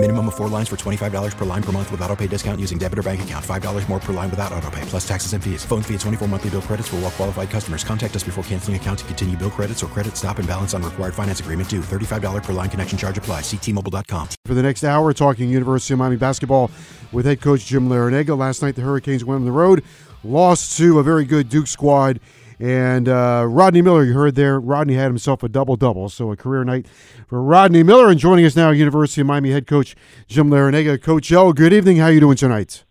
Minimum 0.00 0.28
of 0.28 0.36
four 0.36 0.46
lines 0.46 0.68
for 0.68 0.76
$25 0.76 1.36
per 1.36 1.44
line 1.44 1.62
per 1.62 1.72
month 1.72 1.90
with 1.90 2.00
auto 2.02 2.14
pay 2.14 2.28
discount 2.28 2.60
using 2.60 2.78
debit 2.78 3.00
or 3.00 3.02
bank 3.02 3.20
account. 3.22 3.44
$5 3.44 3.88
more 3.88 3.98
per 3.98 4.12
line 4.12 4.30
without 4.30 4.52
auto 4.52 4.70
pay, 4.70 4.80
plus 4.82 5.06
taxes 5.06 5.32
and 5.32 5.42
fees. 5.42 5.64
Phone 5.64 5.82
fee 5.82 5.94
at 5.94 6.00
24 6.00 6.28
monthly 6.28 6.50
bill 6.50 6.62
credits 6.62 6.86
for 6.86 6.96
all 6.96 7.02
well 7.02 7.10
qualified 7.10 7.50
customers. 7.50 7.82
Contact 7.82 8.14
us 8.14 8.22
before 8.22 8.44
canceling 8.44 8.76
account 8.76 9.00
to 9.00 9.04
continue 9.06 9.36
bill 9.36 9.50
credits 9.50 9.82
or 9.82 9.88
credit 9.88 10.16
stop 10.16 10.38
and 10.38 10.46
balance 10.46 10.72
on 10.72 10.84
required 10.84 11.14
finance 11.14 11.40
agreement 11.40 11.68
due. 11.68 11.80
$35 11.80 12.44
per 12.44 12.52
line 12.52 12.70
connection 12.70 12.96
charge 12.96 13.18
apply. 13.18 13.40
Ctmobile.com. 13.40 14.28
For 14.44 14.54
the 14.54 14.62
next 14.62 14.84
hour, 14.84 15.12
talking 15.12 15.48
University 15.48 15.94
of 15.94 15.98
Miami 15.98 16.16
basketball 16.16 16.70
with 17.10 17.26
head 17.26 17.40
coach 17.40 17.66
Jim 17.66 17.88
Larrañaga. 17.88 18.38
Last 18.38 18.62
night, 18.62 18.76
the 18.76 18.82
Hurricanes 18.82 19.24
went 19.24 19.40
on 19.40 19.46
the 19.46 19.50
road, 19.50 19.82
lost 20.22 20.78
to 20.78 21.00
a 21.00 21.02
very 21.02 21.24
good 21.24 21.48
Duke 21.48 21.66
squad. 21.66 22.20
And 22.60 23.08
uh, 23.08 23.46
Rodney 23.48 23.82
Miller, 23.82 24.04
you 24.04 24.14
heard 24.14 24.34
there, 24.34 24.58
Rodney 24.58 24.94
had 24.94 25.06
himself 25.06 25.42
a 25.42 25.48
double 25.48 25.76
double. 25.76 26.08
So 26.08 26.32
a 26.32 26.36
career 26.36 26.64
night 26.64 26.86
for 27.26 27.40
Rodney 27.42 27.82
Miller. 27.82 28.08
And 28.08 28.18
joining 28.18 28.44
us 28.44 28.56
now, 28.56 28.70
University 28.70 29.20
of 29.20 29.28
Miami 29.28 29.50
head 29.50 29.66
coach 29.66 29.94
Jim 30.26 30.50
Larrañaga. 30.50 31.00
Coach 31.00 31.30
L, 31.30 31.52
good 31.52 31.72
evening. 31.72 31.98
How 31.98 32.06
are 32.06 32.12
you 32.12 32.20
doing 32.20 32.36
tonight? 32.36 32.84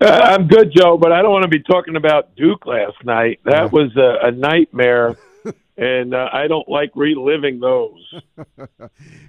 Uh, 0.00 0.08
I'm 0.08 0.46
good, 0.46 0.72
Joe, 0.76 0.98
but 0.98 1.12
I 1.12 1.22
don't 1.22 1.30
want 1.30 1.44
to 1.44 1.48
be 1.48 1.62
talking 1.62 1.96
about 1.96 2.36
Duke 2.36 2.66
last 2.66 3.02
night. 3.04 3.40
That 3.44 3.72
was 3.72 3.96
a, 3.96 4.26
a 4.26 4.30
nightmare, 4.30 5.16
and 5.78 6.14
uh, 6.14 6.28
I 6.30 6.48
don't 6.48 6.68
like 6.68 6.90
reliving 6.94 7.60
those. 7.60 8.14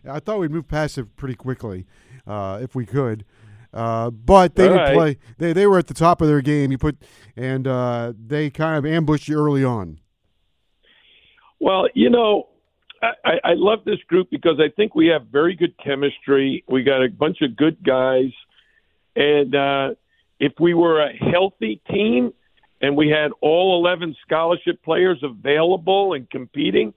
I 0.10 0.20
thought 0.20 0.40
we'd 0.40 0.52
move 0.52 0.68
past 0.68 0.98
it 0.98 1.16
pretty 1.16 1.36
quickly, 1.36 1.86
uh, 2.26 2.60
if 2.62 2.76
we 2.76 2.86
could. 2.86 3.24
Uh, 3.78 4.10
but 4.10 4.56
they 4.56 4.64
All 4.64 4.70
didn't 4.70 4.84
right. 4.86 4.96
play. 4.96 5.18
They 5.38 5.54
they 5.54 5.68
were 5.68 5.78
at 5.78 5.86
the 5.86 5.94
top 5.94 6.20
of 6.20 6.28
their 6.28 6.42
game. 6.42 6.72
You 6.72 6.80
put 6.80 6.98
and 7.36 7.68
uh, 7.68 8.14
they 8.18 8.50
kind 8.50 8.76
of 8.76 8.86
ambushed 8.92 9.28
you 9.28 9.38
early 9.38 9.64
on. 9.64 10.00
Well, 11.60 11.88
you 11.94 12.10
know, 12.10 12.48
I, 13.04 13.34
I- 13.44 13.54
love 13.54 13.80
this 13.86 14.00
group 14.08 14.30
because 14.32 14.60
I 14.60 14.70
think 14.76 14.96
we 14.96 15.08
have 15.08 15.28
very 15.28 15.56
good 15.56 15.76
chemistry. 15.78 16.64
We 16.68 16.82
got 16.84 17.04
a 17.04 17.10
bunch 17.10 17.38
of 17.44 17.56
good 17.56 17.84
guys, 17.84 18.32
and 19.16 19.54
uh, 19.56 19.90
if 20.40 20.54
we 20.60 20.74
were 20.74 21.02
a 21.02 21.14
healthy 21.14 21.80
team 21.88 22.34
and 22.82 22.98
we 22.98 23.10
had 23.10 23.30
all 23.42 23.80
eleven 23.80 24.16
scholarship 24.26 24.84
players 24.84 25.20
available 25.22 26.14
and 26.14 26.28
competing, 26.32 26.96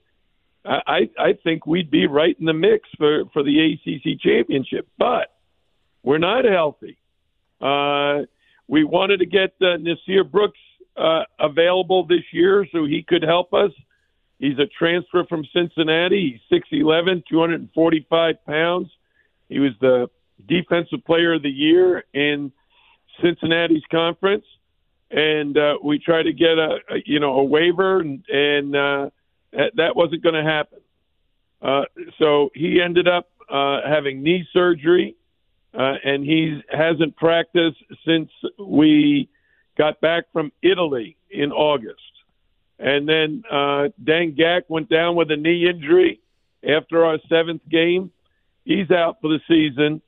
I, 0.65 0.81
I 0.87 1.01
I 1.19 1.33
think 1.45 1.67
we'd 1.67 1.91
be 1.91 2.07
right 2.07 2.37
in 2.41 2.47
the 2.47 2.55
mix 2.55 2.89
for 2.97 3.25
for 3.35 3.43
the 3.43 3.73
ACC 3.75 4.19
championship. 4.21 4.89
But 4.99 5.29
we're 6.03 6.19
not 6.19 6.45
healthy. 6.45 6.97
Uh, 7.61 8.27
we 8.69 8.85
wanted 8.85 9.19
to 9.19 9.27
get 9.27 9.55
uh, 9.61 9.77
Nysier 9.77 10.31
Brooks 10.31 10.59
uh, 10.97 11.25
available 11.39 12.07
this 12.07 12.25
year 12.33 12.67
so 12.73 12.85
he 12.85 13.03
could 13.03 13.23
help 13.23 13.53
us. 13.53 13.71
He's 14.39 14.59
a 14.59 14.67
transfer 14.67 15.25
from 15.29 15.45
Cincinnati. 15.53 16.41
He's 16.49 16.61
6'11", 16.73 17.25
245 17.29 18.47
pounds. 18.47 18.89
He 19.49 19.59
was 19.59 19.73
the 19.81 20.09
defensive 20.49 21.05
player 21.05 21.35
of 21.35 21.43
the 21.43 21.51
year 21.51 22.05
in 22.15 22.53
Cincinnati's 23.23 23.83
conference, 23.91 24.45
and 25.11 25.59
uh, 25.59 25.75
we 25.83 25.99
tried 25.99 26.23
to 26.25 26.33
get 26.33 26.59
a, 26.59 26.79
a 26.89 26.97
you 27.05 27.21
know 27.21 27.35
a 27.35 27.45
waiver, 27.45 28.01
and, 28.01 28.25
and 28.29 28.77
uh, 28.77 29.11
that, 29.53 29.97
wasn't 29.97 30.23
going 30.23 30.35
to 30.35 30.49
happen. 30.49 30.79
Uh, 31.61 31.83
so 32.19 32.51
he 32.55 32.81
ended 32.81 33.09
up 33.09 33.29
uh, 33.51 33.81
having 33.87 34.23
knee 34.23 34.47
surgery, 34.53 35.17
uh, 35.73 35.95
and 36.05 36.25
he 36.25 36.61
hasn't 36.71 37.17
practiced 37.17 37.79
since 38.07 38.31
we 38.59 39.29
got 39.79 40.01
back 40.01 40.25
from 40.33 40.53
Italy 40.63 41.17
in 41.31 41.53
August. 41.53 42.01
And 42.79 43.09
then 43.09 43.43
uh, 43.51 43.89
Deng 44.03 44.37
Gak 44.39 44.63
went 44.69 44.89
down 44.89 45.15
with 45.15 45.31
a 45.31 45.37
knee 45.37 45.69
injury 45.69 46.21
after 46.69 47.05
our 47.05 47.19
seventh 47.29 47.63
game. 47.71 48.11
He's 48.65 48.91
out 48.91 49.19
for 49.21 49.29
the 49.29 49.41
season. 49.47 50.03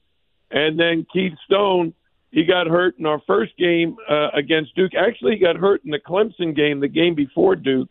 And 0.51 0.79
then 0.79 1.07
Keith 1.13 1.35
Stone, 1.45 1.95
he 2.31 2.45
got 2.45 2.67
hurt 2.67 2.99
in 2.99 3.07
our 3.07 3.21
first 3.27 3.57
game 3.57 3.97
uh, 4.09 4.29
against 4.35 4.75
Duke. 4.75 4.93
Actually, 4.95 5.37
he 5.37 5.39
got 5.39 5.57
hurt 5.57 5.85
in 5.85 5.91
the 5.91 5.99
Clemson 5.99 6.57
game, 6.57 6.81
the 6.81 6.89
game 6.89 7.15
before 7.15 7.57
Duke. 7.57 7.91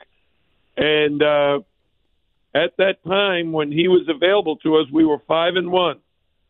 And 0.78 1.22
uh, 1.24 1.60
at 2.54 2.76
that 2.78 3.04
time, 3.06 3.52
when 3.52 3.72
he 3.72 3.88
was 3.88 4.08
available 4.10 4.58
to 4.58 4.78
us, 4.78 4.88
we 4.92 5.06
were 5.06 5.20
five 5.28 5.56
and 5.56 5.72
one. 5.72 6.01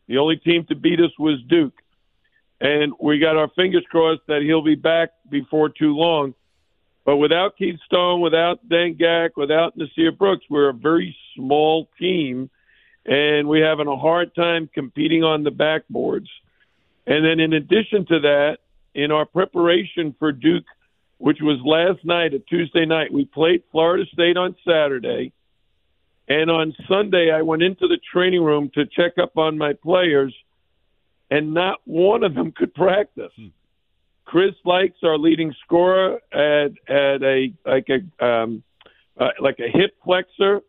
The 0.08 0.18
only 0.18 0.36
team 0.36 0.64
to 0.68 0.74
beat 0.74 1.00
us 1.00 1.12
was 1.18 1.40
Duke. 1.48 1.74
And 2.60 2.92
we 3.00 3.18
got 3.18 3.36
our 3.36 3.48
fingers 3.56 3.84
crossed 3.90 4.22
that 4.28 4.42
he'll 4.42 4.62
be 4.62 4.76
back 4.76 5.10
before 5.28 5.68
too 5.68 5.96
long. 5.96 6.34
But 7.04 7.16
without 7.16 7.56
Keith 7.56 7.80
Stone, 7.86 8.20
without 8.20 8.66
Deng 8.68 9.00
Gak, 9.00 9.30
without 9.36 9.76
Nysier 9.76 10.16
Brooks, 10.16 10.44
we're 10.48 10.68
a 10.68 10.74
very 10.74 11.16
small 11.34 11.88
team, 11.98 12.48
and 13.04 13.48
we're 13.48 13.66
having 13.66 13.88
a 13.88 13.96
hard 13.96 14.34
time 14.36 14.70
competing 14.72 15.24
on 15.24 15.42
the 15.42 15.50
backboards. 15.50 16.28
And 17.06 17.24
then, 17.24 17.40
in 17.40 17.52
addition 17.52 18.06
to 18.06 18.20
that, 18.20 18.58
in 18.94 19.10
our 19.10 19.26
preparation 19.26 20.14
for 20.18 20.30
Duke, 20.30 20.64
which 21.18 21.38
was 21.40 21.58
last 21.64 22.04
night, 22.04 22.34
a 22.34 22.38
Tuesday 22.38 22.84
night, 22.84 23.12
we 23.12 23.24
played 23.24 23.64
Florida 23.72 24.04
State 24.12 24.36
on 24.36 24.54
Saturday. 24.64 25.32
And 26.28 26.50
on 26.50 26.74
Sunday, 26.88 27.30
I 27.32 27.42
went 27.42 27.62
into 27.62 27.88
the 27.88 27.98
training 28.12 28.42
room 28.42 28.70
to 28.74 28.86
check 28.86 29.18
up 29.18 29.36
on 29.36 29.58
my 29.58 29.72
players, 29.72 30.34
and 31.30 31.52
not 31.52 31.80
one 31.84 32.22
of 32.22 32.34
them 32.34 32.52
could 32.56 32.74
practice. 32.74 33.32
Chris 34.24 34.54
Lykes, 34.64 35.02
our 35.02 35.18
leading 35.18 35.54
scorer, 35.64 36.20
had 36.32 36.76
had 36.86 37.22
a 37.22 37.52
like 37.66 37.88
a 37.90 38.24
um, 38.24 38.62
uh, 39.18 39.28
like 39.40 39.58
a 39.58 39.68
hip 39.70 39.96
flexor. 40.04 40.60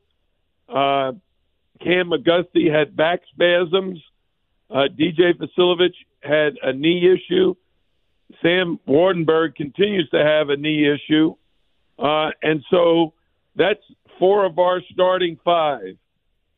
Uh, 0.68 1.14
Cam 1.82 2.10
McGusty 2.10 2.72
had 2.72 2.96
back 2.96 3.22
spasms. 3.34 4.00
Uh, 4.70 4.88
DJ 4.98 5.34
Vasiljevic 5.34 5.94
had 6.22 6.56
a 6.64 6.74
knee 6.74 7.10
issue. 7.10 7.54
Sam 8.42 8.80
Waardenburg 8.88 9.56
continues 9.56 10.10
to 10.10 10.18
have 10.18 10.50
a 10.50 10.58
knee 10.58 10.90
issue, 10.90 11.36
uh, 12.00 12.32
and 12.42 12.64
so 12.72 13.14
that's 13.56 13.84
four 14.20 14.46
of 14.46 14.60
our 14.60 14.82
starting 14.92 15.38
five. 15.44 15.98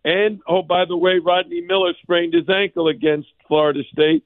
And 0.04 0.40
oh, 0.48 0.62
by 0.62 0.86
the 0.86 0.98
way, 0.98 1.20
Rodney 1.20 1.62
Miller 1.62 1.94
sprained 2.02 2.34
his 2.34 2.48
ankle 2.50 2.88
against 2.88 3.28
Florida 3.48 3.82
State. 3.92 4.24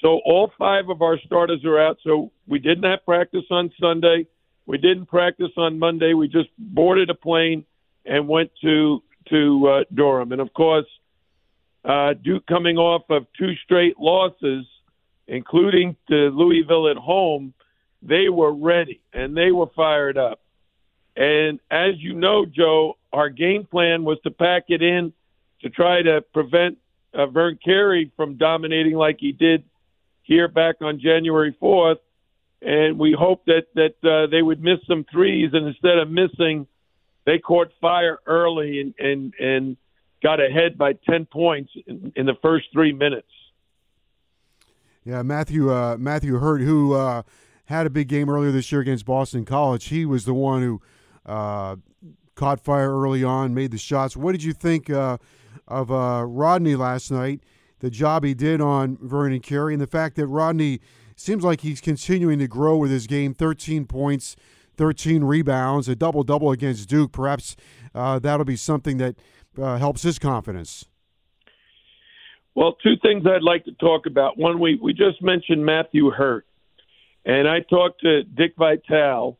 So 0.00 0.20
all 0.24 0.50
five 0.58 0.88
of 0.88 1.00
our 1.00 1.18
starters 1.24 1.64
are 1.64 1.78
out. 1.78 1.98
So 2.02 2.32
we 2.48 2.58
didn't 2.58 2.84
have 2.84 3.04
practice 3.04 3.44
on 3.50 3.70
Sunday. 3.80 4.26
We 4.66 4.78
didn't 4.78 5.06
practice 5.06 5.52
on 5.56 5.78
Monday. 5.78 6.12
We 6.14 6.26
just 6.26 6.48
boarded 6.58 7.08
a 7.08 7.14
plane 7.14 7.64
and 8.04 8.28
went 8.28 8.50
to 8.62 9.02
to 9.30 9.68
uh, 9.68 9.84
Durham. 9.94 10.32
And 10.32 10.40
of 10.40 10.52
course, 10.52 10.86
uh, 11.84 12.14
Duke 12.14 12.46
coming 12.46 12.76
off 12.76 13.02
of 13.08 13.26
two 13.38 13.54
straight 13.64 13.98
losses, 13.98 14.66
including 15.28 15.96
to 16.08 16.30
Louisville 16.30 16.88
at 16.88 16.96
home, 16.96 17.54
they 18.02 18.28
were 18.28 18.52
ready 18.52 19.00
and 19.12 19.36
they 19.36 19.52
were 19.52 19.68
fired 19.74 20.18
up. 20.18 20.40
And 21.16 21.60
as 21.70 21.94
you 21.98 22.14
know, 22.14 22.46
Joe, 22.46 22.96
our 23.12 23.28
game 23.28 23.66
plan 23.66 24.04
was 24.04 24.18
to 24.24 24.30
pack 24.30 24.64
it 24.68 24.82
in 24.82 25.12
to 25.62 25.70
try 25.70 26.02
to 26.02 26.22
prevent 26.32 26.78
uh, 27.14 27.26
Vern 27.26 27.58
Carey 27.62 28.10
from 28.16 28.36
dominating 28.36 28.94
like 28.94 29.18
he 29.20 29.32
did 29.32 29.64
here 30.22 30.48
back 30.48 30.76
on 30.80 31.00
January 31.00 31.56
4th. 31.60 31.98
And 32.62 32.98
we 32.98 33.14
hoped 33.18 33.46
that 33.46 33.66
that 33.74 33.96
uh, 34.08 34.30
they 34.30 34.40
would 34.40 34.62
miss 34.62 34.78
some 34.86 35.04
threes, 35.10 35.50
and 35.52 35.66
instead 35.66 35.98
of 35.98 36.08
missing, 36.08 36.68
they 37.26 37.38
caught 37.38 37.72
fire 37.80 38.18
early 38.24 38.80
and 38.80 38.94
and 39.00 39.34
and 39.40 39.76
got 40.22 40.40
ahead 40.40 40.78
by 40.78 40.92
10 40.92 41.26
points 41.26 41.72
in, 41.88 42.12
in 42.14 42.26
the 42.26 42.36
first 42.40 42.66
three 42.72 42.92
minutes. 42.92 43.26
Yeah, 45.04 45.22
Matthew 45.22 45.72
uh, 45.72 45.96
Matthew 45.98 46.38
Hurt, 46.38 46.60
who 46.60 46.94
uh, 46.94 47.22
had 47.64 47.86
a 47.86 47.90
big 47.90 48.06
game 48.06 48.30
earlier 48.30 48.52
this 48.52 48.70
year 48.70 48.80
against 48.80 49.04
Boston 49.04 49.44
College, 49.44 49.86
he 49.86 50.06
was 50.06 50.24
the 50.24 50.34
one 50.34 50.62
who 50.62 50.80
uh, 51.26 51.76
caught 52.34 52.64
fire 52.64 52.90
early 52.90 53.22
on, 53.22 53.54
made 53.54 53.70
the 53.70 53.78
shots. 53.78 54.16
What 54.16 54.32
did 54.32 54.42
you 54.42 54.52
think 54.52 54.90
uh, 54.90 55.18
of 55.68 55.90
uh, 55.90 56.24
Rodney 56.26 56.76
last 56.76 57.10
night? 57.10 57.42
The 57.80 57.90
job 57.90 58.24
he 58.24 58.34
did 58.34 58.60
on 58.60 58.96
Vernon 59.00 59.40
Carey, 59.40 59.74
and 59.74 59.80
the 59.80 59.86
fact 59.86 60.16
that 60.16 60.26
Rodney 60.28 60.80
seems 61.16 61.42
like 61.42 61.62
he's 61.62 61.80
continuing 61.80 62.38
to 62.38 62.46
grow 62.46 62.76
with 62.76 62.90
his 62.90 63.06
game. 63.06 63.34
Thirteen 63.34 63.86
points, 63.86 64.36
thirteen 64.76 65.24
rebounds, 65.24 65.88
a 65.88 65.96
double 65.96 66.22
double 66.22 66.52
against 66.52 66.88
Duke. 66.88 67.10
Perhaps 67.12 67.56
uh, 67.94 68.18
that'll 68.20 68.44
be 68.44 68.56
something 68.56 68.98
that 68.98 69.16
uh, 69.60 69.78
helps 69.78 70.02
his 70.02 70.18
confidence. 70.18 70.86
Well, 72.54 72.76
two 72.82 72.94
things 73.02 73.24
I'd 73.26 73.42
like 73.42 73.64
to 73.64 73.72
talk 73.72 74.06
about. 74.06 74.38
One, 74.38 74.60
we, 74.60 74.78
we 74.80 74.92
just 74.92 75.22
mentioned 75.22 75.64
Matthew 75.64 76.10
Hurt, 76.10 76.46
and 77.24 77.48
I 77.48 77.60
talked 77.60 78.02
to 78.02 78.24
Dick 78.24 78.54
Vitale, 78.58 79.38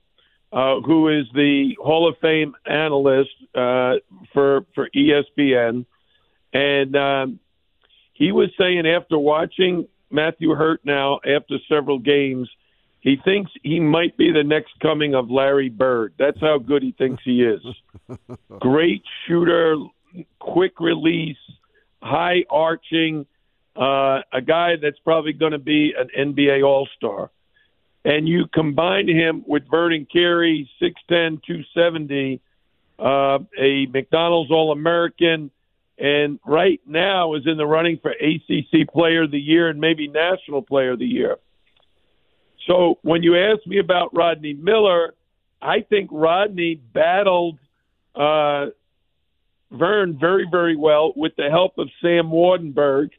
uh, 0.52 0.80
who 0.80 1.08
is 1.08 1.26
the 1.34 1.76
Hall 1.80 2.08
of 2.08 2.16
Fame 2.20 2.54
analyst 2.66 3.30
uh, 3.54 3.94
for 4.32 4.66
for 4.74 4.88
ESPN, 4.94 5.86
and 6.52 6.96
um, 6.96 7.40
he 8.12 8.32
was 8.32 8.50
saying 8.58 8.86
after 8.86 9.18
watching 9.18 9.88
Matthew 10.10 10.50
Hurt 10.54 10.80
now 10.84 11.20
after 11.26 11.56
several 11.68 11.98
games, 11.98 12.48
he 13.00 13.16
thinks 13.24 13.50
he 13.62 13.80
might 13.80 14.16
be 14.16 14.30
the 14.30 14.44
next 14.44 14.78
coming 14.80 15.14
of 15.14 15.30
Larry 15.30 15.70
Bird. 15.70 16.14
That's 16.18 16.40
how 16.40 16.58
good 16.58 16.82
he 16.82 16.92
thinks 16.92 17.22
he 17.24 17.42
is. 17.42 17.60
Great 18.60 19.02
shooter, 19.26 19.76
quick 20.38 20.78
release, 20.78 21.36
high 22.02 22.44
arching, 22.50 23.26
uh, 23.74 24.20
a 24.32 24.40
guy 24.46 24.74
that's 24.80 24.98
probably 25.00 25.32
going 25.32 25.52
to 25.52 25.58
be 25.58 25.94
an 25.98 26.34
NBA 26.36 26.62
All 26.64 26.88
Star. 26.96 27.30
And 28.04 28.26
you 28.26 28.46
combine 28.52 29.08
him 29.08 29.44
with 29.46 29.62
Vernon 29.70 30.06
Carey, 30.12 30.68
6'10, 30.80 31.40
270, 31.46 32.40
uh, 32.98 33.38
a 33.58 33.86
McDonald's 33.86 34.50
All 34.50 34.72
American, 34.72 35.50
and 35.98 36.40
right 36.44 36.80
now 36.86 37.34
is 37.34 37.46
in 37.46 37.56
the 37.56 37.66
running 37.66 37.98
for 38.02 38.10
ACC 38.10 38.88
Player 38.88 39.22
of 39.22 39.30
the 39.30 39.38
Year 39.38 39.68
and 39.68 39.80
maybe 39.80 40.08
National 40.08 40.62
Player 40.62 40.92
of 40.92 40.98
the 40.98 41.06
Year. 41.06 41.36
So 42.66 42.98
when 43.02 43.22
you 43.22 43.36
ask 43.36 43.66
me 43.66 43.78
about 43.78 44.14
Rodney 44.14 44.54
Miller, 44.54 45.14
I 45.60 45.80
think 45.80 46.10
Rodney 46.12 46.74
battled 46.74 47.58
uh, 48.14 48.66
Vern 49.70 50.18
very, 50.18 50.46
very 50.50 50.76
well 50.76 51.12
with 51.16 51.34
the 51.36 51.48
help 51.50 51.78
of 51.78 51.88
Sam 52.00 52.26
Waardenburg 52.26 53.10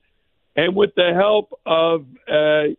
and 0.55 0.75
with 0.75 0.93
the 0.95 1.13
help 1.15 1.57
of 1.65 2.05
uh, 2.27 2.75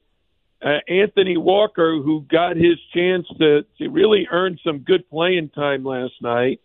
uh, 0.62 0.78
Anthony 0.88 1.36
Walker, 1.36 2.00
who 2.02 2.22
got 2.22 2.56
his 2.56 2.78
chance 2.94 3.26
to, 3.38 3.64
to 3.78 3.88
really 3.88 4.26
earn 4.30 4.58
some 4.64 4.78
good 4.78 5.08
playing 5.10 5.50
time 5.50 5.84
last 5.84 6.14
night. 6.20 6.60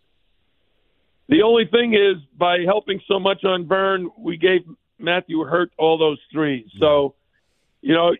The 1.27 1.43
only 1.43 1.65
thing 1.65 1.93
is, 1.93 2.17
by 2.37 2.59
helping 2.65 2.99
so 3.07 3.19
much 3.19 3.43
on 3.43 3.67
Vern, 3.67 4.09
we 4.17 4.37
gave 4.37 4.61
Matthew 4.97 5.43
Hurt 5.43 5.71
all 5.77 5.97
those 5.97 6.19
threes. 6.31 6.65
So, 6.79 7.15
you 7.81 7.93
know, 7.93 8.15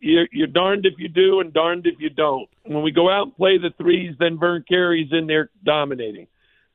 you're, 0.00 0.28
you're 0.30 0.46
darned 0.46 0.86
if 0.86 0.94
you 0.98 1.08
do 1.08 1.40
and 1.40 1.52
darned 1.52 1.86
if 1.86 1.96
you 1.98 2.10
don't. 2.10 2.48
When 2.64 2.82
we 2.82 2.92
go 2.92 3.10
out 3.10 3.24
and 3.24 3.36
play 3.36 3.58
the 3.58 3.70
threes, 3.76 4.14
then 4.18 4.38
Vern 4.38 4.64
Carey's 4.68 5.08
in 5.10 5.26
there 5.26 5.50
dominating. 5.64 6.28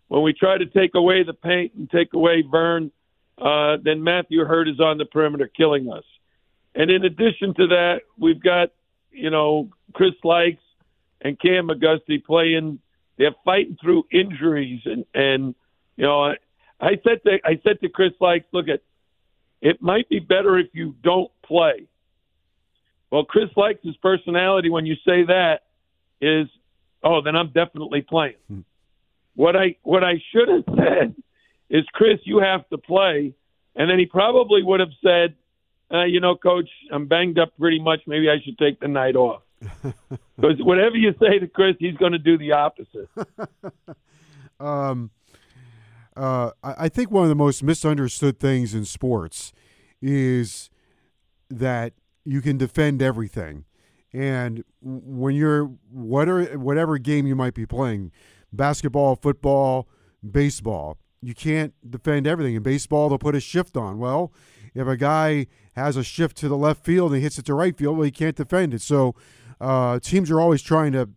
When 0.09 0.21
we 0.23 0.33
try 0.33 0.57
to 0.57 0.65
take 0.65 0.95
away 0.95 1.23
the 1.23 1.33
paint 1.33 1.73
and 1.75 1.89
take 1.89 2.13
away 2.13 2.43
Vern, 2.49 2.91
uh, 3.37 3.77
then 3.81 4.03
Matthew 4.03 4.43
Hurt 4.43 4.67
is 4.67 4.79
on 4.79 4.97
the 4.97 5.05
perimeter 5.05 5.47
killing 5.47 5.89
us. 5.91 6.03
And 6.75 6.89
in 6.89 7.05
addition 7.05 7.53
to 7.55 7.67
that, 7.67 8.01
we've 8.17 8.41
got, 8.41 8.69
you 9.11 9.29
know, 9.29 9.69
Chris 9.93 10.13
Lykes 10.23 10.57
and 11.21 11.39
Cam 11.39 11.67
McGusty 11.67 12.23
playing 12.23 12.79
they're 13.17 13.35
fighting 13.45 13.77
through 13.81 14.05
injuries, 14.11 14.81
and 14.85 15.05
and 15.13 15.55
you 15.97 16.03
know, 16.03 16.23
I, 16.23 16.35
I 16.79 16.91
said 17.03 17.21
to 17.25 17.37
I 17.43 17.59
said 17.63 17.79
to 17.81 17.89
Chris 17.89 18.13
Lykes, 18.19 18.45
look 18.51 18.67
at, 18.67 18.81
it 19.61 19.81
might 19.81 20.09
be 20.09 20.19
better 20.19 20.57
if 20.57 20.67
you 20.73 20.95
don't 21.03 21.31
play. 21.45 21.87
Well, 23.11 23.25
Chris 23.25 23.49
Lykes' 23.55 23.83
his 23.83 23.95
personality 23.97 24.69
when 24.69 24.85
you 24.85 24.95
say 25.05 25.23
that 25.25 25.61
is, 26.19 26.47
oh, 27.03 27.21
then 27.21 27.35
I'm 27.35 27.51
definitely 27.51 28.01
playing. 28.01 28.35
Hmm. 28.47 28.61
What 29.35 29.55
I 29.55 29.75
what 29.83 30.03
I 30.03 30.21
should 30.31 30.49
have 30.49 30.63
said 30.75 31.15
is, 31.69 31.85
Chris, 31.93 32.19
you 32.23 32.39
have 32.39 32.67
to 32.69 32.77
play, 32.77 33.33
and 33.75 33.89
then 33.89 33.99
he 33.99 34.05
probably 34.05 34.63
would 34.63 34.79
have 34.79 34.93
said, 35.03 35.35
uh, 35.93 36.05
you 36.05 36.19
know, 36.19 36.35
Coach, 36.35 36.69
I'm 36.91 37.07
banged 37.07 37.37
up 37.39 37.53
pretty 37.59 37.79
much. 37.79 38.01
Maybe 38.07 38.29
I 38.29 38.37
should 38.43 38.57
take 38.57 38.79
the 38.79 38.87
night 38.87 39.15
off. 39.15 39.41
Because 40.35 40.57
whatever 40.61 40.97
you 40.97 41.13
say 41.21 41.37
to 41.39 41.47
Chris, 41.47 41.75
he's 41.79 41.95
going 41.95 42.11
to 42.11 42.17
do 42.17 42.37
the 42.39 42.53
opposite. 42.53 43.07
um, 44.59 45.11
uh, 46.17 46.51
I 46.63 46.89
think 46.89 47.11
one 47.11 47.23
of 47.23 47.29
the 47.29 47.35
most 47.35 47.63
misunderstood 47.63 48.39
things 48.39 48.73
in 48.73 48.83
sports 48.83 49.53
is 50.01 50.69
that 51.49 51.93
you 52.25 52.41
can 52.41 52.57
defend 52.57 53.01
everything. 53.01 53.65
And 54.11 54.63
when 54.81 55.35
you're 55.35 55.65
whatever 55.91 56.57
whatever 56.57 56.97
game 56.97 57.25
you 57.25 57.35
might 57.35 57.53
be 57.53 57.65
playing, 57.65 58.11
basketball, 58.51 59.15
football, 59.15 59.87
baseball, 60.29 60.97
you 61.21 61.33
can't 61.33 61.73
defend 61.89 62.27
everything. 62.27 62.55
In 62.55 62.63
baseball, 62.63 63.09
they'll 63.09 63.17
put 63.17 63.35
a 63.35 63.39
shift 63.39 63.77
on. 63.77 63.97
Well, 63.97 64.31
if 64.73 64.87
a 64.87 64.97
guy 64.97 65.47
has 65.75 65.97
a 65.97 66.03
shift 66.03 66.37
to 66.37 66.47
the 66.47 66.57
left 66.57 66.83
field 66.83 67.11
and 67.11 67.17
he 67.17 67.23
hits 67.23 67.37
it 67.37 67.45
to 67.45 67.53
right 67.53 67.77
field, 67.77 67.97
well, 67.97 68.05
he 68.05 68.11
can't 68.11 68.35
defend 68.35 68.73
it. 68.73 68.81
So 68.81 69.15
uh, 69.59 69.99
teams 69.99 70.29
are 70.31 70.39
always 70.39 70.61
trying 70.61 70.91
to 70.93 71.09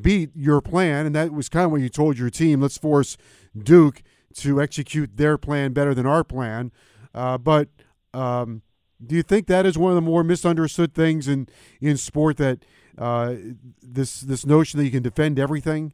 beat 0.00 0.30
your 0.34 0.60
plan, 0.60 1.06
and 1.06 1.14
that 1.14 1.32
was 1.32 1.48
kind 1.48 1.66
of 1.66 1.70
what 1.70 1.80
you 1.80 1.88
told 1.88 2.18
your 2.18 2.30
team. 2.30 2.60
Let's 2.60 2.78
force 2.78 3.16
Duke 3.56 4.02
to 4.34 4.60
execute 4.60 5.16
their 5.16 5.36
plan 5.36 5.72
better 5.72 5.94
than 5.94 6.06
our 6.06 6.24
plan. 6.24 6.72
Uh, 7.14 7.36
but 7.38 7.68
um, 8.14 8.62
do 9.04 9.14
you 9.14 9.22
think 9.22 9.46
that 9.46 9.66
is 9.66 9.76
one 9.76 9.90
of 9.90 9.96
the 9.96 10.02
more 10.02 10.24
misunderstood 10.24 10.94
things 10.94 11.28
in 11.28 11.48
in 11.80 11.96
sport 11.96 12.36
that 12.38 12.64
uh, 12.98 13.34
this 13.82 14.20
this 14.20 14.46
notion 14.46 14.78
that 14.78 14.84
you 14.84 14.90
can 14.90 15.02
defend 15.02 15.38
everything? 15.38 15.92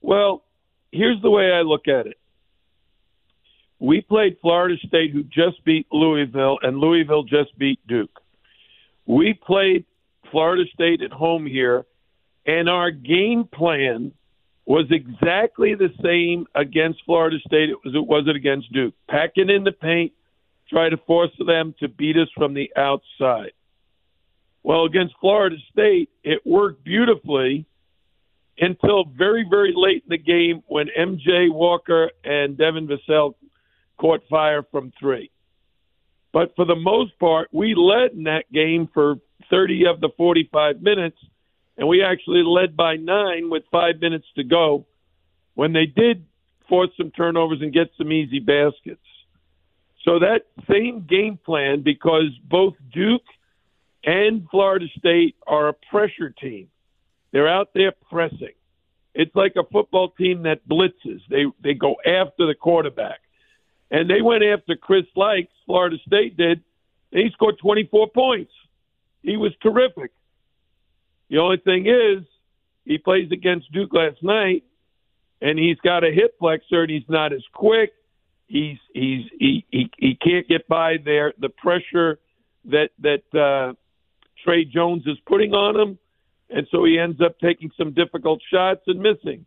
Well, 0.00 0.44
here's 0.90 1.20
the 1.22 1.30
way 1.30 1.52
I 1.52 1.62
look 1.62 1.88
at 1.88 2.06
it. 2.06 2.18
We 3.82 4.00
played 4.00 4.36
Florida 4.40 4.76
State, 4.86 5.10
who 5.10 5.24
just 5.24 5.64
beat 5.64 5.88
Louisville, 5.90 6.56
and 6.62 6.78
Louisville 6.78 7.24
just 7.24 7.58
beat 7.58 7.80
Duke. 7.88 8.22
We 9.06 9.34
played 9.34 9.84
Florida 10.30 10.62
State 10.72 11.02
at 11.02 11.10
home 11.10 11.46
here, 11.46 11.84
and 12.46 12.68
our 12.68 12.92
game 12.92 13.42
plan 13.52 14.12
was 14.66 14.86
exactly 14.92 15.74
the 15.74 15.88
same 16.00 16.46
against 16.54 17.00
Florida 17.04 17.38
State 17.44 17.70
as 17.84 17.92
it 17.92 18.06
was 18.06 18.28
it 18.28 18.36
against 18.36 18.72
Duke. 18.72 18.94
Pack 19.10 19.32
it 19.34 19.50
in 19.50 19.64
the 19.64 19.72
paint, 19.72 20.12
try 20.70 20.88
to 20.88 20.96
force 20.98 21.32
them 21.44 21.74
to 21.80 21.88
beat 21.88 22.16
us 22.16 22.28
from 22.36 22.54
the 22.54 22.70
outside. 22.76 23.50
Well, 24.62 24.84
against 24.84 25.14
Florida 25.20 25.56
State, 25.72 26.08
it 26.22 26.46
worked 26.46 26.84
beautifully 26.84 27.66
until 28.56 29.06
very, 29.06 29.44
very 29.50 29.72
late 29.74 30.04
in 30.04 30.10
the 30.10 30.18
game 30.18 30.62
when 30.68 30.86
MJ 30.96 31.52
Walker 31.52 32.12
and 32.22 32.56
Devin 32.56 32.86
Vassell 32.86 33.34
caught 34.02 34.20
fire 34.28 34.64
from 34.72 34.92
three. 34.98 35.30
But 36.32 36.56
for 36.56 36.64
the 36.64 36.74
most 36.74 37.16
part, 37.20 37.48
we 37.52 37.74
led 37.76 38.10
in 38.16 38.24
that 38.24 38.50
game 38.52 38.88
for 38.92 39.16
30 39.48 39.86
of 39.86 40.00
the 40.00 40.08
45 40.16 40.82
minutes, 40.82 41.18
and 41.76 41.86
we 41.86 42.02
actually 42.02 42.42
led 42.42 42.76
by 42.76 42.96
nine 42.96 43.48
with 43.48 43.62
five 43.70 44.00
minutes 44.00 44.26
to 44.34 44.42
go 44.42 44.86
when 45.54 45.72
they 45.72 45.86
did 45.86 46.26
force 46.68 46.90
some 46.96 47.12
turnovers 47.12 47.60
and 47.60 47.72
get 47.72 47.90
some 47.96 48.10
easy 48.10 48.40
baskets. 48.40 49.06
So 50.04 50.18
that 50.18 50.46
same 50.68 51.06
game 51.08 51.38
plan, 51.44 51.82
because 51.82 52.30
both 52.50 52.74
Duke 52.92 53.22
and 54.04 54.48
Florida 54.50 54.86
State 54.98 55.36
are 55.46 55.68
a 55.68 55.74
pressure 55.90 56.30
team, 56.30 56.68
they're 57.30 57.48
out 57.48 57.68
there 57.72 57.92
pressing. 58.10 58.56
It's 59.14 59.34
like 59.36 59.54
a 59.56 59.64
football 59.70 60.10
team 60.10 60.42
that 60.42 60.66
blitzes. 60.66 61.20
They 61.28 61.44
they 61.62 61.74
go 61.74 61.96
after 62.06 62.46
the 62.46 62.54
quarterback, 62.58 63.20
and 63.92 64.10
they 64.10 64.22
went 64.22 64.42
after 64.42 64.74
Chris 64.74 65.04
Lykes. 65.16 65.46
Florida 65.66 65.96
State 66.04 66.36
did. 66.36 66.64
And 67.12 67.22
he 67.22 67.30
scored 67.30 67.58
24 67.58 68.08
points 68.08 68.50
he 69.22 69.36
was 69.36 69.52
terrific. 69.62 70.10
The 71.30 71.38
only 71.38 71.58
thing 71.58 71.86
is, 71.86 72.24
he 72.84 72.98
plays 72.98 73.30
against 73.32 73.72
Duke 73.72 73.94
last 73.94 74.22
night, 74.22 74.64
and 75.40 75.58
he's 75.58 75.78
got 75.78 76.04
a 76.04 76.10
hip 76.12 76.36
flexor, 76.38 76.82
and 76.82 76.90
he's 76.90 77.08
not 77.08 77.32
as 77.32 77.42
quick. 77.54 77.92
He's 78.48 78.78
he's 78.92 79.24
he 79.38 79.64
he, 79.70 79.90
he 79.96 80.14
can't 80.16 80.46
get 80.46 80.68
by 80.68 80.96
there. 81.02 81.32
The 81.38 81.48
pressure 81.48 82.18
that 82.66 82.90
that 82.98 83.22
uh, 83.32 83.74
Tre 84.44 84.64
Jones 84.64 85.04
is 85.06 85.16
putting 85.26 85.54
on 85.54 85.80
him, 85.80 85.98
and 86.50 86.66
so 86.70 86.84
he 86.84 86.98
ends 86.98 87.20
up 87.24 87.38
taking 87.38 87.70
some 87.78 87.92
difficult 87.92 88.42
shots 88.52 88.82
and 88.88 89.00
missing. 89.00 89.46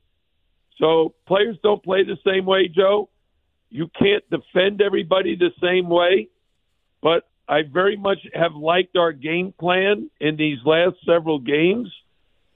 So 0.79 1.13
players 1.27 1.57
don't 1.61 1.83
play 1.83 2.03
the 2.03 2.17
same 2.25 2.45
way, 2.45 2.67
Joe. 2.67 3.09
You 3.75 3.89
can't 3.99 4.23
defend 4.29 4.81
everybody 4.81 5.35
the 5.35 5.51
same 5.61 5.89
way, 5.89 6.29
but 7.01 7.27
I 7.49 7.63
very 7.63 7.97
much 7.97 8.19
have 8.33 8.55
liked 8.55 8.95
our 8.95 9.11
game 9.11 9.53
plan 9.59 10.09
in 10.21 10.37
these 10.37 10.59
last 10.65 10.95
several 11.05 11.39
games, 11.39 11.91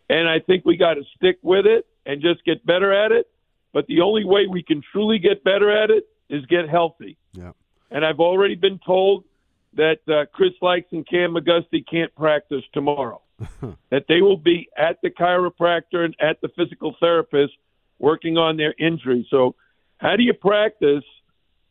and 0.09 0.29
I 0.29 0.39
think 0.39 0.63
we 0.63 0.77
got 0.77 0.93
to 0.93 1.03
stick 1.17 1.37
with 1.41 1.65
it 1.65 1.85
and 2.05 2.21
just 2.21 2.45
get 2.45 2.65
better 2.65 2.93
at 2.93 3.11
it. 3.11 3.27
But 3.73 3.85
the 3.87 3.99
only 3.99 4.23
way 4.23 4.47
we 4.49 4.63
can 4.63 4.81
truly 4.93 5.19
get 5.19 5.43
better 5.43 5.69
at 5.69 5.89
it 5.91 6.07
is 6.29 6.45
get 6.45 6.69
healthy. 6.69 7.17
Yeah. 7.33 7.51
And 7.91 8.05
I've 8.05 8.21
already 8.21 8.55
been 8.55 8.79
told 8.85 9.25
that 9.73 9.99
uh, 10.07 10.25
Chris 10.33 10.53
Lykes 10.61 10.93
and 10.93 11.05
Cam 11.05 11.33
McGusty 11.35 11.85
can't 11.85 12.15
practice 12.15 12.63
tomorrow. 12.73 13.21
that 13.89 14.05
they 14.07 14.21
will 14.21 14.37
be 14.37 14.69
at 14.77 14.99
the 15.03 15.09
chiropractor 15.09 16.05
and 16.05 16.15
at 16.21 16.39
the 16.41 16.47
physical 16.55 16.95
therapist 17.01 17.53
working 17.99 18.37
on 18.37 18.55
their 18.55 18.73
injury. 18.79 19.27
So, 19.29 19.55
how 19.99 20.15
do 20.15 20.23
you 20.23 20.33
practice 20.33 21.03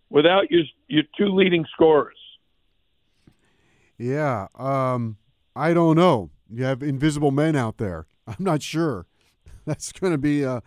without 0.08 0.50
your 0.50 0.64
your 0.86 1.02
two 1.18 1.28
leading 1.34 1.66
scorers? 1.72 2.16
Yeah, 3.98 4.46
um, 4.54 5.16
I 5.56 5.74
don't 5.74 5.96
know. 5.96 6.30
You 6.48 6.64
have 6.64 6.82
invisible 6.82 7.32
men 7.32 7.56
out 7.56 7.78
there. 7.78 8.06
I'm 8.26 8.36
not 8.38 8.62
sure. 8.62 9.06
That's 9.66 9.92
going 9.92 10.12
to 10.12 10.18
be 10.18 10.44
a, 10.44 10.62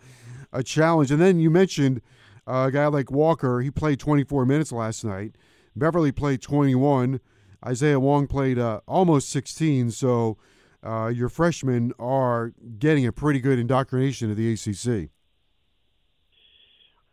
a 0.52 0.62
challenge. 0.62 1.10
And 1.10 1.20
then 1.20 1.40
you 1.40 1.50
mentioned 1.50 2.02
uh, 2.46 2.66
a 2.68 2.70
guy 2.70 2.86
like 2.88 3.10
Walker. 3.10 3.60
He 3.60 3.70
played 3.70 3.98
24 3.98 4.44
minutes 4.44 4.70
last 4.70 5.04
night, 5.04 5.36
Beverly 5.74 6.12
played 6.12 6.42
21. 6.42 7.20
Isaiah 7.64 8.00
Wong 8.00 8.26
played 8.26 8.58
uh, 8.58 8.80
almost 8.86 9.30
16. 9.30 9.92
So 9.92 10.36
uh, 10.82 11.06
your 11.14 11.28
freshmen 11.28 11.92
are 11.98 12.52
getting 12.78 13.06
a 13.06 13.12
pretty 13.12 13.40
good 13.40 13.58
indoctrination 13.58 14.30
of 14.30 14.36
the 14.36 14.52
ACC. 14.52 15.10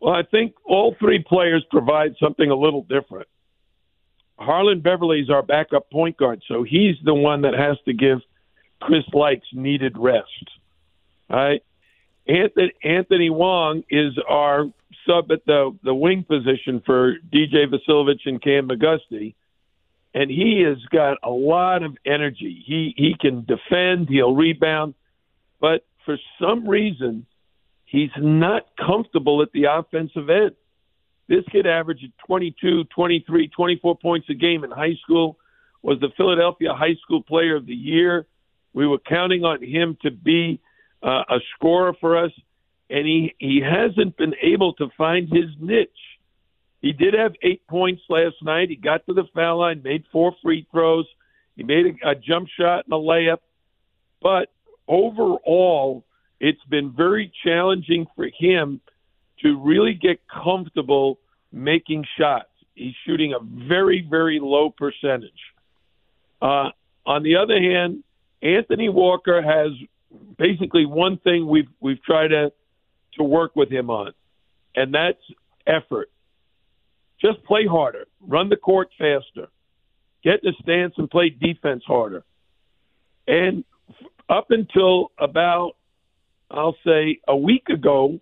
Well, 0.00 0.14
I 0.14 0.22
think 0.22 0.54
all 0.64 0.96
three 0.98 1.22
players 1.22 1.64
provide 1.70 2.14
something 2.20 2.50
a 2.50 2.54
little 2.54 2.82
different. 2.82 3.28
Harlond 4.38 4.82
Beverly 4.82 5.20
is 5.20 5.28
our 5.28 5.42
backup 5.42 5.90
point 5.90 6.16
guard, 6.16 6.42
so 6.48 6.62
he's 6.62 6.96
the 7.04 7.14
one 7.14 7.42
that 7.42 7.54
has 7.54 7.76
to 7.84 7.92
give 7.92 8.20
Chris 8.80 9.04
Lykes 9.12 9.52
needed 9.52 9.96
rest. 9.98 10.26
Right. 11.28 11.62
Anthony, 12.26 12.72
Anthony 12.82 13.30
Wong 13.30 13.84
is 13.90 14.18
our 14.28 14.64
sub 15.06 15.30
at 15.30 15.44
the, 15.46 15.76
the 15.82 15.94
wing 15.94 16.24
position 16.24 16.82
for 16.84 17.16
DJ 17.32 17.66
Vasiljevic 17.66 18.20
and 18.24 18.42
Cam 18.42 18.68
McGusty. 18.68 19.34
And 20.14 20.30
he 20.30 20.64
has 20.66 20.78
got 20.90 21.18
a 21.22 21.30
lot 21.30 21.82
of 21.84 21.96
energy. 22.04 22.64
He 22.66 22.94
he 22.96 23.14
can 23.20 23.44
defend, 23.44 24.08
he'll 24.08 24.34
rebound, 24.34 24.94
but 25.60 25.84
for 26.04 26.16
some 26.40 26.68
reason 26.68 27.26
he's 27.90 28.10
not 28.16 28.66
comfortable 28.76 29.42
at 29.42 29.50
the 29.52 29.64
offensive 29.64 30.30
end. 30.30 30.52
This 31.28 31.44
kid 31.50 31.66
averaged 31.66 32.06
22, 32.26 32.84
23, 32.84 33.48
24 33.48 33.98
points 33.98 34.26
a 34.30 34.34
game 34.34 34.64
in 34.64 34.70
high 34.70 34.94
school, 35.02 35.38
was 35.82 35.98
the 36.00 36.08
Philadelphia 36.16 36.72
High 36.72 36.94
School 37.02 37.22
Player 37.22 37.56
of 37.56 37.66
the 37.66 37.74
Year. 37.74 38.26
We 38.72 38.86
were 38.86 38.98
counting 38.98 39.44
on 39.44 39.62
him 39.62 39.96
to 40.02 40.10
be 40.10 40.60
uh, 41.02 41.24
a 41.28 41.38
scorer 41.56 41.94
for 42.00 42.24
us, 42.24 42.30
and 42.88 43.06
he, 43.06 43.34
he 43.38 43.60
hasn't 43.60 44.16
been 44.16 44.34
able 44.40 44.74
to 44.74 44.88
find 44.96 45.28
his 45.28 45.50
niche. 45.58 45.88
He 46.80 46.92
did 46.92 47.14
have 47.14 47.32
eight 47.42 47.66
points 47.66 48.02
last 48.08 48.36
night. 48.42 48.70
He 48.70 48.76
got 48.76 49.04
to 49.06 49.14
the 49.14 49.24
foul 49.34 49.58
line, 49.58 49.82
made 49.82 50.04
four 50.12 50.34
free 50.42 50.66
throws. 50.70 51.06
He 51.56 51.64
made 51.64 51.86
a, 51.86 52.10
a 52.10 52.14
jump 52.14 52.48
shot 52.58 52.84
and 52.84 52.92
a 52.92 52.96
layup. 52.96 53.38
But 54.22 54.52
overall, 54.86 56.04
it's 56.40 56.62
been 56.68 56.90
very 56.90 57.32
challenging 57.44 58.06
for 58.16 58.28
him 58.38 58.80
to 59.42 59.58
really 59.58 59.94
get 59.94 60.20
comfortable 60.28 61.18
making 61.52 62.04
shots. 62.18 62.48
He's 62.74 62.94
shooting 63.06 63.34
a 63.34 63.38
very, 63.68 64.06
very 64.08 64.40
low 64.40 64.70
percentage. 64.70 65.30
Uh, 66.40 66.70
on 67.04 67.22
the 67.22 67.36
other 67.36 67.60
hand, 67.60 68.02
Anthony 68.42 68.88
Walker 68.88 69.42
has 69.42 69.72
basically 70.38 70.86
one 70.86 71.18
thing 71.18 71.46
we've 71.46 71.68
we've 71.80 72.02
tried 72.02 72.28
to 72.28 72.52
to 73.14 73.22
work 73.22 73.54
with 73.54 73.70
him 73.70 73.90
on, 73.90 74.12
and 74.74 74.94
that's 74.94 75.20
effort. 75.66 76.10
Just 77.20 77.44
play 77.44 77.66
harder, 77.66 78.06
run 78.20 78.48
the 78.48 78.56
court 78.56 78.88
faster, 78.96 79.48
get 80.24 80.42
in 80.42 80.52
the 80.52 80.54
stance 80.62 80.94
and 80.96 81.10
play 81.10 81.28
defense 81.28 81.82
harder. 81.86 82.24
And 83.26 83.64
up 84.28 84.50
until 84.50 85.10
about, 85.18 85.76
I'll 86.50 86.76
say, 86.84 87.20
a 87.28 87.36
week 87.36 87.68
ago, 87.68 88.20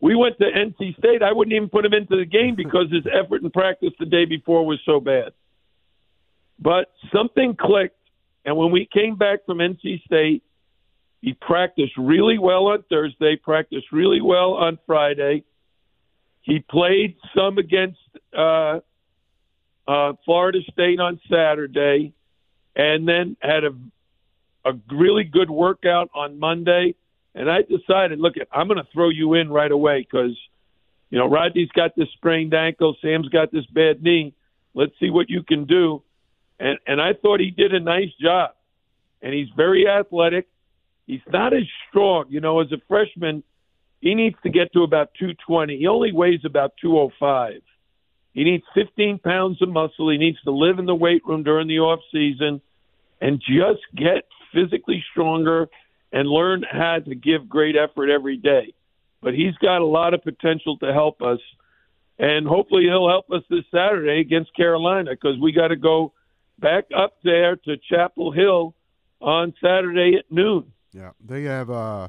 we 0.00 0.14
went 0.14 0.38
to 0.38 0.44
NC 0.44 0.98
State. 0.98 1.22
I 1.22 1.32
wouldn't 1.32 1.54
even 1.54 1.68
put 1.68 1.84
him 1.84 1.94
into 1.94 2.16
the 2.16 2.26
game 2.26 2.54
because 2.56 2.90
his 2.90 3.04
effort 3.06 3.42
in 3.42 3.50
practice 3.50 3.92
the 3.98 4.06
day 4.06 4.24
before 4.24 4.66
was 4.66 4.78
so 4.84 5.00
bad. 5.00 5.32
But 6.58 6.92
something 7.14 7.56
clicked, 7.58 7.98
and 8.44 8.56
when 8.56 8.70
we 8.70 8.88
came 8.90 9.16
back 9.16 9.44
from 9.44 9.58
NC 9.58 10.02
State, 10.04 10.42
he 11.20 11.32
practiced 11.34 11.92
really 11.98 12.38
well 12.38 12.68
on 12.68 12.84
Thursday, 12.88 13.36
practiced 13.36 13.90
really 13.92 14.20
well 14.20 14.54
on 14.54 14.78
Friday. 14.86 15.44
He 16.42 16.60
played 16.60 17.16
some 17.34 17.58
against 17.58 17.98
uh, 18.36 18.80
uh, 19.88 20.12
Florida 20.24 20.60
State 20.70 21.00
on 21.00 21.20
Saturday, 21.28 22.12
and 22.76 23.08
then 23.08 23.36
had 23.42 23.64
a 23.64 23.74
a 24.66 24.72
really 24.90 25.24
good 25.24 25.48
workout 25.48 26.10
on 26.12 26.38
Monday. 26.38 26.96
And 27.36 27.48
I 27.48 27.62
decided, 27.62 28.18
look, 28.18 28.34
I'm 28.50 28.66
going 28.66 28.82
to 28.82 28.88
throw 28.92 29.10
you 29.10 29.34
in 29.34 29.50
right 29.50 29.70
away 29.70 30.00
because, 30.00 30.36
you 31.10 31.18
know, 31.18 31.28
Rodney's 31.28 31.70
got 31.70 31.94
this 31.94 32.08
sprained 32.14 32.54
ankle, 32.54 32.96
Sam's 33.00 33.28
got 33.28 33.52
this 33.52 33.66
bad 33.66 34.02
knee. 34.02 34.34
Let's 34.74 34.92
see 34.98 35.10
what 35.10 35.30
you 35.30 35.42
can 35.42 35.66
do. 35.66 36.02
And 36.58 36.78
and 36.86 37.00
I 37.00 37.12
thought 37.12 37.38
he 37.38 37.50
did 37.50 37.72
a 37.72 37.80
nice 37.80 38.12
job. 38.20 38.50
And 39.22 39.32
he's 39.32 39.48
very 39.56 39.86
athletic. 39.88 40.48
He's 41.06 41.20
not 41.28 41.54
as 41.54 41.62
strong, 41.88 42.26
you 42.30 42.40
know, 42.40 42.60
as 42.60 42.72
a 42.72 42.78
freshman 42.88 43.44
he 44.00 44.14
needs 44.14 44.36
to 44.42 44.50
get 44.50 44.72
to 44.72 44.82
about 44.82 45.14
220. 45.18 45.78
He 45.78 45.86
only 45.86 46.12
weighs 46.12 46.44
about 46.44 46.74
205. 46.80 47.62
He 48.34 48.44
needs 48.44 48.64
15 48.74 49.18
pounds 49.18 49.62
of 49.62 49.68
muscle. 49.68 50.10
He 50.10 50.18
needs 50.18 50.40
to 50.42 50.50
live 50.50 50.78
in 50.78 50.86
the 50.86 50.94
weight 50.94 51.22
room 51.26 51.42
during 51.42 51.68
the 51.68 51.78
off 51.78 52.00
season 52.12 52.60
and 53.20 53.40
just 53.40 53.80
get 53.96 54.26
physically 54.52 55.02
stronger 55.10 55.68
and 56.12 56.28
learn 56.28 56.64
how 56.70 56.98
to 56.98 57.14
give 57.14 57.48
great 57.48 57.76
effort 57.76 58.10
every 58.10 58.36
day. 58.36 58.74
But 59.22 59.34
he's 59.34 59.54
got 59.56 59.80
a 59.80 59.86
lot 59.86 60.14
of 60.14 60.22
potential 60.22 60.78
to 60.78 60.92
help 60.92 61.20
us, 61.22 61.40
and 62.18 62.46
hopefully 62.46 62.84
he'll 62.84 63.08
help 63.08 63.30
us 63.30 63.42
this 63.50 63.64
Saturday 63.70 64.20
against 64.20 64.54
Carolina 64.54 65.10
because 65.10 65.38
we 65.40 65.52
got 65.52 65.68
to 65.68 65.76
go 65.76 66.12
back 66.58 66.84
up 66.96 67.14
there 67.24 67.56
to 67.56 67.76
Chapel 67.90 68.32
Hill 68.32 68.74
on 69.20 69.54
Saturday 69.60 70.16
at 70.18 70.30
noon. 70.30 70.72
Yeah, 70.92 71.10
they 71.24 71.42
have. 71.44 71.70
Uh 71.70 72.08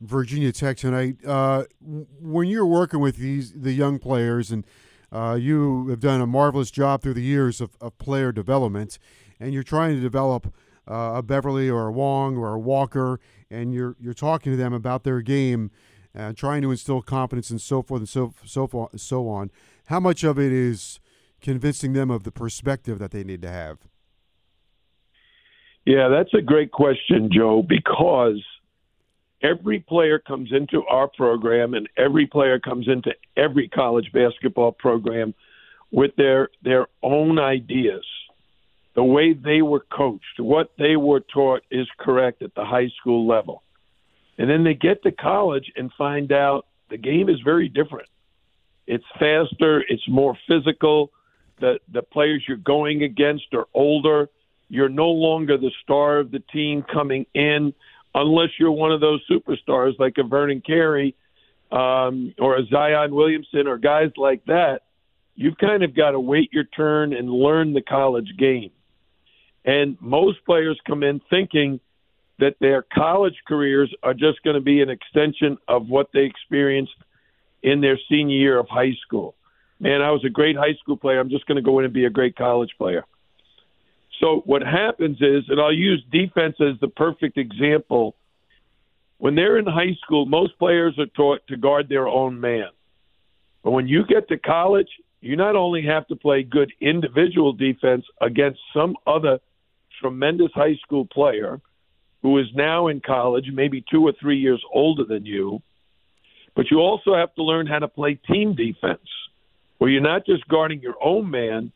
Virginia 0.00 0.52
Tech 0.52 0.76
tonight. 0.76 1.16
Uh, 1.24 1.64
when 1.80 2.48
you're 2.48 2.66
working 2.66 3.00
with 3.00 3.16
these 3.16 3.52
the 3.52 3.72
young 3.72 3.98
players, 3.98 4.50
and 4.50 4.66
uh, 5.12 5.36
you 5.40 5.88
have 5.88 6.00
done 6.00 6.20
a 6.20 6.26
marvelous 6.26 6.70
job 6.70 7.02
through 7.02 7.14
the 7.14 7.22
years 7.22 7.60
of, 7.60 7.76
of 7.80 7.96
player 7.98 8.32
development, 8.32 8.98
and 9.40 9.52
you're 9.54 9.62
trying 9.62 9.94
to 9.94 10.00
develop 10.00 10.54
uh, 10.88 11.12
a 11.16 11.22
Beverly 11.22 11.68
or 11.68 11.88
a 11.88 11.92
Wong 11.92 12.36
or 12.36 12.54
a 12.54 12.58
Walker, 12.58 13.20
and 13.50 13.72
you're 13.72 13.96
you're 14.00 14.14
talking 14.14 14.52
to 14.52 14.56
them 14.56 14.72
about 14.72 15.04
their 15.04 15.20
game, 15.20 15.70
uh, 16.16 16.32
trying 16.32 16.62
to 16.62 16.70
instill 16.70 17.02
confidence 17.02 17.50
and 17.50 17.60
so 17.60 17.82
forth 17.82 18.00
and 18.00 18.08
so 18.08 18.34
so 18.44 18.66
forth, 18.66 19.00
so 19.00 19.28
on. 19.28 19.50
How 19.86 20.00
much 20.00 20.24
of 20.24 20.38
it 20.38 20.52
is 20.52 21.00
convincing 21.40 21.92
them 21.92 22.10
of 22.10 22.24
the 22.24 22.32
perspective 22.32 22.98
that 22.98 23.10
they 23.10 23.24
need 23.24 23.42
to 23.42 23.50
have? 23.50 23.78
Yeah, 25.84 26.08
that's 26.08 26.32
a 26.32 26.40
great 26.40 26.72
question, 26.72 27.28
Joe, 27.30 27.62
because 27.62 28.42
every 29.42 29.80
player 29.80 30.18
comes 30.18 30.50
into 30.52 30.82
our 30.86 31.08
program 31.08 31.74
and 31.74 31.88
every 31.98 32.26
player 32.26 32.58
comes 32.58 32.88
into 32.88 33.12
every 33.36 33.68
college 33.68 34.10
basketball 34.12 34.72
program 34.72 35.34
with 35.90 36.16
their 36.16 36.48
their 36.62 36.88
own 37.02 37.38
ideas 37.38 38.04
the 38.94 39.04
way 39.04 39.32
they 39.32 39.62
were 39.62 39.84
coached 39.92 40.38
what 40.38 40.70
they 40.78 40.96
were 40.96 41.20
taught 41.20 41.62
is 41.70 41.86
correct 41.98 42.42
at 42.42 42.54
the 42.54 42.64
high 42.64 42.88
school 43.00 43.26
level. 43.26 43.62
And 44.38 44.48
then 44.48 44.64
they 44.64 44.74
get 44.74 45.02
to 45.02 45.12
college 45.12 45.70
and 45.76 45.90
find 45.96 46.32
out 46.32 46.66
the 46.90 46.96
game 46.96 47.28
is 47.28 47.40
very 47.44 47.68
different. 47.68 48.08
It's 48.86 49.04
faster 49.18 49.82
it's 49.88 50.08
more 50.08 50.36
physical. 50.48 51.10
The 51.60 51.78
the 51.92 52.02
players 52.02 52.44
you're 52.46 52.56
going 52.56 53.02
against 53.02 53.46
are 53.52 53.66
older. 53.74 54.28
You're 54.68 54.88
no 54.88 55.08
longer 55.08 55.56
the 55.56 55.70
star 55.82 56.18
of 56.18 56.30
the 56.30 56.40
team 56.52 56.84
coming 56.92 57.26
in 57.34 57.74
unless 58.14 58.50
you're 58.58 58.72
one 58.72 58.92
of 58.92 59.00
those 59.00 59.20
superstars 59.30 59.98
like 59.98 60.14
a 60.18 60.22
Vernon 60.22 60.62
Carey 60.64 61.14
um, 61.72 62.34
or 62.38 62.56
a 62.56 62.64
Zion 62.66 63.14
Williamson 63.14 63.66
or 63.66 63.78
guys 63.78 64.10
like 64.16 64.44
that, 64.46 64.82
you've 65.34 65.58
kind 65.58 65.82
of 65.82 65.96
got 65.96 66.12
to 66.12 66.20
wait 66.20 66.52
your 66.52 66.64
turn 66.64 67.12
and 67.12 67.28
learn 67.28 67.72
the 67.72 67.82
college 67.82 68.32
game. 68.38 68.70
And 69.64 69.96
most 70.00 70.44
players 70.44 70.78
come 70.86 71.02
in 71.02 71.20
thinking 71.30 71.80
that 72.38 72.56
their 72.60 72.82
college 72.82 73.36
careers 73.46 73.94
are 74.02 74.14
just 74.14 74.42
going 74.42 74.54
to 74.54 74.60
be 74.60 74.82
an 74.82 74.90
extension 74.90 75.56
of 75.68 75.88
what 75.88 76.08
they 76.12 76.24
experienced 76.24 76.94
in 77.62 77.80
their 77.80 77.98
senior 78.08 78.36
year 78.36 78.58
of 78.58 78.68
high 78.68 78.92
school. 79.06 79.34
Man, 79.80 80.02
I 80.02 80.10
was 80.10 80.24
a 80.24 80.30
great 80.30 80.56
high 80.56 80.74
school 80.80 80.96
player. 80.96 81.20
I'm 81.20 81.30
just 81.30 81.46
going 81.46 81.56
to 81.56 81.62
go 81.62 81.78
in 81.78 81.84
and 81.84 81.94
be 81.94 82.04
a 82.04 82.10
great 82.10 82.36
college 82.36 82.74
player. 82.76 83.04
So 84.20 84.42
what 84.44 84.62
happens 84.62 85.18
is, 85.20 85.44
and 85.48 85.60
I'll 85.60 85.72
use 85.72 86.04
defense 86.12 86.56
as 86.60 86.78
the 86.80 86.88
perfect 86.88 87.38
example. 87.38 88.14
When 89.18 89.34
they're 89.34 89.58
in 89.58 89.66
high 89.66 89.96
school, 90.02 90.26
most 90.26 90.58
players 90.58 90.98
are 90.98 91.06
taught 91.06 91.46
to 91.48 91.56
guard 91.56 91.88
their 91.88 92.06
own 92.06 92.40
man. 92.40 92.68
But 93.62 93.72
when 93.72 93.88
you 93.88 94.04
get 94.06 94.28
to 94.28 94.38
college, 94.38 94.88
you 95.20 95.36
not 95.36 95.56
only 95.56 95.82
have 95.86 96.06
to 96.08 96.16
play 96.16 96.42
good 96.42 96.72
individual 96.80 97.52
defense 97.52 98.04
against 98.20 98.60
some 98.74 98.94
other 99.06 99.40
tremendous 100.00 100.50
high 100.54 100.76
school 100.84 101.06
player 101.06 101.60
who 102.22 102.38
is 102.38 102.46
now 102.54 102.88
in 102.88 103.00
college, 103.00 103.46
maybe 103.52 103.84
two 103.90 104.02
or 104.02 104.12
three 104.20 104.38
years 104.38 104.62
older 104.72 105.04
than 105.04 105.26
you, 105.26 105.62
but 106.56 106.70
you 106.70 106.78
also 106.78 107.14
have 107.14 107.34
to 107.34 107.42
learn 107.42 107.66
how 107.66 107.78
to 107.78 107.88
play 107.88 108.14
team 108.14 108.54
defense, 108.54 109.08
where 109.78 109.90
you're 109.90 110.00
not 110.00 110.24
just 110.24 110.46
guarding 110.48 110.80
your 110.80 110.94
own 111.02 111.30
man, 111.30 111.72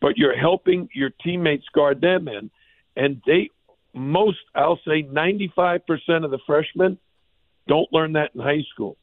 but 0.00 0.16
you're 0.16 0.38
helping 0.38 0.88
your 0.94 1.10
teammates 1.10 1.64
guard 1.74 2.00
them 2.00 2.28
in. 2.28 2.50
And 2.96 3.22
they, 3.26 3.50
most, 3.94 4.38
I'll 4.54 4.80
say 4.86 5.02
95% 5.02 6.24
of 6.24 6.30
the 6.30 6.38
freshmen 6.46 6.98
don't 7.66 7.92
learn 7.92 8.12
that 8.12 8.30
in 8.34 8.40
high 8.40 8.64
school. 8.72 8.96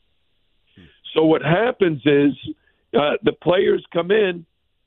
So 1.14 1.26
what 1.26 1.42
happens 1.42 2.02
is 2.06 2.34
uh, 2.94 3.18
the 3.24 3.34
players 3.34 3.84
come 3.92 4.12
in 4.12 4.46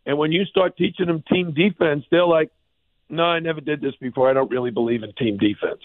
And 0.08 0.16
when 0.16 0.32
you 0.32 0.46
start 0.46 0.76
teaching 0.78 1.06
them 1.06 1.22
team 1.30 1.52
defense, 1.52 2.04
they're 2.10 2.24
like, 2.24 2.50
no, 3.08 3.24
I 3.24 3.40
never 3.40 3.60
did 3.60 3.80
this 3.80 3.94
before. 4.00 4.30
I 4.30 4.34
don't 4.34 4.50
really 4.50 4.70
believe 4.70 5.02
in 5.02 5.12
team 5.12 5.38
defense. 5.38 5.82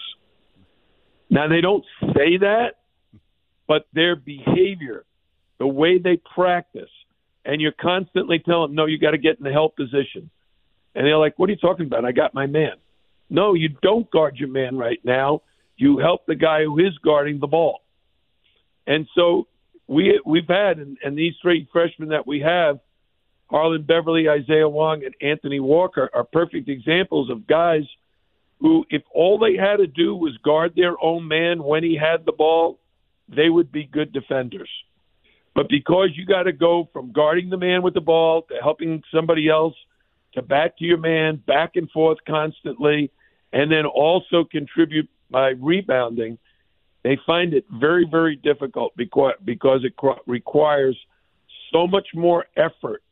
Now, 1.30 1.48
they 1.48 1.60
don't 1.60 1.84
say 2.14 2.38
that, 2.38 2.74
but 3.66 3.86
their 3.92 4.14
behavior, 4.14 5.04
the 5.58 5.66
way 5.66 5.98
they 5.98 6.18
practice, 6.34 6.90
and 7.44 7.60
you're 7.60 7.72
constantly 7.72 8.38
telling 8.38 8.70
them, 8.70 8.76
no, 8.76 8.86
you 8.86 8.98
got 8.98 9.12
to 9.12 9.18
get 9.18 9.38
in 9.38 9.44
the 9.44 9.52
help 9.52 9.76
position. 9.76 10.30
And 10.94 11.06
they're 11.06 11.18
like, 11.18 11.38
what 11.38 11.48
are 11.48 11.52
you 11.52 11.58
talking 11.58 11.86
about? 11.86 12.04
I 12.04 12.12
got 12.12 12.34
my 12.34 12.46
man. 12.46 12.72
No, 13.30 13.54
you 13.54 13.70
don't 13.82 14.10
guard 14.10 14.36
your 14.36 14.48
man 14.48 14.76
right 14.76 15.00
now. 15.02 15.42
You 15.76 15.98
help 15.98 16.26
the 16.26 16.36
guy 16.36 16.64
who 16.64 16.78
is 16.78 16.96
guarding 17.02 17.40
the 17.40 17.46
ball. 17.46 17.80
And 18.86 19.08
so 19.14 19.48
we 19.86 20.20
we've 20.24 20.48
had 20.48 20.78
and, 20.78 20.98
and 21.02 21.16
these 21.16 21.34
three 21.42 21.68
freshmen 21.72 22.10
that 22.10 22.26
we 22.26 22.40
have, 22.40 22.78
Harlond 23.54 23.86
Beverly, 23.86 24.28
Isaiah 24.28 24.68
Wong, 24.68 25.04
and 25.04 25.14
Anthony 25.22 25.60
Walker 25.60 26.10
are 26.12 26.24
perfect 26.24 26.68
examples 26.68 27.30
of 27.30 27.46
guys 27.46 27.84
who, 28.58 28.84
if 28.90 29.02
all 29.14 29.38
they 29.38 29.56
had 29.56 29.76
to 29.76 29.86
do 29.86 30.16
was 30.16 30.36
guard 30.38 30.72
their 30.74 30.96
own 31.00 31.28
man 31.28 31.62
when 31.62 31.84
he 31.84 31.96
had 31.96 32.26
the 32.26 32.32
ball, 32.32 32.80
they 33.28 33.48
would 33.48 33.70
be 33.70 33.84
good 33.84 34.12
defenders. 34.12 34.68
But 35.54 35.68
because 35.68 36.08
you 36.16 36.26
got 36.26 36.42
to 36.44 36.52
go 36.52 36.88
from 36.92 37.12
guarding 37.12 37.48
the 37.48 37.56
man 37.56 37.82
with 37.82 37.94
the 37.94 38.00
ball 38.00 38.42
to 38.48 38.54
helping 38.60 39.04
somebody 39.14 39.48
else 39.48 39.74
to 40.32 40.42
back 40.42 40.76
to 40.78 40.84
your 40.84 40.98
man, 40.98 41.40
back 41.46 41.76
and 41.76 41.88
forth 41.92 42.18
constantly, 42.26 43.12
and 43.52 43.70
then 43.70 43.86
also 43.86 44.42
contribute 44.50 45.08
by 45.30 45.50
rebounding, 45.50 46.38
they 47.04 47.16
find 47.24 47.54
it 47.54 47.66
very, 47.70 48.04
very 48.10 48.34
difficult 48.34 48.96
because 48.96 49.34
because 49.44 49.84
it 49.84 49.94
requires 50.26 50.98
so 51.72 51.86
much 51.86 52.08
more 52.14 52.46
effort 52.56 53.03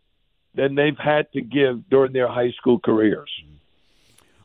than 0.54 0.74
they've 0.74 0.98
had 0.98 1.32
to 1.32 1.40
give 1.40 1.88
during 1.88 2.12
their 2.12 2.28
high 2.28 2.50
school 2.52 2.78
careers. 2.78 3.30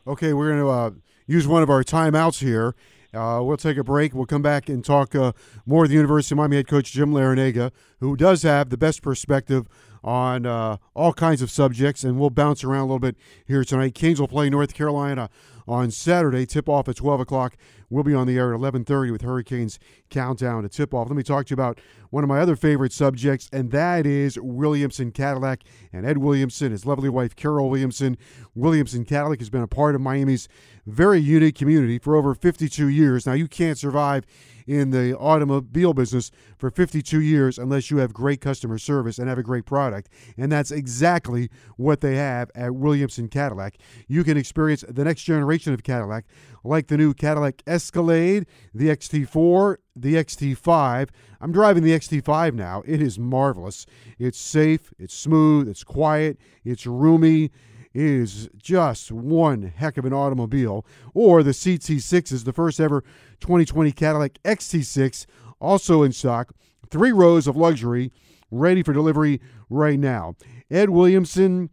Okay, 0.06 0.32
we're 0.32 0.48
going 0.48 0.60
to 0.60 0.68
uh, 0.68 0.90
use 1.26 1.46
one 1.46 1.62
of 1.62 1.70
our 1.70 1.84
timeouts 1.84 2.40
here. 2.40 2.74
Uh, 3.12 3.40
we'll 3.42 3.56
take 3.56 3.76
a 3.76 3.84
break. 3.84 4.14
We'll 4.14 4.26
come 4.26 4.42
back 4.42 4.68
and 4.68 4.84
talk 4.84 5.14
uh, 5.14 5.32
more 5.66 5.82
with 5.82 5.90
the 5.90 5.96
University 5.96 6.34
of 6.34 6.38
Miami 6.38 6.56
head 6.56 6.68
coach 6.68 6.92
Jim 6.92 7.12
Larrañaga, 7.12 7.70
who 8.00 8.16
does 8.16 8.42
have 8.42 8.68
the 8.68 8.76
best 8.76 9.02
perspective 9.02 9.66
on 10.04 10.46
uh, 10.46 10.76
all 10.94 11.12
kinds 11.12 11.42
of 11.42 11.50
subjects, 11.50 12.04
and 12.04 12.18
we'll 12.18 12.30
bounce 12.30 12.62
around 12.64 12.80
a 12.80 12.84
little 12.84 12.98
bit 12.98 13.16
here 13.46 13.64
tonight. 13.64 13.94
Kings 13.94 14.20
will 14.20 14.28
play 14.28 14.48
North 14.48 14.74
Carolina 14.74 15.30
on 15.68 15.90
Saturday. 15.90 16.46
Tip 16.46 16.68
off 16.68 16.88
at 16.88 16.96
12 16.96 17.20
o'clock. 17.20 17.56
We'll 17.90 18.04
be 18.04 18.14
on 18.14 18.26
the 18.26 18.36
air 18.36 18.52
at 18.52 18.60
11:30 18.60 19.10
with 19.10 19.22
Hurricanes 19.22 19.78
countdown 20.10 20.62
to 20.62 20.68
tip 20.68 20.92
off. 20.92 21.08
Let 21.08 21.16
me 21.16 21.22
talk 21.22 21.46
to 21.46 21.50
you 21.50 21.54
about 21.54 21.80
one 22.10 22.24
of 22.24 22.28
my 22.28 22.40
other 22.40 22.56
favorite 22.56 22.92
subjects, 22.92 23.48
and 23.52 23.70
that 23.70 24.06
is 24.06 24.38
Williamson 24.38 25.10
Cadillac 25.10 25.62
and 25.92 26.06
Ed 26.06 26.18
Williamson, 26.18 26.72
his 26.72 26.86
lovely 26.86 27.08
wife 27.08 27.36
Carol 27.36 27.70
Williamson. 27.70 28.16
Williamson 28.54 29.04
Cadillac 29.04 29.38
has 29.38 29.50
been 29.50 29.62
a 29.62 29.68
part 29.68 29.94
of 29.94 30.00
Miami's 30.00 30.48
very 30.86 31.20
unique 31.20 31.54
community 31.54 31.98
for 31.98 32.16
over 32.16 32.34
52 32.34 32.88
years. 32.88 33.26
Now 33.26 33.34
you 33.34 33.48
can't 33.48 33.78
survive 33.78 34.24
in 34.66 34.90
the 34.90 35.16
automobile 35.16 35.94
business 35.94 36.30
for 36.58 36.70
52 36.70 37.20
years 37.20 37.58
unless 37.58 37.90
you 37.90 37.96
have 37.98 38.12
great 38.12 38.40
customer 38.40 38.76
service 38.76 39.18
and 39.18 39.28
have 39.28 39.38
a 39.38 39.42
great 39.42 39.64
product. 39.64 40.10
And 40.36 40.52
that's 40.52 40.70
exactly 40.70 41.48
what 41.76 42.02
they 42.02 42.16
have 42.16 42.50
at 42.54 42.74
Williamson 42.74 43.28
Cadillac. 43.28 43.76
You 44.08 44.24
can 44.24 44.36
experience 44.36 44.84
the 44.86 45.04
next 45.04 45.22
generation 45.22 45.57
of 45.66 45.82
Cadillac, 45.82 46.24
like 46.64 46.86
the 46.86 46.96
new 46.96 47.12
Cadillac 47.14 47.62
Escalade, 47.66 48.46
the 48.74 48.88
XT4, 48.88 49.76
the 49.96 50.14
XT5. 50.14 51.08
I'm 51.40 51.52
driving 51.52 51.82
the 51.82 51.92
XT5 51.92 52.54
now. 52.54 52.82
It 52.86 53.02
is 53.02 53.18
marvelous. 53.18 53.86
It's 54.18 54.38
safe, 54.38 54.92
it's 54.98 55.14
smooth, 55.14 55.68
it's 55.68 55.84
quiet, 55.84 56.38
it's 56.64 56.86
roomy 56.86 57.50
is 57.94 58.48
just 58.56 59.10
one 59.10 59.62
heck 59.62 59.96
of 59.96 60.04
an 60.04 60.12
automobile. 60.12 60.86
Or 61.14 61.42
the 61.42 61.50
CT6 61.50 62.32
is 62.32 62.44
the 62.44 62.52
first 62.52 62.80
ever 62.80 63.02
2020 63.40 63.92
Cadillac 63.92 64.38
XT6, 64.44 65.26
also 65.60 66.02
in 66.02 66.12
stock. 66.12 66.52
Three 66.90 67.12
rows 67.12 67.46
of 67.46 67.56
luxury 67.56 68.12
ready 68.50 68.82
for 68.82 68.92
delivery 68.92 69.40
right 69.68 69.98
now. 69.98 70.36
Ed 70.70 70.90
Williamson, 70.90 71.70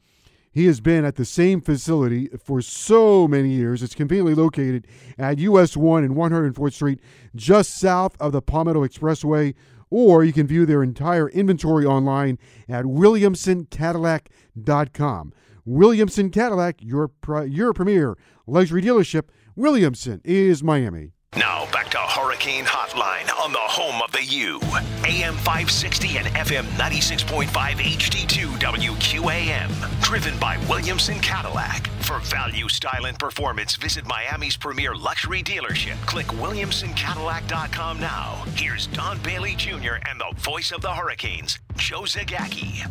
he 0.56 0.66
has 0.68 0.80
been 0.80 1.04
at 1.04 1.18
the 1.18 1.26
same 1.26 1.60
facility 1.60 2.30
for 2.42 2.62
so 2.62 3.28
many 3.28 3.50
years. 3.50 3.84
It's 3.84 3.94
conveniently 3.94 4.34
located 4.34 4.88
at 5.18 5.38
US 5.40 5.76
1 5.76 6.06
and 6.06 6.16
104th 6.16 6.74
Street, 6.74 7.02
just 7.36 7.78
south 7.78 8.16
of 8.22 8.32
the 8.32 8.42
Palmetto 8.42 8.88
Expressway. 8.88 9.54
Or 9.90 10.24
you 10.24 10.32
can 10.32 10.48
view 10.48 10.66
their 10.66 10.82
entire 10.82 11.28
inventory 11.30 11.86
online 11.86 12.40
at 12.70 12.86
WilliamsonCadillac.com. 12.86 15.34
Williamson 15.66 16.30
Cadillac, 16.30 16.76
your, 16.80 17.12
your 17.46 17.74
premier 17.74 18.18
luxury 18.48 18.82
dealership. 18.82 19.24
Williamson 19.58 20.22
is 20.24 20.64
Miami. 20.64 21.15
Now 21.38 21.70
back 21.72 21.90
to 21.90 21.98
Hurricane 21.98 22.64
Hotline 22.64 23.30
on 23.44 23.52
the 23.52 23.60
home 23.60 24.02
of 24.02 24.12
the 24.14 24.24
U. 24.24 24.60
AM 25.04 25.36
560 25.36 26.18
and 26.18 26.28
FM 26.28 26.64
96.5 26.78 27.48
HD2 27.50 28.58
WQAM. 28.58 30.02
Driven 30.02 30.40
by 30.40 30.58
Williamson 30.70 31.20
Cadillac. 31.20 31.88
For 32.04 32.20
value, 32.20 32.70
style, 32.70 33.06
and 33.06 33.20
performance, 33.20 33.76
visit 33.76 34.06
Miami's 34.06 34.56
premier 34.56 34.96
luxury 34.96 35.44
dealership. 35.44 36.00
Click 36.06 36.28
WilliamsonCadillac.com 36.28 38.00
now. 38.00 38.44
Here's 38.56 38.88
Don 38.88 39.20
Bailey 39.20 39.56
Jr. 39.56 39.96
and 40.08 40.20
the 40.20 40.34
voice 40.38 40.72
of 40.72 40.82
the 40.82 40.94
Hurricanes, 40.94 41.60
Joe 41.76 42.04
Zagacki. 42.04 42.90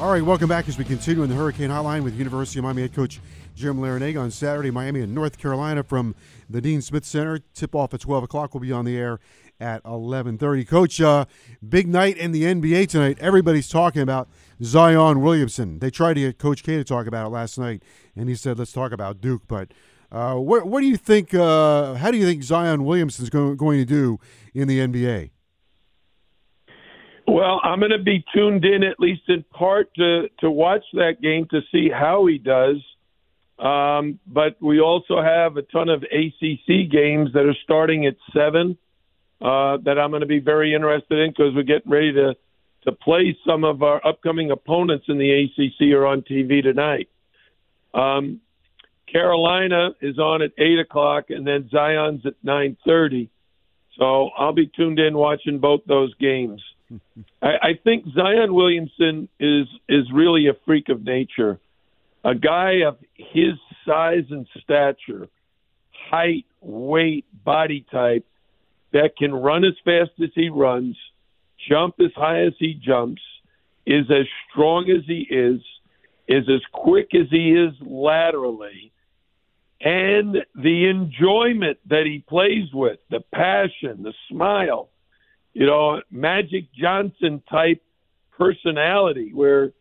All 0.00 0.10
right, 0.10 0.22
welcome 0.22 0.48
back 0.48 0.68
as 0.68 0.78
we 0.78 0.84
continue 0.84 1.22
in 1.22 1.28
the 1.28 1.36
Hurricane 1.36 1.70
Hotline 1.70 2.02
with 2.02 2.18
University 2.18 2.58
of 2.58 2.64
Miami 2.64 2.82
head 2.82 2.94
coach 2.94 3.20
Jim 3.54 3.76
Larrañaga 3.76 4.20
on 4.20 4.30
Saturday, 4.30 4.70
Miami 4.70 5.00
and 5.00 5.14
North 5.14 5.38
Carolina 5.38 5.84
from 5.84 6.14
the 6.50 6.60
Dean 6.60 6.80
Smith 6.80 7.04
Center. 7.04 7.40
Tip 7.54 7.74
off 7.74 7.94
at 7.94 8.00
12 8.00 8.24
o'clock. 8.24 8.54
We'll 8.54 8.62
be 8.62 8.72
on 8.72 8.84
the 8.84 8.96
air 8.96 9.20
at 9.60 9.82
11:30. 9.84 10.64
Coach, 10.64 11.00
uh, 11.00 11.26
big 11.66 11.86
night 11.86 12.16
in 12.16 12.32
the 12.32 12.44
NBA 12.44 12.86
tonight. 12.86 13.18
Everybody's 13.20 13.68
talking 13.68 14.02
about 14.02 14.28
Zion 14.62 15.20
Williamson. 15.20 15.78
They 15.78 15.90
tried 15.90 16.14
to 16.14 16.20
get 16.20 16.38
Coach 16.38 16.64
K 16.64 16.76
to 16.78 16.84
talk 16.84 17.06
about 17.06 17.26
it 17.26 17.30
last 17.30 17.58
night, 17.58 17.82
and 18.16 18.28
he 18.28 18.34
said, 18.34 18.58
"Let's 18.58 18.72
talk 18.72 18.90
about 18.90 19.20
Duke." 19.20 19.42
But 19.46 19.72
uh, 20.10 20.34
what, 20.34 20.66
what 20.66 20.80
do 20.80 20.86
you 20.86 20.96
think? 20.96 21.32
Uh, 21.32 21.94
how 21.94 22.10
do 22.10 22.16
you 22.16 22.26
think 22.26 22.42
Zion 22.42 22.84
Williamson 22.84 23.22
is 23.24 23.30
going, 23.30 23.56
going 23.56 23.78
to 23.78 23.84
do 23.84 24.18
in 24.52 24.66
the 24.66 24.80
NBA? 24.80 25.30
Well, 27.26 27.60
I'm 27.62 27.78
going 27.78 27.92
to 27.92 28.02
be 28.02 28.24
tuned 28.34 28.64
in 28.64 28.82
at 28.82 28.98
least 28.98 29.22
in 29.28 29.44
part 29.44 29.94
to 29.94 30.28
to 30.40 30.50
watch 30.50 30.84
that 30.94 31.20
game 31.22 31.46
to 31.50 31.60
see 31.70 31.88
how 31.88 32.26
he 32.26 32.38
does. 32.38 32.76
Um, 33.58 34.18
but 34.26 34.56
we 34.60 34.80
also 34.80 35.22
have 35.22 35.56
a 35.56 35.62
ton 35.62 35.88
of 35.88 36.02
ACC 36.02 36.90
games 36.90 37.32
that 37.34 37.46
are 37.46 37.56
starting 37.62 38.06
at 38.06 38.16
seven 38.34 38.76
uh, 39.40 39.76
that 39.84 39.98
I'm 39.98 40.10
going 40.10 40.22
to 40.22 40.26
be 40.26 40.40
very 40.40 40.74
interested 40.74 41.18
in 41.18 41.30
because 41.30 41.54
we're 41.54 41.62
getting 41.62 41.90
ready 41.90 42.12
to 42.14 42.34
to 42.84 42.92
play 42.92 43.36
some 43.46 43.62
of 43.62 43.84
our 43.84 44.04
upcoming 44.04 44.50
opponents 44.50 45.04
in 45.08 45.16
the 45.16 45.44
ACC 45.44 45.92
are 45.94 46.04
on 46.04 46.22
TV 46.22 46.60
tonight. 46.62 47.08
Um, 47.94 48.40
Carolina 49.10 49.90
is 50.00 50.18
on 50.18 50.42
at 50.42 50.50
eight 50.58 50.80
o'clock, 50.80 51.26
and 51.28 51.46
then 51.46 51.68
Zion's 51.70 52.26
at 52.26 52.34
nine 52.42 52.76
thirty. 52.84 53.30
So 53.98 54.30
I'll 54.36 54.54
be 54.54 54.66
tuned 54.66 54.98
in 54.98 55.14
watching 55.14 55.58
both 55.58 55.82
those 55.86 56.14
games. 56.14 56.62
I, 57.40 57.46
I 57.46 57.70
think 57.82 58.04
Zion 58.14 58.54
Williamson 58.54 59.28
is 59.38 59.66
is 59.88 60.04
really 60.12 60.48
a 60.48 60.54
freak 60.64 60.88
of 60.88 61.04
nature. 61.04 61.58
A 62.24 62.34
guy 62.34 62.82
of 62.86 62.98
his 63.14 63.54
size 63.84 64.24
and 64.30 64.46
stature, 64.62 65.28
height, 66.10 66.46
weight, 66.60 67.26
body 67.44 67.84
type, 67.90 68.24
that 68.92 69.16
can 69.18 69.34
run 69.34 69.64
as 69.64 69.74
fast 69.84 70.12
as 70.22 70.30
he 70.34 70.48
runs, 70.48 70.96
jump 71.68 71.96
as 72.00 72.12
high 72.14 72.44
as 72.44 72.52
he 72.58 72.74
jumps, 72.74 73.22
is 73.86 74.06
as 74.10 74.26
strong 74.50 74.88
as 74.88 75.04
he 75.06 75.26
is, 75.28 75.60
is 76.28 76.48
as 76.48 76.60
quick 76.72 77.08
as 77.14 77.26
he 77.30 77.52
is 77.52 77.72
laterally, 77.80 78.92
and 79.80 80.36
the 80.54 80.88
enjoyment 80.88 81.78
that 81.88 82.06
he 82.06 82.24
plays 82.28 82.72
with, 82.72 83.00
the 83.10 83.20
passion, 83.34 84.04
the 84.04 84.14
smile, 84.30 84.90
you 85.52 85.66
know, 85.66 86.00
Magic 86.10 86.72
Johnson 86.72 87.42
type 87.50 87.82
personality 88.38 89.32
where, 89.32 89.72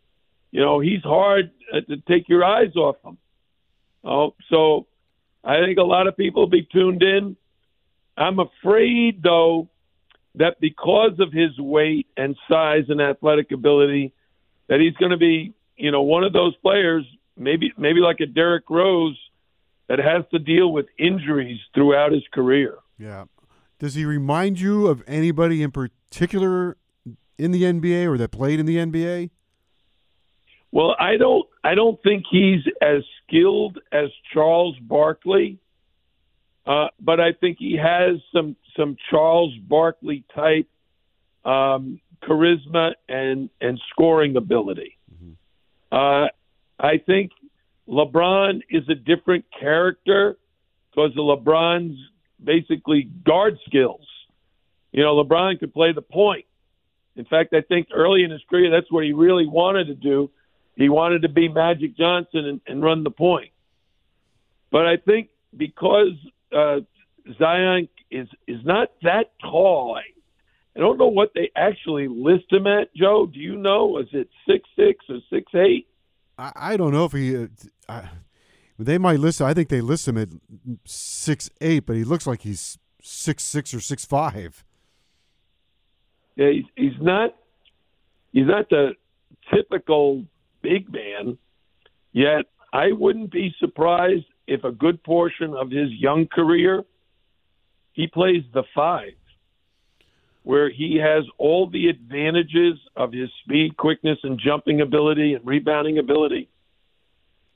you 0.52 0.62
know, 0.62 0.80
he's 0.80 1.02
hard 1.04 1.52
uh, 1.74 1.82
to 1.82 1.98
take 2.08 2.28
your 2.28 2.44
eyes 2.44 2.76
off 2.76 2.98
him. 3.04 3.18
Oh, 4.04 4.36
so 4.50 4.88
I 5.44 5.60
think 5.60 5.78
a 5.78 5.84
lot 5.84 6.08
of 6.08 6.18
people 6.18 6.44
will 6.44 6.50
be 6.50 6.68
tuned 6.72 7.04
in. 7.04 7.38
I'm 8.18 8.40
afraid, 8.40 9.24
though, 9.24 9.70
that 10.36 10.60
because 10.60 11.20
of 11.20 11.32
his 11.32 11.58
weight 11.60 12.08
and 12.18 12.36
size 12.50 12.86
and 12.90 13.02
athletic 13.02 13.52
ability, 13.52 14.14
that 14.68 14.80
he's 14.80 14.96
going 14.96 15.12
to 15.12 15.18
be, 15.18 15.54
you 15.78 15.92
know, 15.92 16.02
one 16.02 16.24
of 16.24 16.34
those 16.34 16.56
players, 16.58 17.06
maybe 17.38 17.74
maybe 17.78 18.00
like 18.00 18.20
a 18.20 18.26
Derrick 18.26 18.70
Rose, 18.70 19.18
that 19.88 20.00
has 20.00 20.24
to 20.32 20.40
deal 20.40 20.72
with 20.72 20.86
injuries 20.98 21.60
throughout 21.74 22.12
his 22.12 22.24
career. 22.34 22.78
Yeah, 22.98 23.26
does 23.82 23.96
he 23.96 24.06
remind 24.06 24.60
you 24.60 24.86
of 24.86 25.04
anybody 25.08 25.64
in 25.64 25.72
particular 25.72 26.78
in 27.40 27.50
the 27.50 27.64
NBA 27.64 28.06
or 28.06 28.16
that 28.20 28.30
played 28.30 28.60
in 28.60 28.68
the 28.68 28.78
NBA? 28.78 29.32
Well, 30.72 30.96
I 31.00 31.18
don't. 31.18 31.48
I 31.64 31.74
don't 31.74 32.02
think 32.04 32.26
he's 32.30 32.62
as 32.80 33.02
skilled 33.26 33.80
as 33.92 34.10
Charles 34.34 34.78
Barkley, 34.80 35.58
uh, 36.68 36.90
but 37.00 37.20
I 37.20 37.34
think 37.34 37.58
he 37.58 37.76
has 37.76 38.22
some 38.32 38.56
some 38.78 38.98
Charles 39.10 39.58
Barkley 39.58 40.26
type 40.36 40.70
um, 41.44 42.00
charisma 42.22 42.92
and 43.10 43.50
and 43.60 43.82
scoring 43.90 44.38
ability. 44.38 44.96
Mm-hmm. 45.12 45.34
Uh, 45.92 46.28
I 46.80 47.00
think 47.00 47.32
LeBron 47.90 48.62
is 48.70 48.88
a 48.90 48.96
different 48.96 49.46
character 49.60 50.38
because 50.92 51.12
of 51.18 51.40
LeBron's 51.40 51.98
basically 52.44 53.04
guard 53.04 53.58
skills. 53.66 54.06
You 54.92 55.04
know, 55.04 55.24
LeBron 55.24 55.60
could 55.60 55.74
play 55.74 55.94
the 55.94 56.02
point. 56.02 56.46
In 57.16 57.26
fact, 57.26 57.54
I 57.54 57.62
think 57.62 57.88
early 57.94 58.24
in 58.24 58.32
his 58.32 58.42
career, 58.50 58.72
that's 58.72 58.92
what 58.92 59.04
he 59.04 59.14
really 59.14 59.48
wanted 59.48 59.88
to 59.88 59.96
do. 59.96 60.32
He 60.76 60.90
wanted 60.90 61.24
to 61.24 61.30
be 61.30 61.48
Magic 61.48 61.96
Johnson 61.98 62.46
and, 62.46 62.62
and 62.66 62.84
run 62.84 63.04
the 63.04 63.12
point. 63.12 63.52
But 64.72 64.88
I 64.88 64.98
think 64.98 65.30
because 65.56 66.14
uh, 66.56 66.80
Zion 67.38 67.90
is 68.10 68.28
is 68.48 68.64
not 68.64 68.90
that 69.04 69.32
tall, 69.42 69.98
I, 69.98 70.04
I 70.78 70.80
don't 70.80 70.98
know 70.98 71.08
what 71.08 71.32
they 71.36 71.52
actually 71.56 72.08
list 72.08 72.46
him 72.52 72.68
at. 72.68 72.94
Joe, 72.96 73.26
do 73.26 73.40
you 73.40 73.58
know? 73.58 73.98
Is 73.98 74.08
it 74.14 74.30
six 74.48 74.68
six 74.78 75.06
or 75.10 75.20
six 75.30 75.54
eight? 75.56 75.88
I, 76.38 76.52
I 76.56 76.78
don't 76.78 76.94
know 76.94 77.06
if 77.06 77.12
he. 77.12 77.36
Uh, 77.36 77.48
I, 77.90 78.10
they 78.80 78.98
might 78.98 79.20
list. 79.20 79.42
I 79.42 79.54
think 79.54 79.70
they 79.70 79.82
list 79.82 80.08
him 80.08 80.18
at 80.18 80.30
six 80.86 81.50
eight, 81.62 81.86
but 81.86 81.96
he 81.96 82.04
looks 82.04 82.26
like 82.26 82.42
he's 82.42 82.78
six 83.02 83.44
six 83.44 83.74
or 83.74 83.80
six 83.80 84.06
five. 84.06 84.64
Yeah, 86.36 86.52
he's, 86.52 86.66
he's 86.76 87.02
not. 87.02 87.36
He's 88.32 88.48
not 88.48 88.70
the 88.70 88.94
typical 89.54 90.24
big 90.62 90.92
man. 90.92 91.38
Yet 92.14 92.46
I 92.74 92.92
wouldn't 92.92 93.32
be 93.32 93.54
surprised 93.60 94.26
if 94.48 94.64
a 94.64 94.72
good 94.72 95.04
portion 95.04 95.54
of 95.54 95.70
his 95.70 95.92
young 95.92 96.28
career 96.28 96.84
he 97.94 98.08
plays 98.08 98.44
the 98.54 98.64
five, 98.74 99.14
where 100.44 100.70
he 100.70 100.96
has 100.96 101.26
all 101.38 101.70
the 101.70 101.90
advantages 101.90 102.80
of 102.96 103.12
his 103.12 103.30
speed, 103.44 103.76
quickness, 103.76 104.18
and 104.24 104.40
jumping 104.40 104.80
ability 104.80 105.34
and 105.34 105.46
rebounding 105.46 105.98
ability, 105.98 106.50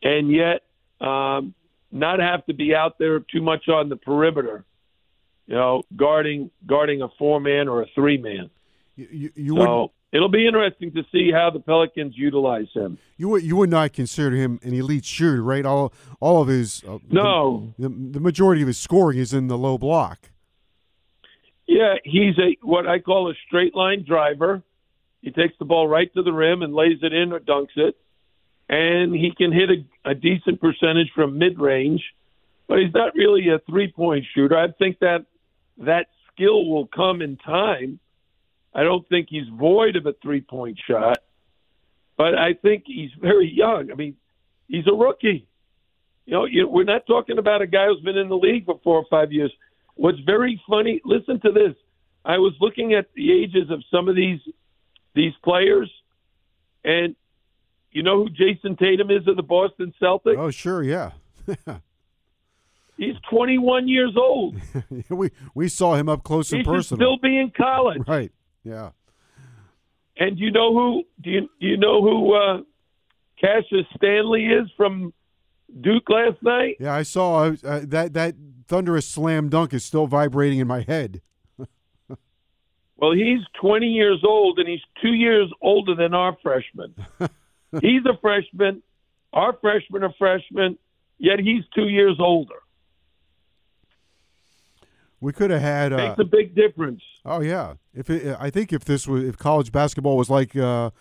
and 0.04 0.30
yet 0.30 0.63
um, 1.01 1.53
not 1.91 2.19
have 2.19 2.45
to 2.47 2.53
be 2.53 2.75
out 2.75 2.97
there 2.99 3.19
too 3.19 3.41
much 3.41 3.67
on 3.67 3.89
the 3.89 3.95
perimeter, 3.95 4.65
you 5.47 5.55
know, 5.55 5.84
guarding 5.95 6.51
guarding 6.65 7.01
a 7.01 7.08
four 7.17 7.39
man 7.39 7.67
or 7.67 7.81
a 7.81 7.86
three 7.95 8.17
man. 8.17 8.49
You, 8.95 9.08
you, 9.12 9.31
you 9.36 9.55
so 9.58 9.91
it'll 10.12 10.29
be 10.29 10.47
interesting 10.47 10.91
to 10.93 11.03
see 11.12 11.31
how 11.31 11.49
the 11.49 11.60
Pelicans 11.60 12.13
utilize 12.17 12.67
him. 12.73 12.97
You 13.17 13.29
would 13.29 13.43
you 13.43 13.55
would 13.55 13.69
not 13.69 13.93
consider 13.93 14.36
him 14.36 14.60
an 14.63 14.73
elite 14.73 15.05
shooter, 15.05 15.43
right? 15.43 15.65
All 15.65 15.93
all 16.19 16.41
of 16.41 16.47
his 16.47 16.84
uh, 16.88 16.99
no, 17.10 17.73
the, 17.77 17.89
the, 17.89 18.19
majority 18.19 18.62
of 18.62 18.67
his 18.67 18.77
scoring 18.77 19.19
is 19.19 19.34
in 19.34 19.47
the 19.47 19.58
low 19.58 19.77
block. 19.77 20.29
Yeah, 21.67 21.95
he's 22.03 22.38
a 22.38 22.58
what 22.62 22.88
I 22.88 22.99
call 22.99 23.29
a 23.29 23.34
straight 23.47 23.75
line 23.75 24.05
driver. 24.05 24.63
He 25.21 25.31
takes 25.31 25.55
the 25.58 25.65
ball 25.65 25.88
right 25.88 26.13
to 26.13 26.21
the 26.21 26.31
rim 26.31 26.62
and 26.62 26.73
lays 26.73 26.99
it 27.01 27.12
in 27.12 27.34
or 27.34 27.39
dunks 27.39 27.75
it 27.75 27.97
and 28.69 29.13
he 29.13 29.32
can 29.36 29.51
hit 29.51 29.69
a, 29.69 30.10
a 30.12 30.15
decent 30.15 30.60
percentage 30.60 31.12
from 31.13 31.38
mid 31.38 31.60
range, 31.60 32.04
but 32.67 32.80
he's 32.80 32.93
not 32.93 33.13
really 33.15 33.49
a 33.49 33.60
three 33.69 33.91
point 33.91 34.25
shooter. 34.34 34.58
I 34.58 34.71
think 34.71 34.99
that 34.99 35.25
that 35.78 36.08
skill 36.34 36.67
will 36.67 36.88
come 36.88 37.21
in 37.21 37.38
time. 37.38 37.99
I 38.73 38.84
don't 38.84 39.08
think 39.08 39.28
he's 39.30 39.47
void 39.47 39.95
of 39.95 40.06
a 40.06 40.13
three 40.21 40.41
point 40.41 40.80
shot, 40.88 41.19
but 42.17 42.36
I 42.38 42.54
think 42.54 42.84
he's 42.86 43.12
very 43.19 43.51
young. 43.51 43.91
I 43.91 43.95
mean, 43.95 44.15
he's 44.67 44.88
a 44.88 44.93
rookie. 44.93 45.47
You 46.25 46.34
know, 46.34 46.45
you, 46.45 46.67
we're 46.67 46.84
not 46.86 47.06
talking 47.06 47.38
about 47.38 47.62
a 47.62 47.67
guy 47.67 47.86
who's 47.86 48.01
been 48.01 48.17
in 48.17 48.30
the 48.30 48.38
league 48.38 48.65
for 48.65 48.80
four 48.84 48.97
or 48.97 49.06
five 49.10 49.32
years. 49.32 49.51
What's 49.93 50.19
very 50.19 50.60
funny, 50.67 51.01
listen 51.06 51.39
to 51.41 51.51
this. 51.51 51.75
I 52.25 52.39
was 52.39 52.54
looking 52.60 52.93
at 52.93 53.06
the 53.15 53.32
ages 53.32 53.69
of 53.69 53.84
some 53.91 54.10
of 54.10 54.15
these 54.15 54.39
these 55.13 55.34
players, 55.43 55.89
and 56.84 57.15
you 57.95 58.03
know 58.03 58.23
who 58.23 58.29
Jayson 58.29 58.77
Tatum 58.77 59.10
is 59.10 59.25
of 59.25 59.38
the 59.38 59.41
Boston 59.41 59.93
Celtics? 60.01 60.38
Oh, 60.38 60.51
sure, 60.51 60.84
yeah. 60.84 61.12
He's 62.97 63.15
21 63.29 63.88
years 63.88 64.15
old. 64.17 64.58
we 65.10 65.31
we 65.53 65.69
saw 65.69 65.95
him 65.95 66.10
up 66.10 66.23
close 66.23 66.49
he 66.49 66.58
and 66.58 66.65
personal. 66.65 66.97
still 66.97 67.17
be 67.17 67.38
in 67.38 67.51
college. 67.55 68.01
Right. 68.08 68.31
Yeah. 68.63 68.91
And 70.17 70.38
you 70.39 70.51
know 70.51 70.73
who? 70.73 71.03
Do 71.21 71.29
you 71.29 71.41
do 71.60 71.67
you 71.67 71.77
know 71.77 72.01
who 72.01 72.34
uh, 72.34 72.62
Cassius 73.39 73.86
Stanley 73.95 74.45
is 74.45 74.69
from 74.77 75.13
Duke 75.81 76.10
last 76.10 76.41
night? 76.41 76.77
Yeah, 76.79 76.95
I 76.95 77.03
saw 77.03 77.51
uh, 77.63 77.81
that 77.84 78.13
that 78.13 78.36
thunderous 78.67 79.08
slam 79.08 79.49
dunk 79.49 79.73
is 79.73 79.84
still 79.86 80.08
vibrating 80.08 80.60
in 80.60 80.67
my 80.67 80.81
head. 80.81 81.21
well, 82.97 83.12
he's 83.12 83.41
20 83.62 83.88
years 83.88 84.21
old, 84.25 84.58
and 84.58 84.67
he's 84.67 84.81
two 85.01 85.13
years 85.13 85.51
older 85.62 85.95
than 85.95 86.13
our 86.13 86.38
freshman. 86.41 86.95
He's 87.81 88.05
a 88.05 88.17
freshman. 88.21 88.81
Our 89.33 89.53
freshmen 89.59 90.03
are 90.03 90.13
freshmen, 90.17 90.77
yet 91.17 91.39
he's 91.39 91.63
two 91.73 91.88
years 91.88 92.17
older. 92.19 92.55
We 95.21 95.33
could 95.33 95.49
have 95.49 95.61
had 95.61 95.93
uh, 95.93 95.97
makes 95.97 96.19
a 96.19 96.23
big 96.23 96.55
difference. 96.55 97.01
Oh 97.25 97.41
yeah, 97.41 97.75
if 97.93 98.09
it, 98.09 98.38
I 98.39 98.49
think 98.49 98.71
if 98.71 98.85
this 98.85 99.07
was 99.07 99.23
if 99.23 99.38
college 99.38 99.71
basketball 99.71 100.17
was 100.17 100.29
like 100.29 100.55
uh, 100.55 100.91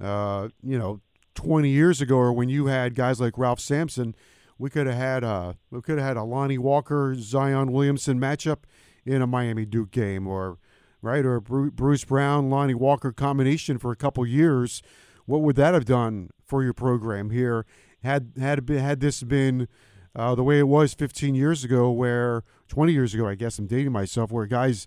uh, 0.00 0.48
you 0.62 0.78
know 0.78 1.00
twenty 1.34 1.70
years 1.70 2.00
ago, 2.00 2.16
or 2.16 2.32
when 2.32 2.48
you 2.48 2.66
had 2.66 2.94
guys 2.94 3.20
like 3.20 3.38
Ralph 3.38 3.60
Sampson, 3.60 4.14
we 4.58 4.68
could 4.68 4.86
have 4.86 4.96
had 4.96 5.24
uh 5.24 5.54
we 5.70 5.80
could 5.80 5.98
have 5.98 6.06
had 6.06 6.16
a 6.16 6.22
Lonnie 6.22 6.58
Walker 6.58 7.14
Zion 7.16 7.72
Williamson 7.72 8.20
matchup 8.20 8.58
in 9.04 9.22
a 9.22 9.26
Miami 9.26 9.64
Duke 9.64 9.90
game, 9.90 10.26
or 10.26 10.58
right, 11.00 11.24
or 11.24 11.40
Bruce 11.40 12.04
Brown 12.04 12.50
Lonnie 12.50 12.74
Walker 12.74 13.12
combination 13.12 13.78
for 13.78 13.90
a 13.90 13.96
couple 13.96 14.26
years 14.26 14.82
what 15.26 15.42
would 15.42 15.56
that 15.56 15.74
have 15.74 15.84
done 15.84 16.30
for 16.44 16.62
your 16.62 16.74
program 16.74 17.30
here? 17.30 17.64
Had 18.02 18.32
had 18.38 18.66
been, 18.66 18.78
had 18.78 19.00
this 19.00 19.22
been 19.22 19.68
uh, 20.14 20.34
the 20.34 20.42
way 20.42 20.58
it 20.58 20.68
was 20.68 20.94
15 20.94 21.34
years 21.34 21.64
ago, 21.64 21.90
where 21.90 22.42
20 22.68 22.92
years 22.92 23.14
ago, 23.14 23.26
I 23.26 23.34
guess 23.34 23.58
I'm 23.58 23.66
dating 23.66 23.92
myself, 23.92 24.30
where 24.30 24.46
guys 24.46 24.86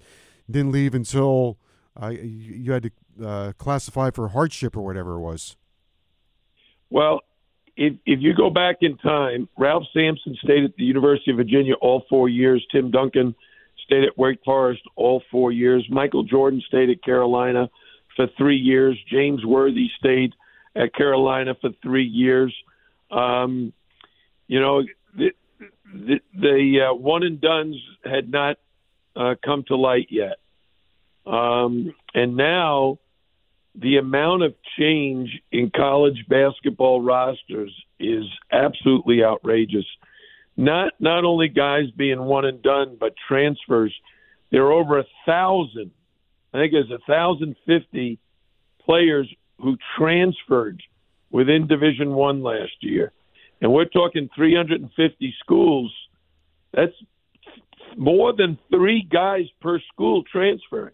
didn't 0.50 0.72
leave 0.72 0.94
until 0.94 1.58
uh, 2.02 2.10
you 2.10 2.72
had 2.72 2.84
to 2.84 3.26
uh, 3.26 3.54
classify 3.58 4.12
for 4.12 4.28
hardship 4.30 4.76
or 4.76 4.82
whatever 4.82 5.16
it 5.16 5.22
was. 5.22 5.56
Well, 6.90 7.22
if 7.78 7.94
if 8.06 8.20
you 8.22 8.34
go 8.34 8.50
back 8.50 8.78
in 8.82 8.98
time, 8.98 9.50
Ralph 9.58 9.84
Sampson 9.94 10.36
stayed 10.44 10.64
at 10.64 10.76
the 10.78 10.84
University 10.84 11.32
of 11.32 11.38
Virginia 11.38 11.74
all 11.76 12.04
four 12.10 12.30
years. 12.30 12.66
Tim 12.72 12.92
Duncan 12.92 13.36
stayed 13.86 14.04
at 14.04 14.18
Wake 14.18 14.40
Forest 14.44 14.82
all 14.96 15.24
four 15.32 15.52
years. 15.52 15.86
Michael 15.90 16.24
Jordan 16.24 16.62
stayed 16.68 16.90
at 16.90 17.04
Carolina 17.04 17.70
for 18.16 18.28
three 18.38 18.58
years. 18.58 18.98
James 19.10 19.46
Worthy 19.46 19.90
stayed 20.00 20.34
at 20.76 20.94
Carolina 20.94 21.56
for 21.60 21.72
three 21.82 22.06
years. 22.06 22.56
Um, 23.12 23.74
you 24.48 24.60
know, 24.60 24.84
the, 25.16 25.32
the, 25.94 26.20
the 26.34 26.90
uh, 26.90 26.94
one 26.94 27.24
and 27.24 27.40
duns 27.40 27.78
had 28.04 28.30
not 28.30 28.58
uh, 29.16 29.36
come 29.44 29.64
to 29.68 29.76
light 29.76 30.08
yet. 30.10 30.38
Um, 31.26 31.94
and 32.14 32.36
now 32.36 33.00
the 33.74 33.98
amount 33.98 34.44
of 34.44 34.54
change 34.78 35.30
in 35.52 35.72
college 35.76 36.26
basketball 36.30 37.02
rosters 37.02 37.74
is 38.00 38.26
absolutely 38.52 39.24
outrageous. 39.24 39.86
Not 40.58 40.94
not 41.00 41.26
only 41.26 41.50
guys 41.50 41.92
being 41.98 42.22
one 42.22 42.46
and 42.46 42.62
done, 42.62 42.98
but 43.00 43.14
transfers. 43.28 43.94
There 44.52 44.64
are 44.64 44.72
over 44.72 45.00
a 45.00 45.06
thousand 45.26 45.92
I 46.56 46.60
think 46.60 46.72
there's 46.72 46.90
1,050 46.90 48.18
players 48.80 49.30
who 49.62 49.78
transferred 49.98 50.82
within 51.30 51.68
Division 51.68 52.12
One 52.12 52.44
last 52.44 52.72
year, 52.80 53.12
and 53.62 53.74
we're 53.74 53.86
talking 53.86 54.30
350 54.34 55.36
schools. 55.40 55.94
That's 56.74 56.94
more 57.98 58.34
than 58.34 58.58
three 58.70 59.06
guys 59.12 59.46
per 59.62 59.80
school 59.92 60.24
transferring. 60.32 60.94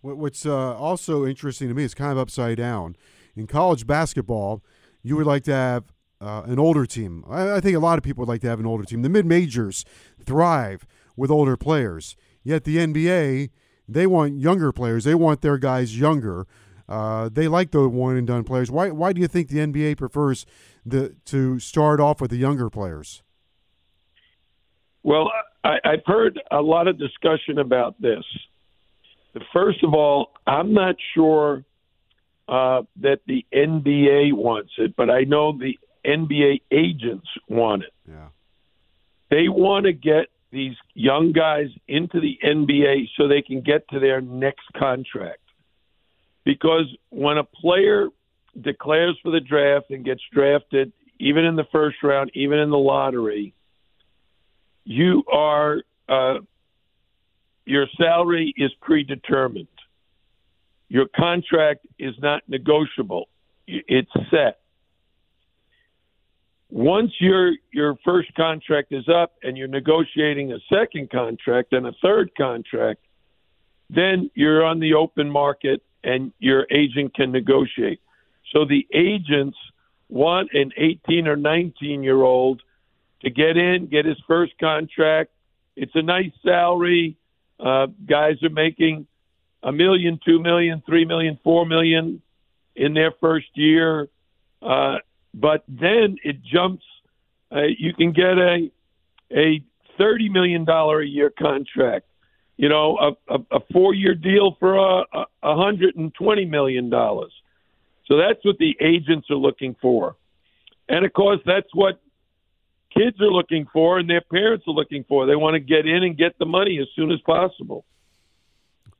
What's 0.00 0.44
uh, 0.44 0.76
also 0.76 1.24
interesting 1.24 1.68
to 1.68 1.74
me 1.74 1.84
is 1.84 1.94
kind 1.94 2.10
of 2.10 2.18
upside 2.18 2.56
down. 2.56 2.96
In 3.36 3.46
college 3.46 3.86
basketball, 3.86 4.64
you 5.02 5.14
would 5.14 5.26
like 5.26 5.44
to 5.44 5.54
have 5.54 5.92
uh, 6.20 6.42
an 6.46 6.58
older 6.58 6.86
team. 6.86 7.24
I, 7.28 7.56
I, 7.56 7.60
think 7.60 7.76
a 7.76 7.80
lot 7.80 7.98
of 7.98 8.04
people 8.04 8.22
would 8.22 8.28
like 8.28 8.40
to 8.40 8.48
have 8.48 8.58
an 8.58 8.66
older 8.66 8.84
team. 8.84 9.02
The 9.02 9.08
mid 9.08 9.26
majors 9.26 9.84
thrive 10.24 10.86
with 11.16 11.30
older 11.30 11.56
players. 11.56 12.16
Yet 12.42 12.64
the 12.64 12.78
NBA 12.78 13.50
they 13.88 14.06
want 14.06 14.38
younger 14.38 14.72
players. 14.72 15.04
They 15.04 15.14
want 15.14 15.40
their 15.40 15.58
guys 15.58 15.98
younger. 15.98 16.46
Uh, 16.88 17.28
they 17.30 17.48
like 17.48 17.70
the 17.70 17.88
one 17.88 18.16
and 18.16 18.26
done 18.26 18.44
players. 18.44 18.70
Why? 18.70 18.90
Why 18.90 19.12
do 19.12 19.20
you 19.20 19.28
think 19.28 19.48
the 19.48 19.58
NBA 19.58 19.96
prefers 19.98 20.46
the 20.84 21.14
to 21.26 21.58
start 21.58 22.00
off 22.00 22.20
with 22.20 22.30
the 22.30 22.36
younger 22.36 22.70
players? 22.70 23.22
Well, 25.02 25.30
I, 25.64 25.78
I've 25.84 26.04
heard 26.06 26.40
a 26.50 26.60
lot 26.60 26.88
of 26.88 26.98
discussion 26.98 27.58
about 27.58 28.00
this. 28.00 28.24
First 29.52 29.84
of 29.84 29.94
all, 29.94 30.32
I'm 30.46 30.72
not 30.72 30.96
sure 31.14 31.64
uh, 32.48 32.82
that 33.00 33.20
the 33.26 33.44
NBA 33.54 34.32
wants 34.32 34.72
it, 34.78 34.96
but 34.96 35.10
I 35.10 35.22
know 35.22 35.56
the 35.56 35.78
NBA 36.04 36.62
agents 36.70 37.28
want 37.48 37.82
it. 37.82 37.92
Yeah. 38.08 38.28
They 39.30 39.48
want 39.48 39.84
to 39.84 39.92
get 39.92 40.28
these 40.50 40.74
young 40.94 41.32
guys 41.32 41.66
into 41.86 42.20
the 42.20 42.38
NBA 42.44 43.08
so 43.16 43.28
they 43.28 43.42
can 43.42 43.60
get 43.60 43.88
to 43.90 44.00
their 44.00 44.20
next 44.20 44.66
contract. 44.76 45.40
Because 46.44 46.86
when 47.10 47.38
a 47.38 47.44
player 47.44 48.08
declares 48.60 49.18
for 49.22 49.30
the 49.30 49.40
draft 49.40 49.90
and 49.90 50.04
gets 50.04 50.22
drafted, 50.32 50.92
even 51.20 51.44
in 51.44 51.56
the 51.56 51.66
first 51.70 51.96
round, 52.02 52.30
even 52.34 52.58
in 52.58 52.70
the 52.70 52.78
lottery, 52.78 53.54
you 54.84 55.22
are 55.30 55.82
uh, 56.08 56.38
your 57.66 57.86
salary 57.98 58.54
is 58.56 58.70
predetermined. 58.80 59.68
Your 60.88 61.06
contract 61.14 61.86
is 61.98 62.14
not 62.18 62.42
negotiable. 62.48 63.28
It's 63.66 64.10
set. 64.30 64.60
Once 66.70 67.12
your 67.18 67.52
your 67.72 67.96
first 68.04 68.32
contract 68.34 68.92
is 68.92 69.08
up 69.08 69.32
and 69.42 69.56
you're 69.56 69.68
negotiating 69.68 70.52
a 70.52 70.58
second 70.72 71.10
contract 71.10 71.72
and 71.72 71.86
a 71.86 71.92
third 72.02 72.30
contract, 72.36 73.00
then 73.88 74.30
you're 74.34 74.64
on 74.64 74.78
the 74.78 74.92
open 74.94 75.30
market 75.30 75.82
and 76.04 76.32
your 76.38 76.66
agent 76.70 77.14
can 77.14 77.32
negotiate. 77.32 78.00
So 78.52 78.64
the 78.64 78.86
agents 78.92 79.56
want 80.08 80.50
an 80.52 80.72
18 80.76 81.26
or 81.26 81.36
19 81.36 82.02
year 82.02 82.22
old 82.22 82.62
to 83.22 83.30
get 83.30 83.56
in, 83.56 83.86
get 83.86 84.04
his 84.04 84.18
first 84.26 84.52
contract. 84.58 85.30
It's 85.74 85.94
a 85.94 86.02
nice 86.02 86.32
salary. 86.44 87.16
Uh, 87.58 87.86
guys 88.06 88.42
are 88.42 88.50
making 88.50 89.06
a 89.62 89.72
million, 89.72 90.20
two 90.24 90.38
million, 90.40 90.82
three 90.86 91.04
million, 91.04 91.38
four 91.42 91.66
million 91.66 92.22
in 92.76 92.94
their 92.94 93.12
first 93.20 93.48
year. 93.54 94.08
Uh, 94.62 94.98
but 95.34 95.64
then 95.68 96.16
it 96.24 96.42
jumps. 96.42 96.84
Uh, 97.50 97.62
you 97.78 97.94
can 97.94 98.12
get 98.12 98.38
a 98.38 98.70
a 99.32 99.62
thirty 99.96 100.28
million 100.28 100.64
dollar 100.64 101.00
a 101.00 101.06
year 101.06 101.30
contract. 101.30 102.06
You 102.56 102.68
know, 102.68 102.98
a, 102.98 103.34
a, 103.34 103.38
a 103.52 103.60
four 103.72 103.94
year 103.94 104.14
deal 104.14 104.56
for 104.58 104.74
a, 104.74 105.04
a 105.42 105.56
hundred 105.56 105.96
and 105.96 106.12
twenty 106.14 106.44
million 106.44 106.90
dollars. 106.90 107.32
So 108.06 108.16
that's 108.16 108.44
what 108.44 108.58
the 108.58 108.76
agents 108.80 109.30
are 109.30 109.36
looking 109.36 109.76
for, 109.80 110.16
and 110.88 111.04
of 111.04 111.12
course 111.12 111.40
that's 111.44 111.68
what 111.74 112.00
kids 112.96 113.20
are 113.20 113.30
looking 113.30 113.66
for 113.72 113.98
and 113.98 114.08
their 114.08 114.20
parents 114.20 114.64
are 114.66 114.72
looking 114.72 115.04
for. 115.08 115.26
They 115.26 115.36
want 115.36 115.54
to 115.54 115.60
get 115.60 115.86
in 115.86 116.02
and 116.02 116.16
get 116.16 116.38
the 116.38 116.46
money 116.46 116.78
as 116.80 116.88
soon 116.96 117.10
as 117.10 117.20
possible. 117.20 117.84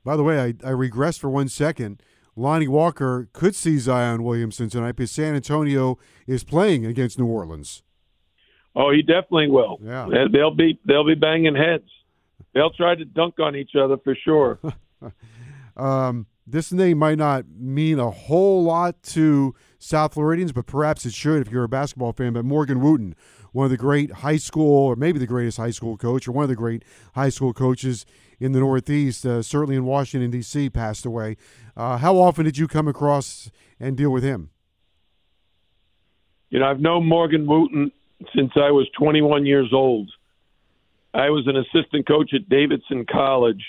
By 0.05 0.17
the 0.17 0.23
way, 0.23 0.41
I, 0.41 0.55
I 0.65 0.71
regress 0.71 1.19
for 1.19 1.29
one 1.29 1.49
second. 1.49 2.03
Lonnie 2.39 2.69
Walker 2.69 3.29
could 3.33 3.57
see 3.57 3.79
Zion 3.79 4.23
Williamson 4.23 4.69
tonight 4.69 4.93
because 4.93 5.11
San 5.11 5.35
Antonio 5.35 5.99
is 6.27 6.45
playing 6.45 6.87
against 6.87 7.19
New 7.19 7.27
Orleans. 7.27 7.83
Oh, 8.77 8.93
he 8.93 9.03
definitely 9.03 9.49
will. 9.49 9.79
Yeah. 9.83 10.07
They'll 10.33 10.55
be 10.55 10.79
they'll 10.85 11.07
be 11.07 11.17
banging 11.17 11.57
heads. 11.57 11.91
They'll 12.55 12.71
try 12.71 12.95
to 12.95 13.05
dunk 13.05 13.41
on 13.41 13.57
each 13.57 13.73
other 13.75 13.97
for 13.99 14.15
sure. 14.15 14.61
um, 15.77 16.27
this 16.47 16.73
name 16.73 16.99
might 16.99 17.19
not 17.19 17.45
mean 17.49 17.99
a 17.99 18.11
whole 18.11 18.63
lot 18.63 19.03
to 19.03 19.55
South 19.81 20.15
Floridians, 20.15 20.53
but 20.53 20.67
perhaps 20.67 21.05
it 21.05 21.15
should 21.15 21.45
if 21.45 21.53
you're 21.53 21.65
a 21.65 21.69
basketball 21.69 22.13
fan. 22.13 22.35
But 22.35 22.45
Morgan 22.45 22.81
Wootten, 22.81 23.15
one 23.51 23.65
of 23.65 23.71
the 23.71 23.77
great 23.77 24.13
high 24.13 24.37
school, 24.37 24.87
or 24.87 24.97
maybe 24.97 25.19
the 25.19 25.27
greatest 25.27 25.59
high 25.59 25.73
school 25.73 25.97
coach, 25.97 26.29
or 26.29 26.33
one 26.33 26.45
of 26.45 26.49
the 26.49 26.57
great 26.57 26.85
high 27.15 27.31
school 27.31 27.53
coaches 27.53 28.07
in 28.41 28.53
the 28.53 28.61
Northeast, 28.61 29.27
uh, 29.27 29.43
certainly 29.43 29.77
in 29.77 29.85
Washington, 29.85 30.31
D.C., 30.31 30.71
passed 30.71 31.05
away. 31.05 31.37
Uh, 31.77 31.99
how 31.99 32.17
often 32.17 32.45
did 32.45 32.59
you 32.59 32.69
come 32.69 32.89
across 32.89 33.51
and 33.81 33.97
deal 33.97 34.11
with 34.11 34.23
him? 34.23 34.51
You 36.51 36.61
know, 36.61 36.67
I've 36.67 36.81
known 36.81 37.07
Morgan 37.07 37.47
Wootten 37.47 37.91
since 38.35 38.53
I 38.57 38.71
was 38.71 38.89
21 38.99 39.47
years 39.47 39.71
old. 39.73 40.11
I 41.13 41.31
was 41.31 41.47
an 41.47 41.57
assistant 41.57 42.07
coach 42.07 42.33
at 42.35 42.49
Davidson 42.49 43.07
College, 43.11 43.65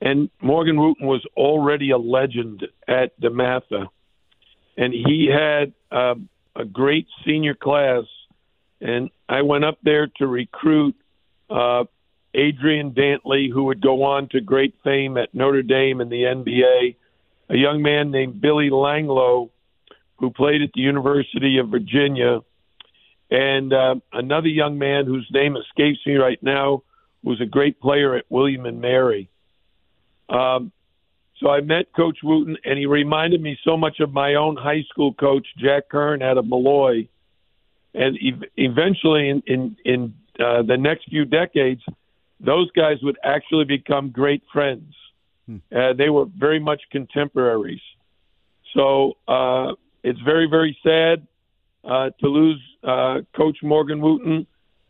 and 0.00 0.30
Morgan 0.40 0.76
Wootten 0.76 1.06
was 1.06 1.24
already 1.36 1.90
a 1.90 1.98
legend 1.98 2.66
at 2.88 3.18
DeMatha. 3.20 3.88
And 4.76 4.92
he 4.92 5.30
had 5.32 5.72
uh, 5.90 6.16
a 6.54 6.64
great 6.64 7.06
senior 7.24 7.54
class, 7.54 8.04
and 8.80 9.10
I 9.28 9.42
went 9.42 9.64
up 9.64 9.78
there 9.82 10.08
to 10.18 10.26
recruit 10.26 10.96
uh, 11.48 11.84
Adrian 12.36 12.92
Dantley, 12.92 13.50
who 13.50 13.64
would 13.64 13.80
go 13.80 14.02
on 14.04 14.28
to 14.28 14.40
great 14.40 14.74
fame 14.84 15.16
at 15.16 15.34
Notre 15.34 15.62
Dame 15.62 16.00
in 16.00 16.10
the 16.10 16.22
NBA, 16.22 16.96
a 17.48 17.56
young 17.56 17.82
man 17.82 18.10
named 18.10 18.40
Billy 18.40 18.68
Langloh, 18.68 19.48
who 20.18 20.30
played 20.30 20.62
at 20.62 20.70
the 20.74 20.82
University 20.82 21.58
of 21.58 21.70
Virginia, 21.70 22.40
and 23.30 23.72
uh, 23.72 23.96
another 24.12 24.48
young 24.48 24.78
man 24.78 25.06
whose 25.06 25.26
name 25.32 25.56
escapes 25.56 25.98
me 26.06 26.16
right 26.16 26.40
now, 26.42 26.82
who's 27.24 27.40
a 27.40 27.46
great 27.46 27.80
player 27.80 28.14
at 28.14 28.24
William 28.28 28.66
and 28.66 28.80
Mary. 28.80 29.28
Um, 30.28 30.72
so 31.40 31.50
I 31.50 31.60
met 31.60 31.92
Coach 31.94 32.18
Wootten, 32.22 32.56
and 32.64 32.78
he 32.78 32.86
reminded 32.86 33.42
me 33.42 33.58
so 33.64 33.76
much 33.76 34.00
of 34.00 34.12
my 34.12 34.34
own 34.34 34.56
high 34.56 34.82
school 34.90 35.12
coach, 35.12 35.46
Jack 35.58 35.88
Kern, 35.88 36.22
out 36.22 36.38
of 36.38 36.46
Molloy. 36.46 37.08
And 37.94 38.16
ev- 38.16 38.48
eventually, 38.56 39.28
in 39.28 39.42
in, 39.46 39.76
in 39.84 40.14
uh, 40.38 40.62
the 40.62 40.76
next 40.76 41.08
few 41.08 41.24
decades, 41.24 41.82
those 42.40 42.70
guys 42.72 42.98
would 43.02 43.18
actually 43.24 43.64
become 43.64 44.10
great 44.10 44.42
friends. 44.52 44.94
Hmm. 45.46 45.56
Uh, 45.74 45.92
they 45.94 46.10
were 46.10 46.26
very 46.36 46.58
much 46.58 46.82
contemporaries. 46.90 47.80
So 48.74 49.14
uh, 49.26 49.72
it's 50.02 50.20
very, 50.20 50.48
very 50.48 50.76
sad 50.82 51.26
uh, 51.84 52.10
to 52.20 52.26
lose 52.26 52.62
uh, 52.84 53.20
Coach 53.34 53.58
Morgan 53.62 54.00
Wootten. 54.00 54.46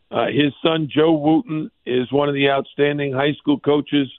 Uh, 0.09 0.27
his 0.27 0.53
son, 0.63 0.89
Joe 0.93 1.17
Wootten, 1.17 1.69
is 1.85 2.11
one 2.11 2.29
of 2.29 2.35
the 2.35 2.49
outstanding 2.49 3.13
high 3.13 3.33
school 3.33 3.59
coaches 3.59 4.09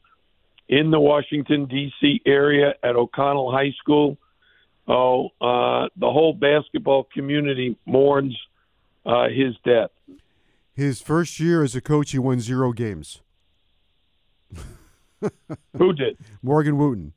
in 0.69 0.91
the 0.91 1.01
Washington, 1.01 1.67
D.C. 1.67 2.21
area 2.27 2.75
at 2.83 2.95
O'Connell 2.95 3.51
High 3.51 3.73
School. 3.79 4.19
Oh, 4.87 5.29
uh, 5.41 5.89
the 5.97 6.11
whole 6.11 6.33
basketball 6.33 7.09
community 7.13 7.77
mourns 7.85 8.37
uh, 9.05 9.29
his 9.29 9.55
death. 9.65 9.91
His 10.79 11.03
first 11.03 11.41
year 11.41 11.65
as 11.65 11.75
a 11.75 11.81
coach, 11.81 12.13
he 12.13 12.21
won 12.21 12.39
zero 12.39 12.73
games. 12.73 13.21
Who 15.77 15.93
did? 15.93 16.17
Morgan 16.43 16.79
Wootten. 16.79 17.15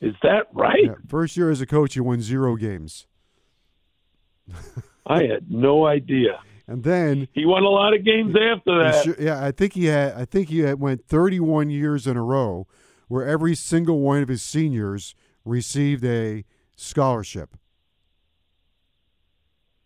Is 0.00 0.16
that 0.24 0.48
right? 0.52 0.82
Yeah, 0.82 0.94
first 1.06 1.36
year 1.36 1.48
as 1.48 1.60
a 1.60 1.66
coach, 1.66 1.94
he 1.94 2.00
won 2.00 2.20
zero 2.20 2.56
games. 2.56 3.06
I 5.06 5.22
had 5.22 5.48
no 5.48 5.86
idea. 5.86 6.40
And 6.66 6.82
then 6.82 7.28
he 7.34 7.46
won 7.46 7.62
a 7.62 7.68
lot 7.68 7.94
of 7.94 8.04
games 8.04 8.34
after 8.34 8.82
that. 8.82 9.16
yeah, 9.20 9.44
I 9.44 9.52
think 9.52 9.74
he 9.74 9.84
had. 9.84 10.14
I 10.14 10.24
think 10.24 10.48
he 10.48 10.58
had 10.58 10.80
went 10.80 11.06
31 11.06 11.70
years 11.70 12.08
in 12.08 12.16
a 12.16 12.22
row, 12.22 12.66
where 13.06 13.24
every 13.24 13.54
single 13.54 14.00
one 14.00 14.22
of 14.22 14.28
his 14.28 14.42
seniors 14.42 15.14
received 15.44 16.04
a 16.04 16.44
scholarship. 16.74 17.56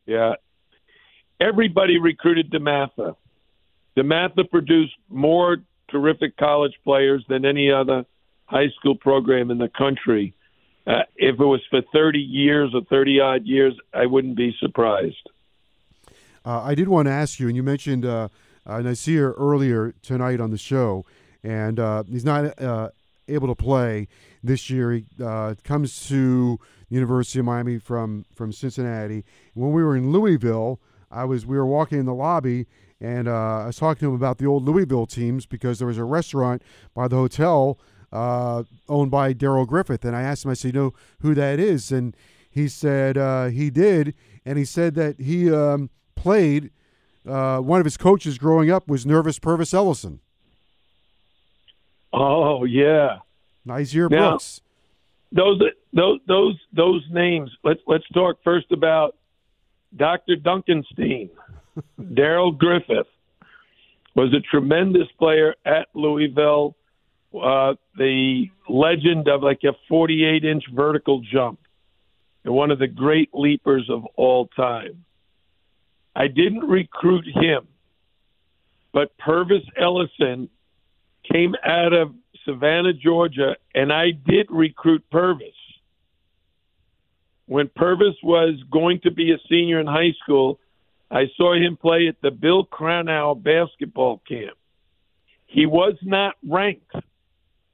Yeah, 0.07 0.37
everybody 1.41 1.99
recruited 1.99 2.51
DeMatha. 2.51 3.17
DeMatha 3.97 4.49
produced 4.51 4.95
more 5.09 5.59
terrific 5.91 6.37
college 6.37 6.75
players 6.85 7.25
than 7.29 7.45
any 7.45 7.71
other 7.71 8.05
high 8.47 8.69
school 8.79 8.95
program 8.95 9.51
in 9.51 9.59
the 9.59 9.71
country. 9.77 10.35
Uh, 10.87 11.03
if 11.17 11.39
it 11.39 11.45
was 11.45 11.61
for 11.71 11.83
30 11.93 12.19
years 12.19 12.73
or 12.75 12.83
30 12.89 13.21
odd 13.21 13.47
years, 13.47 13.75
I 13.93 14.07
wouldn't 14.07 14.37
be 14.37 14.55
surprised. 14.61 15.29
Uh, 16.45 16.63
I 16.63 16.75
did 16.75 16.89
want 16.89 17.07
to 17.07 17.13
ask 17.13 17.39
you, 17.39 17.49
and 17.49 17.57
you 17.57 17.63
mentioned 17.63 18.05
uh, 18.05 18.29
Nysier 18.67 19.35
earlier 19.37 19.95
tonight 20.03 20.41
on 20.41 20.51
the 20.51 20.59
show, 20.59 21.05
and 21.43 21.79
uh, 21.79 22.05
he's 22.05 22.25
not 22.25 22.61
uh, 22.61 22.91
able 23.29 23.49
to 23.49 23.55
play 23.55 24.09
this 24.43 24.71
year. 24.71 24.93
He 24.93 25.05
uh, 25.23 25.55
comes 25.65 26.09
to 26.09 26.59
the 26.89 26.95
University 26.95 27.41
of 27.41 27.45
Miami 27.45 27.79
from 27.79 28.25
from 28.35 28.53
Cincinnati. 28.53 29.25
When 29.55 29.73
we 29.73 29.85
were 29.85 29.97
in 29.97 30.13
Louisville, 30.13 30.81
I 31.11 31.25
was 31.25 31.45
we 31.45 31.57
were 31.57 31.67
walking 31.67 31.99
in 31.99 32.07
the 32.07 32.15
lobby, 32.15 32.67
and 33.01 33.29
uh, 33.29 33.33
I 33.63 33.67
was 33.67 33.77
talking 33.77 34.01
to 34.01 34.09
him 34.11 34.15
about 34.15 34.39
the 34.39 34.47
old 34.47 34.65
Louisville 34.65 35.07
teams 35.07 35.47
because 35.47 35.79
there 35.79 35.89
was 35.89 35.99
a 35.99 36.05
restaurant 36.05 36.63
by 36.95 37.09
the 37.09 37.17
hotel 37.17 37.79
uh, 38.13 38.65
owned 38.89 39.11
by 39.11 39.33
Darrell 39.33 39.67
Griffith. 39.67 40.05
And 40.05 40.17
I 40.17 40.23
asked 40.23 40.45
him, 40.45 40.51
I 40.51 40.55
said, 40.55 40.75
you 40.75 40.81
know 40.81 40.95
who 41.21 41.35
that 41.35 41.59
is? 41.59 41.93
And 41.93 42.17
he 42.51 42.69
said 42.69 43.17
uh, 43.17 43.47
he 43.47 43.71
did. 43.71 44.15
And 44.45 44.59
he 44.59 44.65
said 44.65 44.95
that 44.95 45.21
he 45.21 45.53
um, 45.53 45.91
played, 46.15 46.71
uh, 47.27 47.59
one 47.59 47.81
of 47.81 47.85
his 47.85 47.97
coaches 47.97 48.39
growing 48.39 48.71
up 48.71 48.89
was 48.89 49.07
Nervous 49.07 49.39
Pervis 49.39 49.75
Ellison. 49.75 50.21
Oh, 52.13 52.65
yeah. 52.65 53.19
Nysier 53.67 54.11
now, 54.11 54.31
Brooks. 54.31 54.61
Those, 55.31 55.61
those, 55.93 56.19
those, 56.27 56.59
those 56.73 57.05
names. 57.11 57.51
Let's, 57.63 57.81
let's 57.87 58.09
talk 58.09 58.39
first 58.43 58.73
about 58.73 59.17
Dr. 59.97 60.37
Dunkenstein. 60.37 61.31
Darrell 62.15 62.53
Griffith 62.53 63.07
was 64.15 64.33
a 64.35 64.41
tremendous 64.41 65.09
player 65.19 65.55
at 65.65 65.89
Louisville. 65.95 66.77
Uh, 67.35 67.75
the 67.97 68.47
legend 68.69 69.29
of 69.29 69.43
like 69.43 69.61
a 69.65 69.73
48 69.89 70.45
inch 70.45 70.65
vertical 70.75 71.21
jump. 71.21 71.61
and 72.45 72.53
one 72.53 72.71
of 72.71 72.79
the 72.79 72.89
great 72.89 73.31
leapers 73.33 73.89
of 73.89 74.05
all 74.17 74.47
time. 74.49 75.05
I 76.17 76.27
didn't 76.27 76.65
recruit 76.65 77.25
him, 77.27 77.69
but 78.93 79.17
Pervis 79.19 79.65
Ellison 79.77 80.49
came 81.31 81.55
out 81.65 81.93
of 81.93 82.15
Savannah, 82.45 82.93
Georgia, 82.93 83.57
and 83.75 83.93
I 83.93 84.11
did 84.11 84.47
recruit 84.51 85.05
Pervis. 85.13 85.55
When 87.51 87.67
Pervis 87.67 88.15
was 88.23 88.63
going 88.71 89.01
to 89.01 89.11
be 89.11 89.33
a 89.33 89.39
senior 89.49 89.81
in 89.81 89.87
high 89.89 90.13
school, 90.23 90.61
I 91.11 91.25
saw 91.37 91.53
him 91.53 91.77
play 91.77 92.07
at 92.07 92.15
the 92.23 92.31
Bill 92.31 92.65
Cronauer 92.65 93.35
basketball 93.35 94.23
camp. 94.29 94.57
He 95.49 95.67
was 95.67 95.95
not 96.01 96.37
ranked. 96.49 96.95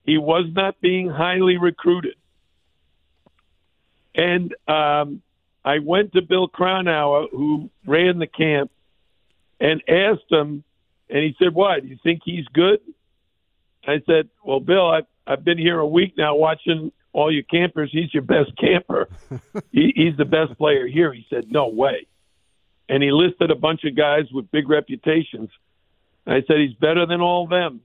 He 0.03 0.17
was 0.17 0.47
not 0.55 0.81
being 0.81 1.11
highly 1.11 1.59
recruited. 1.59 2.15
And 4.15 4.55
um, 4.67 5.21
I 5.62 5.81
went 5.81 6.15
to 6.15 6.23
Bill 6.23 6.49
Cronauer, 6.49 7.27
who 7.31 7.69
ran 7.85 8.19
the 8.19 8.27
camp, 8.27 8.71
and 9.61 9.83
asked 9.87 10.33
him, 10.33 10.65
and 11.11 11.19
he 11.23 11.37
said, 11.39 11.53
"Why? 11.53 11.81
Do 11.81 11.87
you 11.87 11.99
think 12.03 12.23
he's 12.25 12.47
good?" 12.55 12.81
I 13.87 14.01
said, 14.07 14.31
"Well, 14.43 14.61
Bill, 14.61 14.89
I've 14.89 15.07
I've 15.27 15.45
been 15.45 15.59
here 15.59 15.79
a 15.79 15.87
week 15.87 16.15
now 16.17 16.35
watching 16.35 16.93
all 17.16 17.33
your 17.33 17.44
campers. 17.44 17.88
He's 17.90 18.12
your 18.12 18.22
best 18.22 18.50
camper. 18.59 19.09
he, 19.72 19.92
he's 19.96 20.16
the 20.16 20.26
best 20.26 20.57
player 20.59 20.87
here." 20.87 21.12
He 21.12 21.26
said, 21.31 21.50
"No 21.50 21.68
way," 21.68 22.07
and 22.88 23.02
he 23.02 23.11
listed 23.11 23.50
a 23.50 23.57
bunch 23.57 23.85
of 23.85 23.96
guys 23.96 24.24
with 24.31 24.50
big 24.50 24.68
reputations. 24.68 25.50
And 26.26 26.35
I 26.35 26.42
said, 26.46 26.59
"He's 26.59 26.74
better 26.74 27.07
than 27.07 27.20
all 27.20 27.44
of 27.44 27.50
them." 27.50 27.81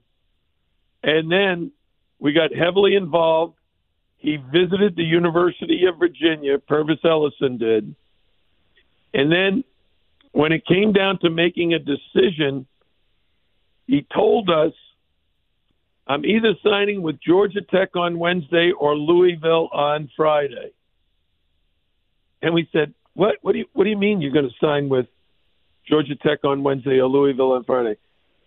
And 1.02 1.32
then 1.32 1.72
we 2.20 2.32
got 2.32 2.54
heavily 2.54 2.94
involved. 2.94 3.56
He 4.18 4.36
visited 4.36 4.94
the 4.94 5.02
University 5.02 5.86
of 5.86 5.98
Virginia. 5.98 6.58
Pervis 6.58 7.04
Ellison 7.04 7.56
did, 7.56 7.96
and 9.14 9.32
then 9.32 9.64
when 10.32 10.52
it 10.52 10.66
came 10.66 10.92
down 10.92 11.18
to 11.20 11.30
making 11.30 11.74
a 11.74 11.78
decision, 11.78 12.66
he 13.86 14.06
told 14.14 14.50
us 14.50 14.72
I'm 16.06 16.24
either 16.24 16.54
signing 16.64 17.02
with 17.02 17.20
Georgia 17.20 17.60
Tech 17.62 17.94
on 17.94 18.18
Wednesday 18.18 18.72
or 18.72 18.96
Louisville 18.96 19.68
on 19.72 20.10
Friday. 20.16 20.72
And 22.42 22.54
we 22.54 22.68
said, 22.72 22.92
"What? 23.14 23.36
What 23.42 23.52
do 23.52 23.58
you 23.58 23.66
What 23.72 23.84
do 23.84 23.90
you 23.90 23.96
mean 23.96 24.20
you're 24.20 24.32
going 24.32 24.48
to 24.48 24.66
sign 24.66 24.88
with 24.88 25.06
Georgia 25.88 26.16
Tech 26.16 26.44
on 26.44 26.62
Wednesday 26.64 26.98
or 26.98 27.08
Louisville 27.08 27.52
on 27.52 27.64
Friday?" 27.64 27.96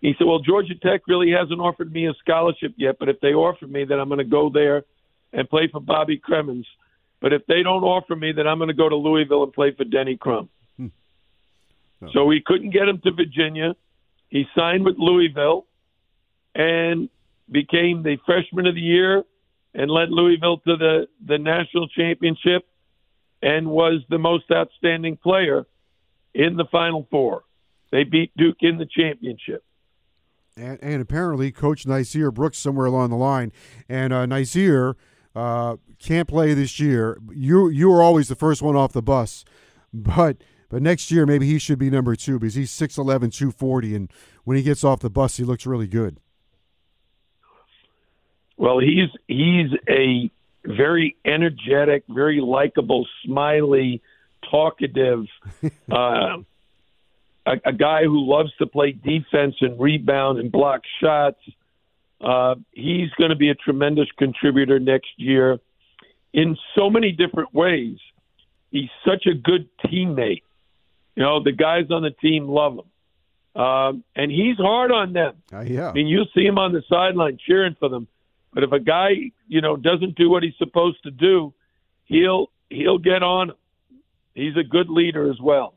He 0.02 0.14
said, 0.18 0.26
"Well, 0.26 0.40
Georgia 0.40 0.74
Tech 0.74 1.02
really 1.08 1.30
hasn't 1.30 1.60
offered 1.60 1.90
me 1.90 2.06
a 2.06 2.14
scholarship 2.14 2.74
yet, 2.76 2.96
but 2.98 3.08
if 3.08 3.20
they 3.20 3.32
offer 3.32 3.66
me, 3.66 3.84
then 3.84 3.98
I'm 3.98 4.08
going 4.08 4.18
to 4.18 4.24
go 4.24 4.50
there 4.50 4.84
and 5.32 5.48
play 5.48 5.68
for 5.72 5.80
Bobby 5.80 6.20
Cremins. 6.20 6.66
But 7.20 7.32
if 7.32 7.46
they 7.46 7.62
don't 7.62 7.82
offer 7.82 8.14
me, 8.14 8.32
then 8.32 8.46
I'm 8.46 8.58
going 8.58 8.68
to 8.68 8.74
go 8.74 8.88
to 8.88 8.96
Louisville 8.96 9.42
and 9.42 9.52
play 9.52 9.72
for 9.72 9.84
Denny 9.84 10.18
Crum." 10.18 10.50
Hmm. 10.76 10.88
So 12.12 12.26
we 12.26 12.42
couldn't 12.44 12.70
get 12.70 12.86
him 12.86 13.00
to 13.04 13.12
Virginia. 13.12 13.74
He 14.28 14.44
signed 14.54 14.84
with 14.84 14.96
Louisville, 14.98 15.64
and 16.54 17.08
became 17.50 18.02
the 18.02 18.16
freshman 18.26 18.66
of 18.66 18.74
the 18.74 18.80
year 18.80 19.22
and 19.74 19.90
led 19.90 20.10
Louisville 20.10 20.58
to 20.58 20.76
the, 20.76 21.06
the 21.24 21.38
national 21.38 21.88
championship 21.88 22.66
and 23.42 23.68
was 23.68 24.02
the 24.08 24.18
most 24.18 24.44
outstanding 24.50 25.16
player 25.16 25.66
in 26.34 26.56
the 26.56 26.64
Final 26.72 27.06
Four. 27.10 27.44
They 27.92 28.04
beat 28.04 28.32
Duke 28.36 28.56
in 28.60 28.78
the 28.78 28.86
championship. 28.86 29.62
And, 30.56 30.78
and 30.82 31.02
apparently, 31.02 31.52
Coach 31.52 31.84
Nysier 31.84 32.32
Brooks 32.32 32.58
somewhere 32.58 32.86
along 32.86 33.10
the 33.10 33.16
line. 33.16 33.52
And 33.88 34.12
uh, 34.12 34.26
uh, 35.36 35.76
can't 35.98 36.28
play 36.28 36.54
this 36.54 36.80
year. 36.80 37.18
You 37.30 37.68
you 37.68 37.90
were 37.90 38.02
always 38.02 38.28
the 38.28 38.34
first 38.34 38.62
one 38.62 38.74
off 38.74 38.92
the 38.92 39.02
bus, 39.02 39.44
but 39.92 40.38
but 40.70 40.82
next 40.82 41.10
year 41.10 41.26
maybe 41.26 41.46
he 41.46 41.58
should 41.58 41.78
be 41.78 41.90
number 41.90 42.16
two 42.16 42.38
because 42.38 42.54
he's 42.54 42.72
6'11", 42.72 43.32
240, 43.32 43.94
and 43.94 44.12
when 44.44 44.56
he 44.56 44.62
gets 44.62 44.82
off 44.82 45.00
the 45.00 45.10
bus, 45.10 45.36
he 45.36 45.44
looks 45.44 45.66
really 45.66 45.86
good. 45.86 46.18
Well, 48.56 48.78
he's 48.78 49.10
he's 49.28 49.70
a 49.88 50.30
very 50.64 51.16
energetic, 51.24 52.04
very 52.08 52.40
likable, 52.40 53.06
smiley, 53.24 54.02
talkative, 54.50 55.26
uh, 55.92 56.38
a, 57.46 57.52
a 57.64 57.72
guy 57.72 58.02
who 58.04 58.28
loves 58.28 58.50
to 58.58 58.66
play 58.66 58.92
defense 58.92 59.56
and 59.60 59.78
rebound 59.80 60.38
and 60.38 60.50
block 60.50 60.82
shots. 61.00 61.38
Uh, 62.20 62.56
he's 62.72 63.10
going 63.18 63.30
to 63.30 63.36
be 63.36 63.50
a 63.50 63.54
tremendous 63.54 64.08
contributor 64.18 64.78
next 64.78 65.10
year 65.16 65.58
in 66.32 66.56
so 66.74 66.90
many 66.90 67.12
different 67.12 67.52
ways. 67.54 67.98
He's 68.70 68.90
such 69.06 69.26
a 69.26 69.34
good 69.34 69.68
teammate. 69.84 70.42
You 71.14 71.22
know, 71.22 71.42
the 71.42 71.52
guys 71.52 71.90
on 71.90 72.02
the 72.02 72.10
team 72.10 72.48
love 72.48 72.78
him. 72.78 73.62
Um, 73.62 74.04
and 74.14 74.30
he's 74.30 74.56
hard 74.58 74.92
on 74.92 75.14
them. 75.14 75.36
Uh, 75.50 75.60
yeah. 75.60 75.88
I 75.88 75.92
mean, 75.92 76.08
you 76.08 76.24
see 76.34 76.44
him 76.44 76.58
on 76.58 76.72
the 76.72 76.82
sideline 76.90 77.38
cheering 77.46 77.74
for 77.78 77.88
them. 77.88 78.06
But 78.56 78.64
if 78.64 78.72
a 78.72 78.80
guy, 78.80 79.10
you 79.46 79.60
know, 79.60 79.76
doesn't 79.76 80.16
do 80.16 80.30
what 80.30 80.42
he's 80.42 80.54
supposed 80.56 81.02
to 81.02 81.10
do, 81.10 81.52
he'll 82.06 82.50
he'll 82.70 82.96
get 82.96 83.22
on. 83.22 83.52
He's 84.34 84.56
a 84.56 84.62
good 84.62 84.88
leader 84.88 85.30
as 85.30 85.38
well. 85.42 85.74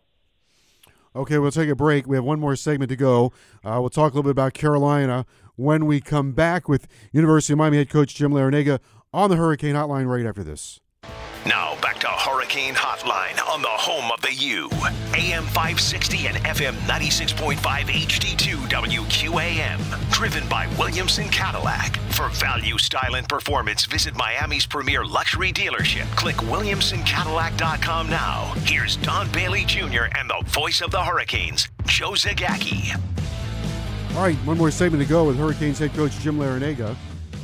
Okay, 1.14 1.40
we'll 1.40 1.52
take 1.52 1.68
a 1.68 1.76
break. 1.76 2.08
We 2.08 2.16
have 2.16 2.24
one 2.24 2.40
more 2.40 2.56
segment 2.56 2.88
to 2.88 2.96
go. 2.96 3.34
Uh, 3.66 3.80
we'll 3.82 3.90
talk 3.90 4.14
a 4.14 4.16
little 4.16 4.24
bit 4.24 4.32
about 4.32 4.54
Carolina 4.54 5.26
when 5.58 5.88
we 5.88 6.00
come 6.00 6.32
back 6.32 6.70
with 6.70 6.88
University 7.12 7.52
of 7.52 7.58
Miami 7.60 7.76
head 7.76 7.90
coach 7.90 8.16
Jim 8.16 8.32
Larrañaga 8.32 8.80
on 9.14 9.30
the 9.30 9.36
Hurricane 9.36 9.76
Hotline 9.76 10.08
right 10.08 10.26
after 10.26 10.46
this. 10.46 10.80
Now 11.46 11.76
back 11.82 12.00
to 12.00 12.08
Hurricane 12.08 12.39
Hotline 12.50 13.40
on 13.48 13.62
the 13.62 13.68
home 13.68 14.12
of 14.12 14.22
the 14.22 14.34
U. 14.34 14.70
AM 15.14 15.44
560 15.44 16.26
and 16.26 16.38
FM 16.38 16.74
96.5 16.88 17.56
HD2 17.60 18.56
WQAM. 18.68 20.12
Driven 20.12 20.50
by 20.50 20.66
Williamson 20.80 21.30
Cadillac. 21.30 21.98
For 22.14 22.30
value, 22.30 22.80
style, 22.80 23.18
and 23.18 23.30
performance, 23.30 23.86
visit 23.86 24.16
Miami's 24.16 24.66
premier 24.66 25.06
luxury 25.06 25.54
dealership. 25.54 26.10
Click 26.16 26.38
WilliamsonCadillac.com 26.38 28.10
now. 28.10 28.54
Here's 28.66 28.98
Don 28.98 29.32
Bailey 29.32 29.64
Jr. 29.66 30.06
and 30.18 30.28
the 30.28 30.44
voice 30.48 30.82
of 30.82 30.90
the 30.90 31.04
Hurricanes, 31.04 31.70
Joe 31.86 32.14
Zagacki. 32.14 33.00
All 34.16 34.24
right, 34.24 34.36
one 34.38 34.58
more 34.58 34.72
segment 34.72 35.04
to 35.04 35.08
go 35.08 35.26
with 35.26 35.38
Hurricanes 35.38 35.78
head 35.78 35.94
coach 35.94 36.18
Jim 36.18 36.40
Larrañaga. 36.40 36.96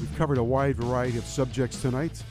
We've 0.02 0.18
covered 0.18 0.39
a 0.39 0.44
wide 0.44 0.78
variety 0.78 1.20
of 1.20 1.26
subjects 1.26 1.80
tonight. 1.80 2.24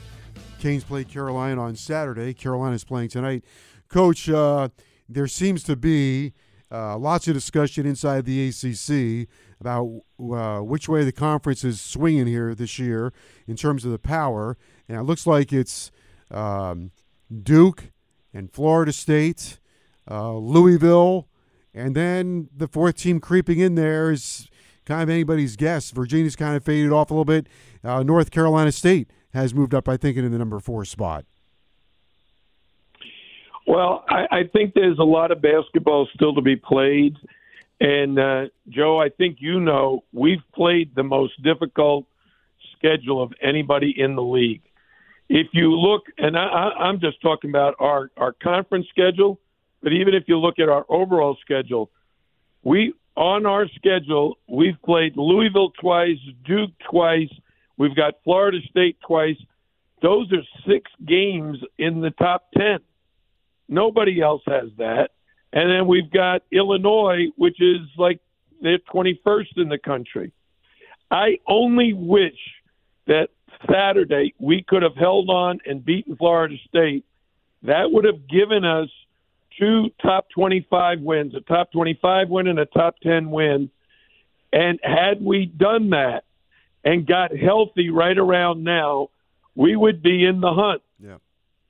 Canes 0.59 0.83
play 0.83 1.03
Carolina 1.03 1.61
on 1.61 1.75
Saturday. 1.75 2.33
Carolina's 2.33 2.83
playing 2.83 3.09
tonight. 3.09 3.43
Coach, 3.89 4.29
uh, 4.29 4.69
there 5.07 5.27
seems 5.27 5.63
to 5.63 5.75
be 5.75 6.33
uh, 6.71 6.97
lots 6.97 7.27
of 7.27 7.33
discussion 7.33 7.85
inside 7.85 8.25
the 8.25 8.49
ACC 8.49 9.27
about 9.59 10.01
uh, 10.19 10.59
which 10.59 10.89
way 10.89 11.03
the 11.03 11.11
conference 11.11 11.63
is 11.63 11.79
swinging 11.79 12.27
here 12.27 12.53
this 12.55 12.79
year 12.79 13.13
in 13.47 13.55
terms 13.55 13.85
of 13.85 13.91
the 13.91 13.99
power. 13.99 14.57
And 14.87 14.97
it 14.97 15.03
looks 15.03 15.27
like 15.27 15.53
it's 15.53 15.91
um, 16.31 16.91
Duke 17.43 17.91
and 18.33 18.51
Florida 18.51 18.91
State, 18.91 19.59
uh, 20.09 20.33
Louisville, 20.33 21.27
and 21.73 21.95
then 21.95 22.49
the 22.55 22.67
fourth 22.67 22.95
team 22.95 23.19
creeping 23.19 23.59
in 23.59 23.75
there 23.75 24.11
is 24.11 24.47
kind 24.85 25.03
of 25.03 25.09
anybody's 25.09 25.55
guess. 25.55 25.91
Virginia's 25.91 26.35
kind 26.35 26.55
of 26.55 26.63
faded 26.63 26.91
off 26.91 27.11
a 27.11 27.13
little 27.13 27.25
bit. 27.25 27.47
Uh, 27.83 28.03
North 28.03 28.31
Carolina 28.31 28.71
State 28.71 29.09
has 29.35 29.53
moved 29.53 29.73
up, 29.73 29.87
I 29.87 29.97
think, 29.97 30.17
into 30.17 30.29
the 30.29 30.37
number 30.37 30.59
four 30.59 30.85
spot. 30.85 31.25
Well, 33.67 34.05
I, 34.09 34.25
I 34.31 34.43
think 34.51 34.73
there's 34.73 34.99
a 34.99 35.03
lot 35.03 35.31
of 35.31 35.41
basketball 35.41 36.07
still 36.13 36.33
to 36.35 36.41
be 36.41 36.55
played. 36.55 37.15
And, 37.79 38.17
uh, 38.17 38.45
Joe, 38.69 38.99
I 38.99 39.09
think 39.09 39.37
you 39.39 39.59
know 39.59 40.03
we've 40.13 40.43
played 40.53 40.95
the 40.95 41.03
most 41.03 41.41
difficult 41.43 42.05
schedule 42.77 43.21
of 43.21 43.33
anybody 43.41 43.93
in 43.97 44.15
the 44.15 44.23
league. 44.23 44.61
If 45.27 45.47
you 45.53 45.75
look, 45.75 46.03
and 46.17 46.37
I, 46.37 46.69
I'm 46.79 46.99
just 46.99 47.21
talking 47.21 47.49
about 47.49 47.75
our, 47.79 48.11
our 48.17 48.31
conference 48.31 48.87
schedule, 48.89 49.39
but 49.81 49.91
even 49.91 50.13
if 50.13 50.23
you 50.27 50.39
look 50.39 50.59
at 50.59 50.69
our 50.69 50.85
overall 50.87 51.35
schedule, 51.41 51.89
we 52.63 52.93
on 53.15 53.45
our 53.45 53.67
schedule 53.75 54.37
we've 54.47 54.81
played 54.83 55.15
Louisville 55.15 55.71
twice, 55.79 56.17
Duke 56.45 56.71
twice, 56.89 57.29
We've 57.77 57.95
got 57.95 58.15
Florida 58.23 58.59
State 58.69 58.97
twice. 59.05 59.37
Those 60.01 60.31
are 60.31 60.43
six 60.67 60.91
games 61.05 61.57
in 61.77 62.01
the 62.01 62.11
top 62.11 62.51
10. 62.57 62.79
Nobody 63.67 64.21
else 64.21 64.43
has 64.45 64.69
that. 64.77 65.11
And 65.51 65.69
then 65.69 65.87
we've 65.87 66.11
got 66.11 66.43
Illinois, 66.51 67.27
which 67.37 67.61
is 67.61 67.79
like 67.97 68.19
they're 68.61 68.79
21st 68.93 69.57
in 69.57 69.69
the 69.69 69.77
country. 69.77 70.31
I 71.09 71.39
only 71.47 71.93
wish 71.93 72.37
that 73.07 73.29
Saturday 73.69 74.33
we 74.39 74.63
could 74.63 74.83
have 74.83 74.95
held 74.95 75.29
on 75.29 75.59
and 75.65 75.83
beaten 75.83 76.15
Florida 76.15 76.55
State. 76.67 77.05
That 77.63 77.91
would 77.91 78.05
have 78.05 78.27
given 78.27 78.65
us 78.65 78.89
two 79.59 79.89
top 80.01 80.27
25 80.31 80.99
wins, 81.01 81.33
a 81.35 81.41
top 81.41 81.71
25 81.71 82.29
win 82.29 82.47
and 82.47 82.59
a 82.59 82.65
top 82.65 82.95
10 83.01 83.31
win. 83.31 83.69
And 84.51 84.79
had 84.83 85.23
we 85.23 85.45
done 85.45 85.91
that, 85.91 86.25
and 86.85 87.05
got 87.07 87.35
healthy 87.35 87.89
right 87.89 88.17
around 88.17 88.63
now, 88.63 89.09
we 89.55 89.75
would 89.75 90.03
be 90.03 90.23
in 90.23 90.39
the 90.39 90.53
hunt. 90.53 90.83
Yeah. 90.99 91.17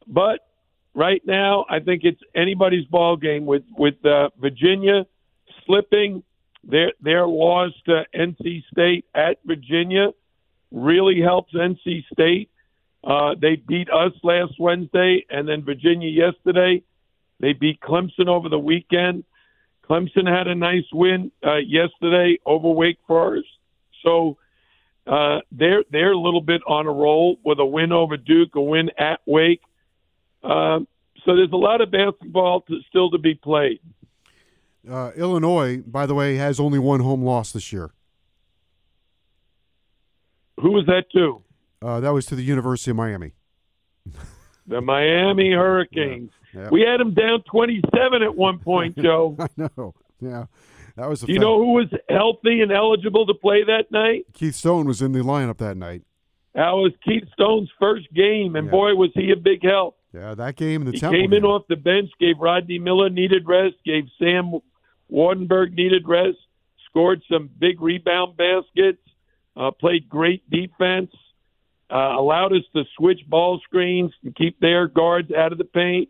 But 0.05 0.41
right 0.93 1.21
now, 1.25 1.65
I 1.69 1.79
think 1.79 2.03
it's 2.03 2.21
anybody's 2.35 2.85
ball 2.85 3.15
game 3.15 3.45
with 3.45 3.63
with 3.77 4.05
uh, 4.05 4.29
Virginia 4.39 5.05
slipping. 5.65 6.21
Their 6.63 6.91
their 6.99 7.25
loss 7.25 7.71
to 7.85 8.03
NC 8.13 8.63
State 8.71 9.05
at 9.15 9.37
Virginia 9.45 10.09
really 10.71 11.21
helps 11.21 11.53
NC 11.53 12.03
State. 12.11 12.49
Uh, 13.03 13.35
they 13.39 13.55
beat 13.55 13.87
us 13.91 14.13
last 14.23 14.53
Wednesday, 14.59 15.25
and 15.29 15.47
then 15.47 15.63
Virginia 15.63 16.09
yesterday. 16.09 16.83
They 17.39 17.53
beat 17.53 17.79
Clemson 17.81 18.27
over 18.27 18.49
the 18.49 18.59
weekend. 18.59 19.25
Clemson 19.87 20.27
had 20.27 20.47
a 20.47 20.55
nice 20.55 20.85
win 20.91 21.31
uh, 21.45 21.57
yesterday 21.57 22.39
over 22.45 22.69
Wake 22.69 22.97
Forest, 23.07 23.47
so 24.03 24.37
uh, 25.07 25.39
they're 25.51 25.83
they're 25.91 26.11
a 26.11 26.17
little 26.17 26.41
bit 26.41 26.61
on 26.67 26.87
a 26.87 26.91
roll 26.91 27.37
with 27.43 27.59
a 27.59 27.65
win 27.65 27.91
over 27.91 28.17
Duke, 28.17 28.55
a 28.55 28.61
win 28.61 28.89
at 28.97 29.19
Wake. 29.25 29.61
Um, 30.43 30.87
so 31.25 31.35
there's 31.35 31.51
a 31.51 31.57
lot 31.57 31.81
of 31.81 31.91
basketball 31.91 32.61
to, 32.61 32.79
still 32.87 33.09
to 33.11 33.17
be 33.17 33.35
played. 33.35 33.79
Uh, 34.89 35.11
Illinois, 35.15 35.81
by 35.81 36.05
the 36.05 36.13
way, 36.13 36.35
has 36.35 36.59
only 36.59 36.77
one 36.77 36.99
home 36.99 37.23
loss 37.23 37.51
this 37.51 37.73
year. 37.73 37.91
Who 40.59 40.71
was 40.71 40.85
that 40.85 41.05
to? 41.13 41.41
Uh, 41.81 41.99
that 41.99 42.13
was 42.13 42.25
to 42.27 42.35
the 42.35 42.43
University 42.43 42.91
of 42.91 42.97
Miami. 42.97 43.33
The 44.67 44.81
Miami 44.81 45.51
Hurricanes. 45.51 46.31
Yeah, 46.51 46.61
yeah. 46.61 46.69
We 46.71 46.81
had 46.81 46.99
them 46.99 47.13
down 47.13 47.43
27 47.43 48.23
at 48.23 48.35
one 48.35 48.57
point, 48.57 48.97
Joe. 49.01 49.37
I 49.39 49.47
know. 49.55 49.93
Yeah, 50.19 50.45
that 50.95 51.09
was. 51.09 51.23
You 51.27 51.39
know 51.39 51.57
who 51.59 51.73
was 51.73 51.87
healthy 52.09 52.61
and 52.61 52.71
eligible 52.71 53.25
to 53.27 53.33
play 53.33 53.63
that 53.63 53.91
night? 53.91 54.25
Keith 54.33 54.55
Stone 54.55 54.85
was 54.87 55.01
in 55.01 55.11
the 55.11 55.19
lineup 55.19 55.57
that 55.57 55.77
night. 55.77 56.03
That 56.53 56.71
was 56.71 56.93
Keith 57.03 57.25
Stone's 57.33 57.69
first 57.79 58.11
game, 58.13 58.55
and 58.55 58.67
Yeah. 58.67 58.71
boy, 58.71 58.95
was 58.95 59.11
he 59.13 59.31
a 59.31 59.35
big 59.35 59.63
help. 59.63 59.97
Yeah, 60.13 60.33
that 60.35 60.55
game 60.55 60.85
the 60.85 60.91
He 60.91 60.99
Temple 60.99 61.19
came 61.19 61.33
in 61.33 61.43
off 61.43 61.67
the 61.67 61.75
bench, 61.75 62.09
gave 62.19 62.39
Rodney 62.39 62.79
Miller 62.79 63.09
needed 63.09 63.45
rest, 63.45 63.75
gave 63.85 64.05
Sam 64.17 64.53
Waardenburg 65.11 65.73
needed 65.73 66.07
rest, 66.07 66.37
scored 66.85 67.21
some 67.29 67.49
big 67.59 67.81
rebound 67.81 68.37
baskets, 68.37 69.01
uh, 69.57 69.71
played 69.71 70.07
great 70.07 70.49
defense, 70.49 71.11
uh, 71.91 72.15
allowed 72.17 72.53
us 72.53 72.63
to 72.73 72.83
switch 72.97 73.19
ball 73.27 73.59
screens 73.59 74.13
and 74.23 74.33
keep 74.35 74.57
their 74.61 74.87
guards 74.87 75.31
out 75.33 75.51
of 75.51 75.57
the 75.57 75.65
paint. 75.65 76.07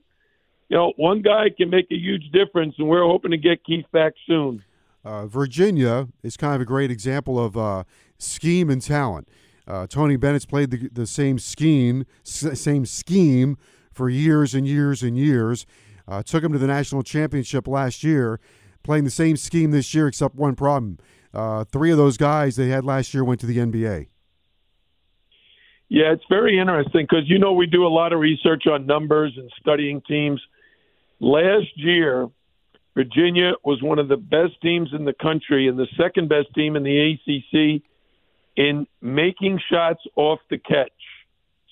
You 0.70 0.78
know, 0.78 0.94
one 0.98 1.22
guy 1.24 1.50
can 1.50 1.70
make 1.72 1.88
a 1.92 1.96
huge 1.98 2.30
difference, 2.32 2.76
and 2.78 2.88
we're 2.88 3.04
hoping 3.04 3.32
to 3.32 3.38
get 3.38 3.64
Keith 3.64 3.86
back 3.92 4.14
soon. 4.28 4.64
Uh, 5.06 5.28
Virginia 5.28 6.08
is 6.24 6.36
kind 6.36 6.56
of 6.56 6.62
a 6.62 6.66
great 6.66 6.90
example 6.90 7.40
of 7.40 7.56
uh, 7.56 7.84
scheme 8.18 8.72
and 8.72 8.82
talent. 8.82 9.30
Uh, 9.68 9.86
Tony 9.86 10.18
Bennett's 10.18 10.46
played 10.46 10.72
the, 10.72 10.90
the 10.92 11.06
same 11.06 11.38
scheme, 11.38 12.06
s- 12.26 12.60
same 12.60 12.86
scheme 12.86 13.58
for 13.92 14.10
years 14.10 14.56
and 14.56 14.68
years 14.68 15.04
and 15.04 15.16
years. 15.16 15.68
Uh, 16.08 16.24
took 16.24 16.44
him 16.44 16.52
to 16.52 16.58
the 16.58 16.68
national 16.68 17.04
championship 17.04 17.68
last 17.68 18.04
year, 18.04 18.40
playing 18.84 19.04
the 19.04 19.12
same 19.12 19.38
scheme 19.38 19.72
this 19.72 19.94
year, 19.94 20.08
except 20.08 20.36
one 20.36 20.56
problem. 20.56 20.98
Uh, 21.34 21.64
three 21.66 21.92
of 21.92 21.98
those 21.98 22.18
guys 22.18 22.56
they 22.56 22.70
had 22.70 22.84
last 22.84 23.14
year 23.14 23.24
went 23.24 23.40
to 23.40 23.46
the 23.46 23.58
NBA. 23.58 24.08
Yeah, 25.88 26.14
it's 26.14 26.24
very 26.30 26.58
interesting 26.60 27.06
because 27.08 27.30
you 27.30 27.38
know 27.38 27.54
we 27.54 27.68
do 27.68 27.86
a 27.86 27.90
lot 27.90 28.12
of 28.12 28.20
research 28.20 28.66
on 28.66 28.88
numbers 28.88 29.34
and 29.38 29.52
studying 29.60 30.02
teams. 30.02 30.42
Last 31.20 31.68
year, 31.76 32.28
Virginia 32.96 33.52
was 33.64 33.84
one 33.84 34.00
of 34.00 34.08
the 34.08 34.18
best 34.18 34.60
teams 34.62 34.90
in 34.94 35.06
the 35.06 35.14
country 35.14 35.68
and 35.68 35.78
the 35.78 35.88
second 35.98 36.30
best 36.30 36.48
team 36.56 36.76
in 36.76 36.84
the 36.84 37.14
ACC 37.14 37.84
in 38.56 38.88
making 39.02 39.60
shots 39.70 40.02
off 40.16 40.40
the 40.50 40.58
catch. 40.58 40.92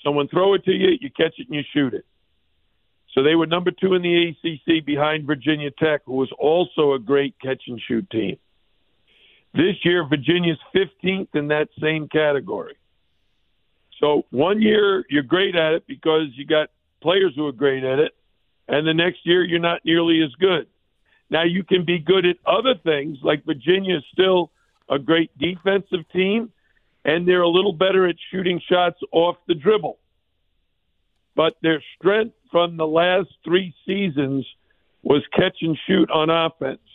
Someone 0.03 0.27
throw 0.27 0.53
it 0.53 0.65
to 0.65 0.71
you, 0.71 0.97
you 0.99 1.09
catch 1.09 1.35
it 1.37 1.47
and 1.47 1.55
you 1.55 1.63
shoot 1.73 1.93
it. 1.93 2.05
So 3.13 3.23
they 3.23 3.35
were 3.35 3.45
number 3.45 3.71
two 3.71 3.93
in 3.93 4.01
the 4.01 4.29
ACC 4.29 4.85
behind 4.85 5.25
Virginia 5.25 5.71
Tech, 5.71 6.01
who 6.05 6.13
was 6.13 6.31
also 6.37 6.93
a 6.93 6.99
great 6.99 7.35
catch 7.41 7.61
and 7.67 7.79
shoot 7.87 8.09
team. 8.09 8.37
This 9.53 9.75
year, 9.83 10.05
Virginia's 10.07 10.57
15th 10.75 11.27
in 11.35 11.49
that 11.49 11.69
same 11.79 12.09
category. 12.09 12.75
So 13.99 14.25
one 14.31 14.61
year 14.61 15.05
you're 15.09 15.23
great 15.23 15.55
at 15.55 15.73
it 15.73 15.87
because 15.87 16.27
you 16.33 16.45
got 16.45 16.69
players 17.01 17.33
who 17.35 17.47
are 17.47 17.53
great 17.53 17.83
at 17.83 17.99
it, 17.99 18.13
and 18.67 18.85
the 18.85 18.93
next 18.93 19.19
year 19.25 19.45
you're 19.45 19.59
not 19.59 19.85
nearly 19.85 20.21
as 20.23 20.31
good. 20.39 20.67
Now 21.33 21.41
you 21.41 21.63
can 21.63 21.83
be 21.83 21.97
good 21.97 22.27
at 22.27 22.35
other 22.45 22.75
things, 22.83 23.17
like 23.23 23.43
Virginia 23.43 23.97
is 23.97 24.03
still 24.13 24.51
a 24.87 24.99
great 24.99 25.35
defensive 25.39 26.07
team, 26.13 26.51
and 27.03 27.27
they're 27.27 27.41
a 27.41 27.49
little 27.49 27.73
better 27.73 28.07
at 28.07 28.15
shooting 28.29 28.61
shots 28.69 28.99
off 29.11 29.37
the 29.47 29.55
dribble. 29.55 29.97
But 31.35 31.55
their 31.63 31.83
strength 31.97 32.35
from 32.51 32.77
the 32.77 32.85
last 32.85 33.29
three 33.43 33.73
seasons 33.83 34.45
was 35.01 35.23
catch 35.35 35.57
and 35.61 35.75
shoot 35.87 36.07
on 36.11 36.29
offense, 36.29 36.87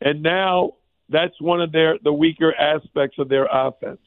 and 0.00 0.22
now 0.22 0.74
that's 1.08 1.40
one 1.40 1.60
of 1.60 1.72
their 1.72 1.98
the 2.04 2.12
weaker 2.12 2.54
aspects 2.54 3.18
of 3.18 3.28
their 3.28 3.48
offense. 3.50 3.98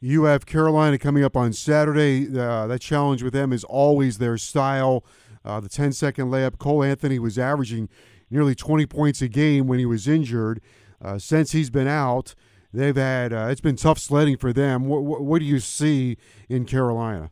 You 0.00 0.24
have 0.24 0.44
Carolina 0.44 0.98
coming 0.98 1.24
up 1.24 1.34
on 1.34 1.54
Saturday. 1.54 2.26
Uh, 2.28 2.66
that 2.66 2.82
challenge 2.82 3.22
with 3.22 3.32
them 3.32 3.54
is 3.54 3.64
always 3.64 4.18
their 4.18 4.36
style. 4.36 5.02
Uh, 5.46 5.60
the 5.60 5.68
10 5.68 5.92
second 5.92 6.30
layup. 6.30 6.58
Cole 6.58 6.82
Anthony 6.82 7.18
was 7.18 7.38
averaging 7.38 7.88
nearly 8.30 8.54
20 8.54 8.86
points 8.86 9.22
a 9.22 9.28
game 9.28 9.66
when 9.66 9.78
he 9.78 9.86
was 9.86 10.08
injured. 10.08 10.60
Uh, 11.02 11.18
since 11.18 11.52
he's 11.52 11.70
been 11.70 11.88
out, 11.88 12.34
they've 12.72 12.96
had 12.96 13.32
uh, 13.32 13.48
it's 13.50 13.60
been 13.60 13.76
tough 13.76 13.98
sledding 13.98 14.36
for 14.36 14.52
them. 14.52 14.86
What, 14.86 15.02
what, 15.04 15.22
what 15.22 15.38
do 15.40 15.44
you 15.44 15.60
see 15.60 16.16
in 16.48 16.64
Carolina? 16.64 17.30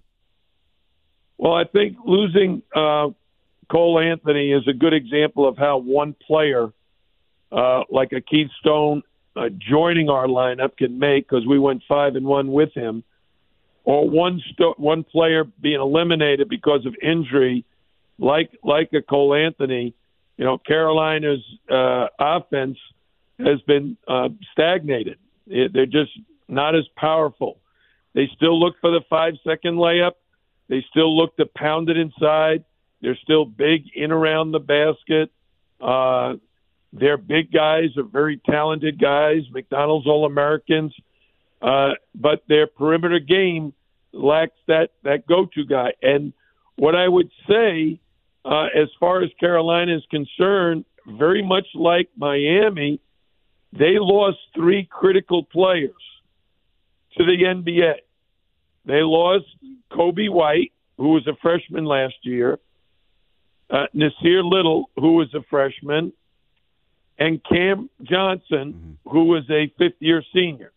Well, 1.38 1.55
I 1.55 1.64
think 1.64 1.97
losing 2.05 2.62
uh, 2.74 3.09
Cole 3.70 3.99
Anthony 3.99 4.53
is 4.53 4.68
a 4.68 4.72
good 4.72 4.93
example 4.93 5.49
of 5.49 5.57
how 5.57 5.78
one 5.78 6.14
player, 6.26 6.72
uh, 7.51 7.82
like 7.90 8.12
a 8.12 8.20
Keith 8.20 8.51
Stone, 8.61 9.03
uh, 9.34 9.49
joining 9.70 10.11
our 10.11 10.26
lineup 10.26 10.76
can 10.76 10.99
make 10.99 11.28
because 11.28 11.47
we 11.47 11.59
went 11.59 11.82
five 11.88 12.16
and 12.16 12.26
one 12.26 12.53
with 12.53 12.72
him, 12.74 13.03
or 13.84 14.09
one 14.09 14.43
sto- 14.53 14.74
one 14.76 15.05
player 15.05 15.45
being 15.61 15.80
eliminated 15.80 16.49
because 16.49 16.84
of 16.86 16.95
injury, 17.03 17.64
like 18.18 18.51
like 18.62 18.90
a 18.93 19.01
Cole 19.01 19.34
Anthony. 19.34 19.95
You 20.37 20.45
know, 20.45 20.59
Carolina's 20.59 21.45
uh, 21.70 22.07
offense 22.18 22.78
has 23.39 23.61
been 23.62 23.97
uh, 24.09 24.28
stagnated. 24.53 25.18
It, 25.47 25.72
they're 25.72 25.87
just 25.87 26.12
not 26.49 26.74
as 26.74 26.85
powerful. 26.97 27.59
They 28.14 28.28
still 28.37 28.59
look 28.59 28.74
for 28.80 28.91
the 28.91 29.01
five 29.09 29.35
second 29.47 29.76
layup. 29.76 30.12
They 30.68 30.85
still 30.91 31.16
look 31.16 31.37
to 31.37 31.47
pound 31.47 31.91
it 31.91 31.97
inside. 31.97 32.64
They're 33.01 33.18
still 33.22 33.45
big 33.45 33.85
in 33.95 34.12
around 34.12 34.53
the 34.53 34.61
basket. 34.61 35.30
Uh, 35.80 36.35
they're 36.93 37.16
big 37.16 37.51
guys, 37.51 37.97
are 37.97 38.03
very 38.03 38.41
talented 38.49 39.01
guys, 39.01 39.43
McDonald's 39.51 40.07
All 40.07 40.26
Americans, 40.26 40.95
uh, 41.61 41.91
but 42.14 42.43
their 42.49 42.66
perimeter 42.66 43.18
game 43.18 43.72
lacks 44.12 44.59
that 44.68 44.91
that 45.03 45.26
go 45.26 45.47
to 45.55 45.64
guy. 45.64 45.93
And 46.03 46.33
what 46.76 46.95
I 46.95 47.09
would 47.09 47.30
say, 47.49 47.99
uh, 48.45 48.66
as 48.74 48.88
far 48.99 49.22
as 49.22 49.30
Carolina 49.38 49.97
is 49.97 50.03
concerned, 50.11 50.84
very 51.07 51.43
much 51.43 51.66
like 51.74 52.09
Miami, 52.16 53.01
they 53.72 53.99
lost 53.99 54.38
three 54.55 54.86
critical 54.90 55.45
players 55.45 55.93
to 57.16 57.24
the 57.24 57.45
NBA. 57.45 57.95
They 58.84 59.03
lost 59.03 59.47
Coby 59.90 60.30
White, 60.30 60.72
who 60.97 61.11
was 61.11 61.26
a 61.26 61.36
freshman 61.40 61.84
last 61.84 62.14
year, 62.22 62.59
uh, 63.70 63.86
Nassir 63.95 64.43
Little, 64.45 64.90
who 64.97 65.14
was 65.14 65.32
a 65.34 65.43
freshman, 65.49 66.12
and 67.18 67.40
Cam 67.45 67.88
Johnson, 68.03 68.99
who 69.05 69.24
was 69.24 69.45
a 69.51 69.72
fifth 69.78 70.01
year 70.01 70.22
senior. 70.34 70.72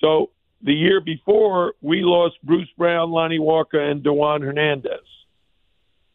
So 0.00 0.30
the 0.62 0.72
year 0.72 1.00
before, 1.00 1.74
we 1.80 2.02
lost 2.02 2.36
Bruce 2.42 2.68
Brown, 2.76 3.10
Lonnie 3.10 3.38
Walker, 3.38 3.78
and 3.78 4.02
Dewan 4.02 4.42
Hernandez. 4.42 5.00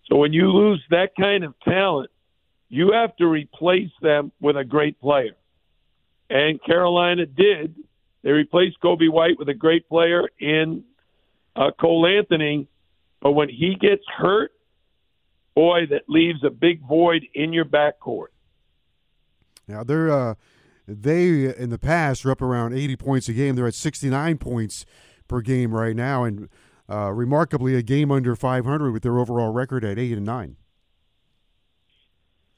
So 0.07 0.17
when 0.17 0.33
you 0.33 0.51
lose 0.51 0.83
that 0.89 1.11
kind 1.19 1.43
of 1.43 1.53
talent, 1.61 2.11
you 2.69 2.91
have 2.93 3.15
to 3.17 3.27
replace 3.27 3.91
them 4.01 4.31
with 4.39 4.57
a 4.57 4.63
great 4.63 4.99
player. 4.99 5.35
And 6.29 6.63
Carolina 6.63 7.25
did. 7.25 7.75
They 8.23 8.31
replaced 8.31 8.79
Coby 8.81 9.09
White 9.09 9.37
with 9.37 9.49
a 9.49 9.53
great 9.53 9.87
player 9.87 10.27
in 10.39 10.83
uh, 11.55 11.71
Cole 11.79 12.05
Anthony. 12.07 12.67
But 13.21 13.31
when 13.31 13.49
he 13.49 13.75
gets 13.79 14.03
hurt, 14.17 14.51
boy, 15.55 15.87
that 15.89 16.03
leaves 16.07 16.43
a 16.43 16.49
big 16.49 16.81
void 16.87 17.25
in 17.33 17.53
your 17.53 17.65
backcourt. 17.65 18.27
Now 19.67 19.83
they're 19.83 20.11
uh, 20.11 20.35
they 20.87 21.55
in 21.55 21.69
the 21.69 21.79
past 21.79 22.25
were 22.25 22.31
up 22.31 22.41
around 22.41 22.73
80 22.73 22.95
points 22.97 23.29
a 23.29 23.33
game. 23.33 23.55
They're 23.55 23.67
at 23.67 23.73
69 23.73 24.37
points 24.37 24.85
per 25.27 25.41
game 25.41 25.73
right 25.73 25.95
now, 25.95 26.23
and 26.23 26.49
uh, 26.89 27.11
remarkably 27.11 27.75
a 27.75 27.81
game 27.81 28.11
under 28.11 28.35
500 28.35 28.91
with 28.91 29.03
their 29.03 29.17
overall 29.19 29.51
record 29.51 29.83
at 29.83 29.97
eight 29.97 30.13
and 30.13 30.25
nine. 30.25 30.57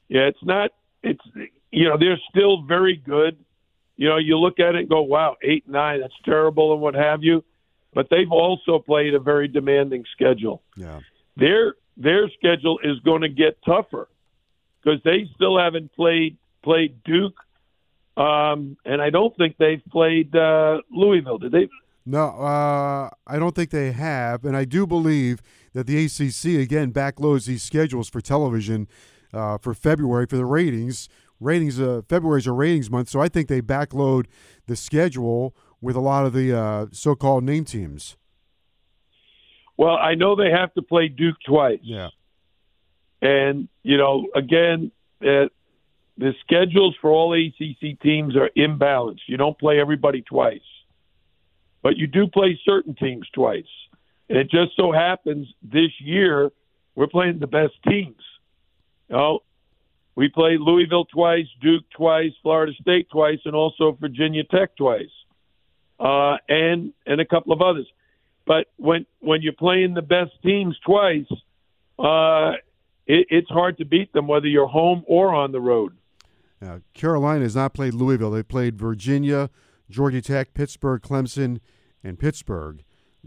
Yeah, 0.08 0.22
it's 0.22 0.42
not. 0.42 0.70
It's 1.02 1.20
you 1.70 1.88
know 1.88 1.96
they're 1.98 2.20
still 2.30 2.62
very 2.62 2.96
good. 2.96 3.36
You 3.96 4.08
know, 4.08 4.16
you 4.16 4.38
look 4.38 4.58
at 4.58 4.74
it 4.74 4.80
and 4.80 4.88
go, 4.88 5.02
"Wow, 5.02 5.36
eight 5.42 5.68
nine, 5.68 6.00
that's 6.00 6.14
terrible," 6.24 6.72
and 6.72 6.80
what 6.80 6.94
have 6.94 7.22
you. 7.22 7.44
But 7.94 8.08
they've 8.10 8.30
also 8.30 8.78
played 8.78 9.14
a 9.14 9.18
very 9.18 9.48
demanding 9.48 10.04
schedule. 10.12 10.62
Yeah. 10.76 11.00
Their 11.36 11.74
their 11.96 12.30
schedule 12.30 12.78
is 12.82 12.98
going 13.00 13.22
to 13.22 13.28
get 13.28 13.58
tougher 13.64 14.08
because 14.82 15.00
they 15.04 15.28
still 15.34 15.58
haven't 15.58 15.92
played 15.94 16.38
played 16.62 17.02
Duke, 17.04 17.38
um, 18.16 18.76
and 18.84 19.02
I 19.02 19.10
don't 19.10 19.36
think 19.36 19.56
they've 19.58 19.82
played 19.90 20.34
uh, 20.34 20.80
Louisville. 20.90 21.38
Did 21.38 21.52
they? 21.52 21.68
No, 22.10 22.28
uh, 22.28 23.10
I 23.26 23.38
don't 23.38 23.54
think 23.54 23.68
they 23.68 23.92
have, 23.92 24.46
and 24.46 24.56
I 24.56 24.64
do 24.64 24.86
believe 24.86 25.42
that 25.74 25.86
the 25.86 26.06
ACC 26.06 26.58
again 26.58 26.90
backloads 26.90 27.44
these 27.44 27.62
schedules 27.62 28.08
for 28.08 28.22
television 28.22 28.88
uh, 29.34 29.58
for 29.58 29.74
February 29.74 30.24
for 30.24 30.36
the 30.36 30.46
ratings. 30.46 31.10
Ratings 31.38 31.78
uh, 31.78 32.00
February 32.08 32.40
is 32.40 32.46
a 32.46 32.52
ratings 32.52 32.90
month, 32.90 33.10
so 33.10 33.20
I 33.20 33.28
think 33.28 33.48
they 33.48 33.60
backload 33.60 34.24
the 34.66 34.74
schedule 34.74 35.54
with 35.82 35.96
a 35.96 36.00
lot 36.00 36.24
of 36.24 36.32
the 36.32 36.58
uh, 36.58 36.86
so-called 36.92 37.44
name 37.44 37.66
teams. 37.66 38.16
Well, 39.76 39.96
I 39.96 40.14
know 40.14 40.34
they 40.34 40.50
have 40.50 40.72
to 40.74 40.82
play 40.82 41.08
Duke 41.08 41.36
twice. 41.46 41.78
Yeah. 41.82 42.08
And, 43.20 43.68
you 43.82 43.98
know, 43.98 44.28
again, 44.34 44.92
uh, 45.20 45.52
the 46.16 46.32
schedules 46.40 46.96
for 47.02 47.10
all 47.10 47.34
ACC 47.34 48.00
teams 48.00 48.34
are 48.34 48.48
imbalanced. 48.56 49.20
You 49.26 49.36
don't 49.36 49.58
play 49.58 49.78
everybody 49.78 50.22
twice, 50.22 50.60
but 51.88 51.96
you 51.96 52.06
do 52.06 52.26
play 52.28 52.60
certain 52.66 52.94
teams 52.94 53.26
twice. 53.32 53.64
And 54.28 54.36
it 54.36 54.50
just 54.50 54.76
so 54.76 54.92
happens 54.92 55.48
this 55.62 55.90
year 55.98 56.50
we're 56.94 57.06
playing 57.06 57.38
the 57.38 57.46
best 57.46 57.72
teams. 57.88 58.20
You 59.08 59.16
know, 59.16 59.38
we 60.14 60.28
played 60.28 60.60
Louisville 60.60 61.06
twice, 61.06 61.46
Duke 61.62 61.84
twice, 61.96 62.32
Florida 62.42 62.72
State 62.78 63.08
twice, 63.08 63.38
and 63.46 63.54
also 63.54 63.96
Virginia 63.98 64.44
Tech 64.44 64.76
twice, 64.76 65.08
uh, 65.98 66.36
and 66.46 66.92
and 67.06 67.22
a 67.22 67.24
couple 67.24 67.54
of 67.54 67.62
others. 67.62 67.86
But 68.46 68.66
when 68.76 69.06
when 69.20 69.40
you're 69.40 69.54
playing 69.54 69.94
the 69.94 70.02
best 70.02 70.32
teams 70.42 70.78
twice, 70.84 71.30
uh, 71.98 72.52
it, 73.06 73.28
it's 73.30 73.48
hard 73.48 73.78
to 73.78 73.86
beat 73.86 74.12
them 74.12 74.26
whether 74.26 74.46
you're 74.46 74.66
home 74.66 75.04
or 75.06 75.34
on 75.34 75.52
the 75.52 75.60
road. 75.60 75.96
Now, 76.60 76.82
Carolina 76.92 77.44
has 77.44 77.56
not 77.56 77.72
played 77.72 77.94
Louisville. 77.94 78.32
They 78.32 78.42
played 78.42 78.76
Virginia, 78.76 79.48
Georgia 79.88 80.20
Tech, 80.20 80.52
Pittsburgh, 80.52 81.00
Clemson, 81.00 81.60
and 82.02 82.18
Pittsburgh. 82.18 82.82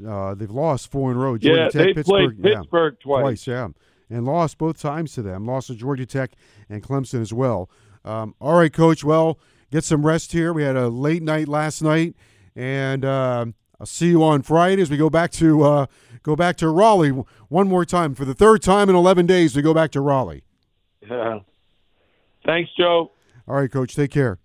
Uh, 0.07 0.33
they've 0.33 0.51
lost 0.51 0.89
four 0.89 1.11
in 1.11 1.17
a 1.17 1.19
row. 1.19 1.37
Georgia 1.37 1.57
yeah, 1.57 1.69
Tech, 1.69 1.73
they 1.73 1.93
Pittsburgh, 1.93 2.41
played 2.41 2.55
Pittsburgh 2.55 2.95
yeah, 2.99 3.03
twice. 3.03 3.21
Twice, 3.21 3.47
yeah, 3.47 3.67
and 4.09 4.25
lost 4.25 4.57
both 4.57 4.79
times 4.79 5.13
to 5.13 5.21
them. 5.21 5.45
Lost 5.45 5.67
to 5.67 5.75
Georgia 5.75 6.05
Tech 6.05 6.31
and 6.69 6.81
Clemson 6.81 7.21
as 7.21 7.33
well. 7.33 7.69
Um, 8.03 8.35
all 8.39 8.57
right, 8.57 8.71
Coach. 8.71 9.03
Well, 9.03 9.37
get 9.71 9.83
some 9.83 10.05
rest 10.05 10.31
here. 10.31 10.53
We 10.53 10.63
had 10.63 10.75
a 10.75 10.89
late 10.89 11.21
night 11.21 11.47
last 11.47 11.81
night, 11.81 12.15
and 12.55 13.05
uh, 13.05 13.45
I'll 13.79 13.85
see 13.85 14.09
you 14.09 14.23
on 14.23 14.41
Friday 14.41 14.81
as 14.81 14.89
we 14.89 14.97
go 14.97 15.09
back 15.09 15.31
to 15.31 15.63
uh, 15.63 15.85
go 16.23 16.35
back 16.35 16.57
to 16.57 16.69
Raleigh 16.69 17.23
one 17.49 17.67
more 17.67 17.85
time 17.85 18.15
for 18.15 18.25
the 18.25 18.33
third 18.33 18.61
time 18.61 18.89
in 18.89 18.95
11 18.95 19.25
days. 19.25 19.55
We 19.55 19.61
go 19.61 19.73
back 19.73 19.91
to 19.91 20.01
Raleigh. 20.01 20.43
Yeah. 21.07 21.39
Thanks, 22.45 22.71
Joe. 22.77 23.11
All 23.47 23.55
right, 23.55 23.71
Coach. 23.71 23.95
Take 23.95 24.11
care. 24.11 24.39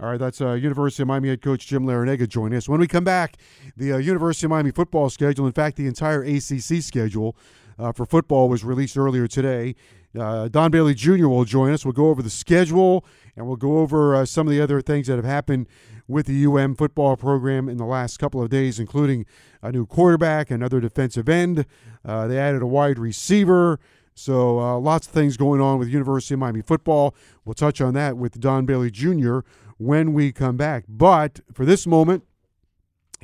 All 0.00 0.08
right, 0.08 0.16
that's 0.16 0.40
uh, 0.40 0.52
University 0.52 1.02
of 1.02 1.08
Miami 1.08 1.30
head 1.30 1.42
coach 1.42 1.66
Jim 1.66 1.84
Larrañaga 1.84 2.28
joining 2.28 2.56
us. 2.56 2.68
When 2.68 2.78
we 2.78 2.86
come 2.86 3.02
back, 3.02 3.36
the 3.76 3.94
uh, 3.94 3.96
University 3.96 4.46
of 4.46 4.50
Miami 4.50 4.70
football 4.70 5.10
schedule, 5.10 5.44
in 5.44 5.52
fact, 5.52 5.76
the 5.76 5.88
entire 5.88 6.22
ACC 6.22 6.80
schedule 6.82 7.36
uh, 7.80 7.90
for 7.90 8.06
football 8.06 8.48
was 8.48 8.62
released 8.62 8.96
earlier 8.96 9.26
today. 9.26 9.74
Uh, 10.16 10.46
Don 10.46 10.70
Bailey 10.70 10.94
Jr. 10.94 11.26
will 11.26 11.44
join 11.44 11.72
us. 11.72 11.84
We'll 11.84 11.94
go 11.94 12.10
over 12.10 12.22
the 12.22 12.30
schedule 12.30 13.04
and 13.34 13.48
we'll 13.48 13.56
go 13.56 13.78
over 13.78 14.14
uh, 14.14 14.24
some 14.24 14.46
of 14.46 14.52
the 14.52 14.60
other 14.60 14.80
things 14.80 15.08
that 15.08 15.16
have 15.16 15.24
happened 15.24 15.66
with 16.06 16.26
the 16.26 16.46
UM 16.46 16.76
football 16.76 17.16
program 17.16 17.68
in 17.68 17.76
the 17.76 17.84
last 17.84 18.18
couple 18.18 18.40
of 18.40 18.50
days, 18.50 18.78
including 18.78 19.26
a 19.62 19.72
new 19.72 19.84
quarterback, 19.84 20.48
another 20.48 20.78
defensive 20.78 21.28
end. 21.28 21.66
Uh, 22.04 22.28
they 22.28 22.38
added 22.38 22.62
a 22.62 22.68
wide 22.68 23.00
receiver. 23.00 23.80
So 24.14 24.78
lots 24.78 25.06
of 25.06 25.12
things 25.12 25.36
going 25.36 25.60
on 25.60 25.78
with 25.78 25.88
University 25.88 26.34
of 26.34 26.40
Miami 26.40 26.62
football. 26.62 27.14
We'll 27.44 27.54
touch 27.54 27.80
on 27.80 27.94
that 27.94 28.16
with 28.16 28.40
Don 28.40 28.66
Bailey 28.66 28.90
Jr. 28.90 29.40
when 29.78 30.12
we 30.12 30.32
come 30.32 30.56
back. 30.56 30.84
But 30.88 31.40
for 31.52 31.64
this 31.64 31.86
moment, 31.86 32.24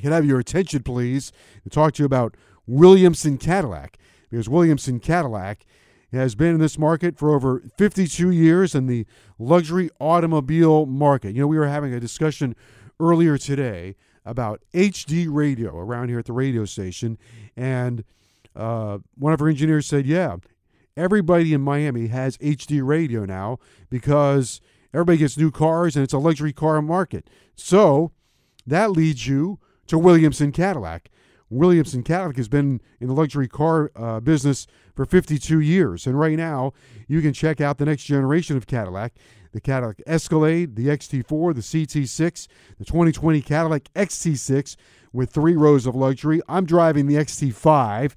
can 0.00 0.12
I 0.12 0.16
have 0.16 0.26
your 0.26 0.40
attention, 0.40 0.82
please, 0.82 1.32
to 1.62 1.70
talk 1.70 1.94
to 1.94 2.02
you 2.02 2.06
about 2.06 2.36
Williamson 2.66 3.38
Cadillac. 3.38 3.98
Because 4.30 4.48
Williamson 4.48 4.98
Cadillac 4.98 5.64
has 6.12 6.34
been 6.34 6.54
in 6.54 6.60
this 6.60 6.78
market 6.78 7.18
for 7.18 7.34
over 7.34 7.62
52 7.76 8.30
years 8.30 8.74
in 8.74 8.86
the 8.86 9.06
luxury 9.38 9.90
automobile 10.00 10.86
market. 10.86 11.34
You 11.34 11.42
know, 11.42 11.46
we 11.46 11.58
were 11.58 11.68
having 11.68 11.92
a 11.92 12.00
discussion 12.00 12.56
earlier 12.98 13.36
today 13.36 13.96
about 14.24 14.62
HD 14.72 15.26
radio 15.28 15.76
around 15.76 16.08
here 16.08 16.18
at 16.18 16.24
the 16.24 16.32
radio 16.32 16.64
station, 16.64 17.18
and 17.56 18.04
uh, 18.56 18.98
one 19.16 19.32
of 19.32 19.42
our 19.42 19.48
engineers 19.48 19.86
said, 19.86 20.06
Yeah, 20.06 20.36
everybody 20.96 21.52
in 21.52 21.60
Miami 21.60 22.06
has 22.08 22.38
HD 22.38 22.84
radio 22.84 23.24
now 23.24 23.58
because 23.90 24.60
everybody 24.94 25.18
gets 25.18 25.36
new 25.36 25.50
cars 25.50 25.96
and 25.96 26.02
it's 26.02 26.12
a 26.12 26.18
luxury 26.18 26.52
car 26.52 26.80
market. 26.80 27.28
So 27.54 28.12
that 28.66 28.92
leads 28.92 29.26
you 29.26 29.58
to 29.88 29.98
Williamson 29.98 30.52
Cadillac. 30.52 31.10
Williamson 31.50 32.02
Cadillac 32.02 32.36
has 32.36 32.48
been 32.48 32.80
in 33.00 33.08
the 33.08 33.14
luxury 33.14 33.48
car 33.48 33.90
uh, 33.94 34.20
business 34.20 34.66
for 34.94 35.04
52 35.04 35.60
years. 35.60 36.06
And 36.06 36.18
right 36.18 36.36
now, 36.36 36.72
you 37.06 37.20
can 37.20 37.32
check 37.32 37.60
out 37.60 37.78
the 37.78 37.84
next 37.84 38.04
generation 38.04 38.56
of 38.56 38.66
Cadillac 38.66 39.12
the 39.52 39.60
Cadillac 39.60 40.02
Escalade, 40.04 40.74
the 40.74 40.88
XT4, 40.88 41.54
the 41.54 41.60
CT6, 41.60 42.48
the 42.76 42.84
2020 42.84 43.40
Cadillac 43.40 43.84
XT6 43.94 44.74
with 45.12 45.30
three 45.30 45.54
rows 45.54 45.86
of 45.86 45.94
luxury. 45.94 46.42
I'm 46.48 46.66
driving 46.66 47.06
the 47.06 47.14
XT5. 47.14 48.14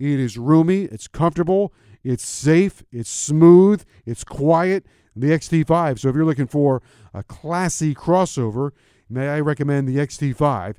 It 0.00 0.20
is 0.20 0.36
roomy, 0.36 0.84
it's 0.86 1.06
comfortable, 1.06 1.72
it's 2.02 2.24
safe, 2.24 2.82
it's 2.90 3.10
smooth, 3.10 3.84
it's 4.06 4.24
quiet. 4.24 4.86
The 5.16 5.30
XT5. 5.30 5.98
So 5.98 6.08
if 6.08 6.14
you're 6.14 6.24
looking 6.24 6.46
for 6.46 6.82
a 7.12 7.22
classy 7.22 7.94
crossover, 7.94 8.70
may 9.08 9.28
I 9.28 9.40
recommend 9.40 9.88
the 9.88 9.96
XT5? 9.96 10.76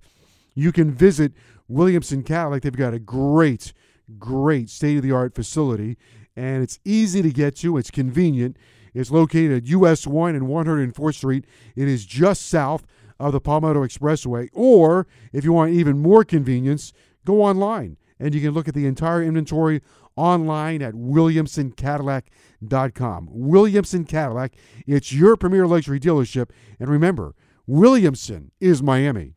You 0.55 0.72
can 0.72 0.91
visit 0.91 1.34
Williamson 1.67 2.24
Cadillac. 2.24 2.61
They've 2.61 2.76
got 2.76 2.93
a 2.93 2.99
great, 2.99 3.74
great 4.17 4.69
state 4.69 4.97
of 4.97 5.03
the 5.03 5.11
art 5.11 5.36
facility, 5.36 5.97
and 6.36 6.63
it's 6.63 6.80
easy 6.86 7.22
to 7.22 7.32
get 7.32 7.57
to. 7.57 7.78
It's 7.78 7.91
convenient. 7.91 8.57
It's 8.93 9.11
located 9.11 9.51
at 9.51 9.67
US 9.67 10.07
1 10.07 10.36
and 10.36 10.47
104th 10.47 11.15
Street. 11.15 11.45
It 11.76 11.88
is 11.88 12.05
just 12.05 12.47
south 12.47 12.88
of 13.19 13.34
the 13.34 13.41
Palmetto 13.41 13.86
Expressway. 13.86 14.49
Or 14.53 15.07
if 15.32 15.43
you 15.43 15.53
want 15.53 15.74
even 15.74 15.99
more 15.99 16.24
convenience, 16.24 16.93
go 17.26 17.41
online 17.41 17.97
and 18.22 18.34
you 18.34 18.39
can 18.39 18.51
look 18.51 18.69
at 18.69 18.76
the 18.76 18.86
entire 18.86 19.24
inventory 19.24 19.82
online 20.15 20.82
at 20.82 20.93
williamsoncadillac.com. 20.93 23.28
Williamson 23.32 24.05
Cadillac, 24.05 24.53
it's 24.86 25.11
your 25.11 25.36
premier 25.36 25.67
luxury 25.67 25.99
dealership. 25.99 26.51
And 26.80 26.88
remember, 26.89 27.36
Williamson 27.65 28.51
is 28.59 28.84
Miami. 28.84 29.34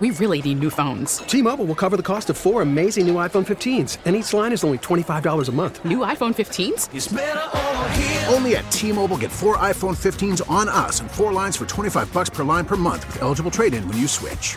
We 0.00 0.10
really 0.12 0.40
need 0.40 0.58
new 0.58 0.70
phones. 0.70 1.18
T-Mobile 1.18 1.66
will 1.66 1.74
cover 1.74 1.98
the 1.98 2.02
cost 2.02 2.30
of 2.30 2.38
four 2.38 2.62
amazing 2.62 3.06
new 3.06 3.16
iPhone 3.16 3.46
15s, 3.46 3.98
and 4.06 4.16
each 4.16 4.32
line 4.32 4.52
is 4.52 4.64
only 4.64 4.78
$25 4.78 5.48
a 5.48 5.52
month. 5.52 5.84
New 5.84 5.98
iPhone 5.98 6.34
15s? 6.34 8.32
Only 8.32 8.56
at 8.56 8.62
T-Mobile 8.72 9.18
get 9.18 9.30
four 9.30 9.58
iPhone 9.58 9.94
15s 9.94 10.50
on 10.50 10.68
us 10.68 11.00
and 11.00 11.10
four 11.10 11.30
lines 11.32 11.56
for 11.56 11.66
25 11.66 12.10
bucks 12.12 12.30
per 12.30 12.42
line 12.42 12.64
per 12.64 12.76
month 12.76 13.06
with 13.06 13.20
eligible 13.20 13.50
trade-in 13.50 13.86
when 13.86 13.98
you 13.98 14.08
switch. 14.08 14.56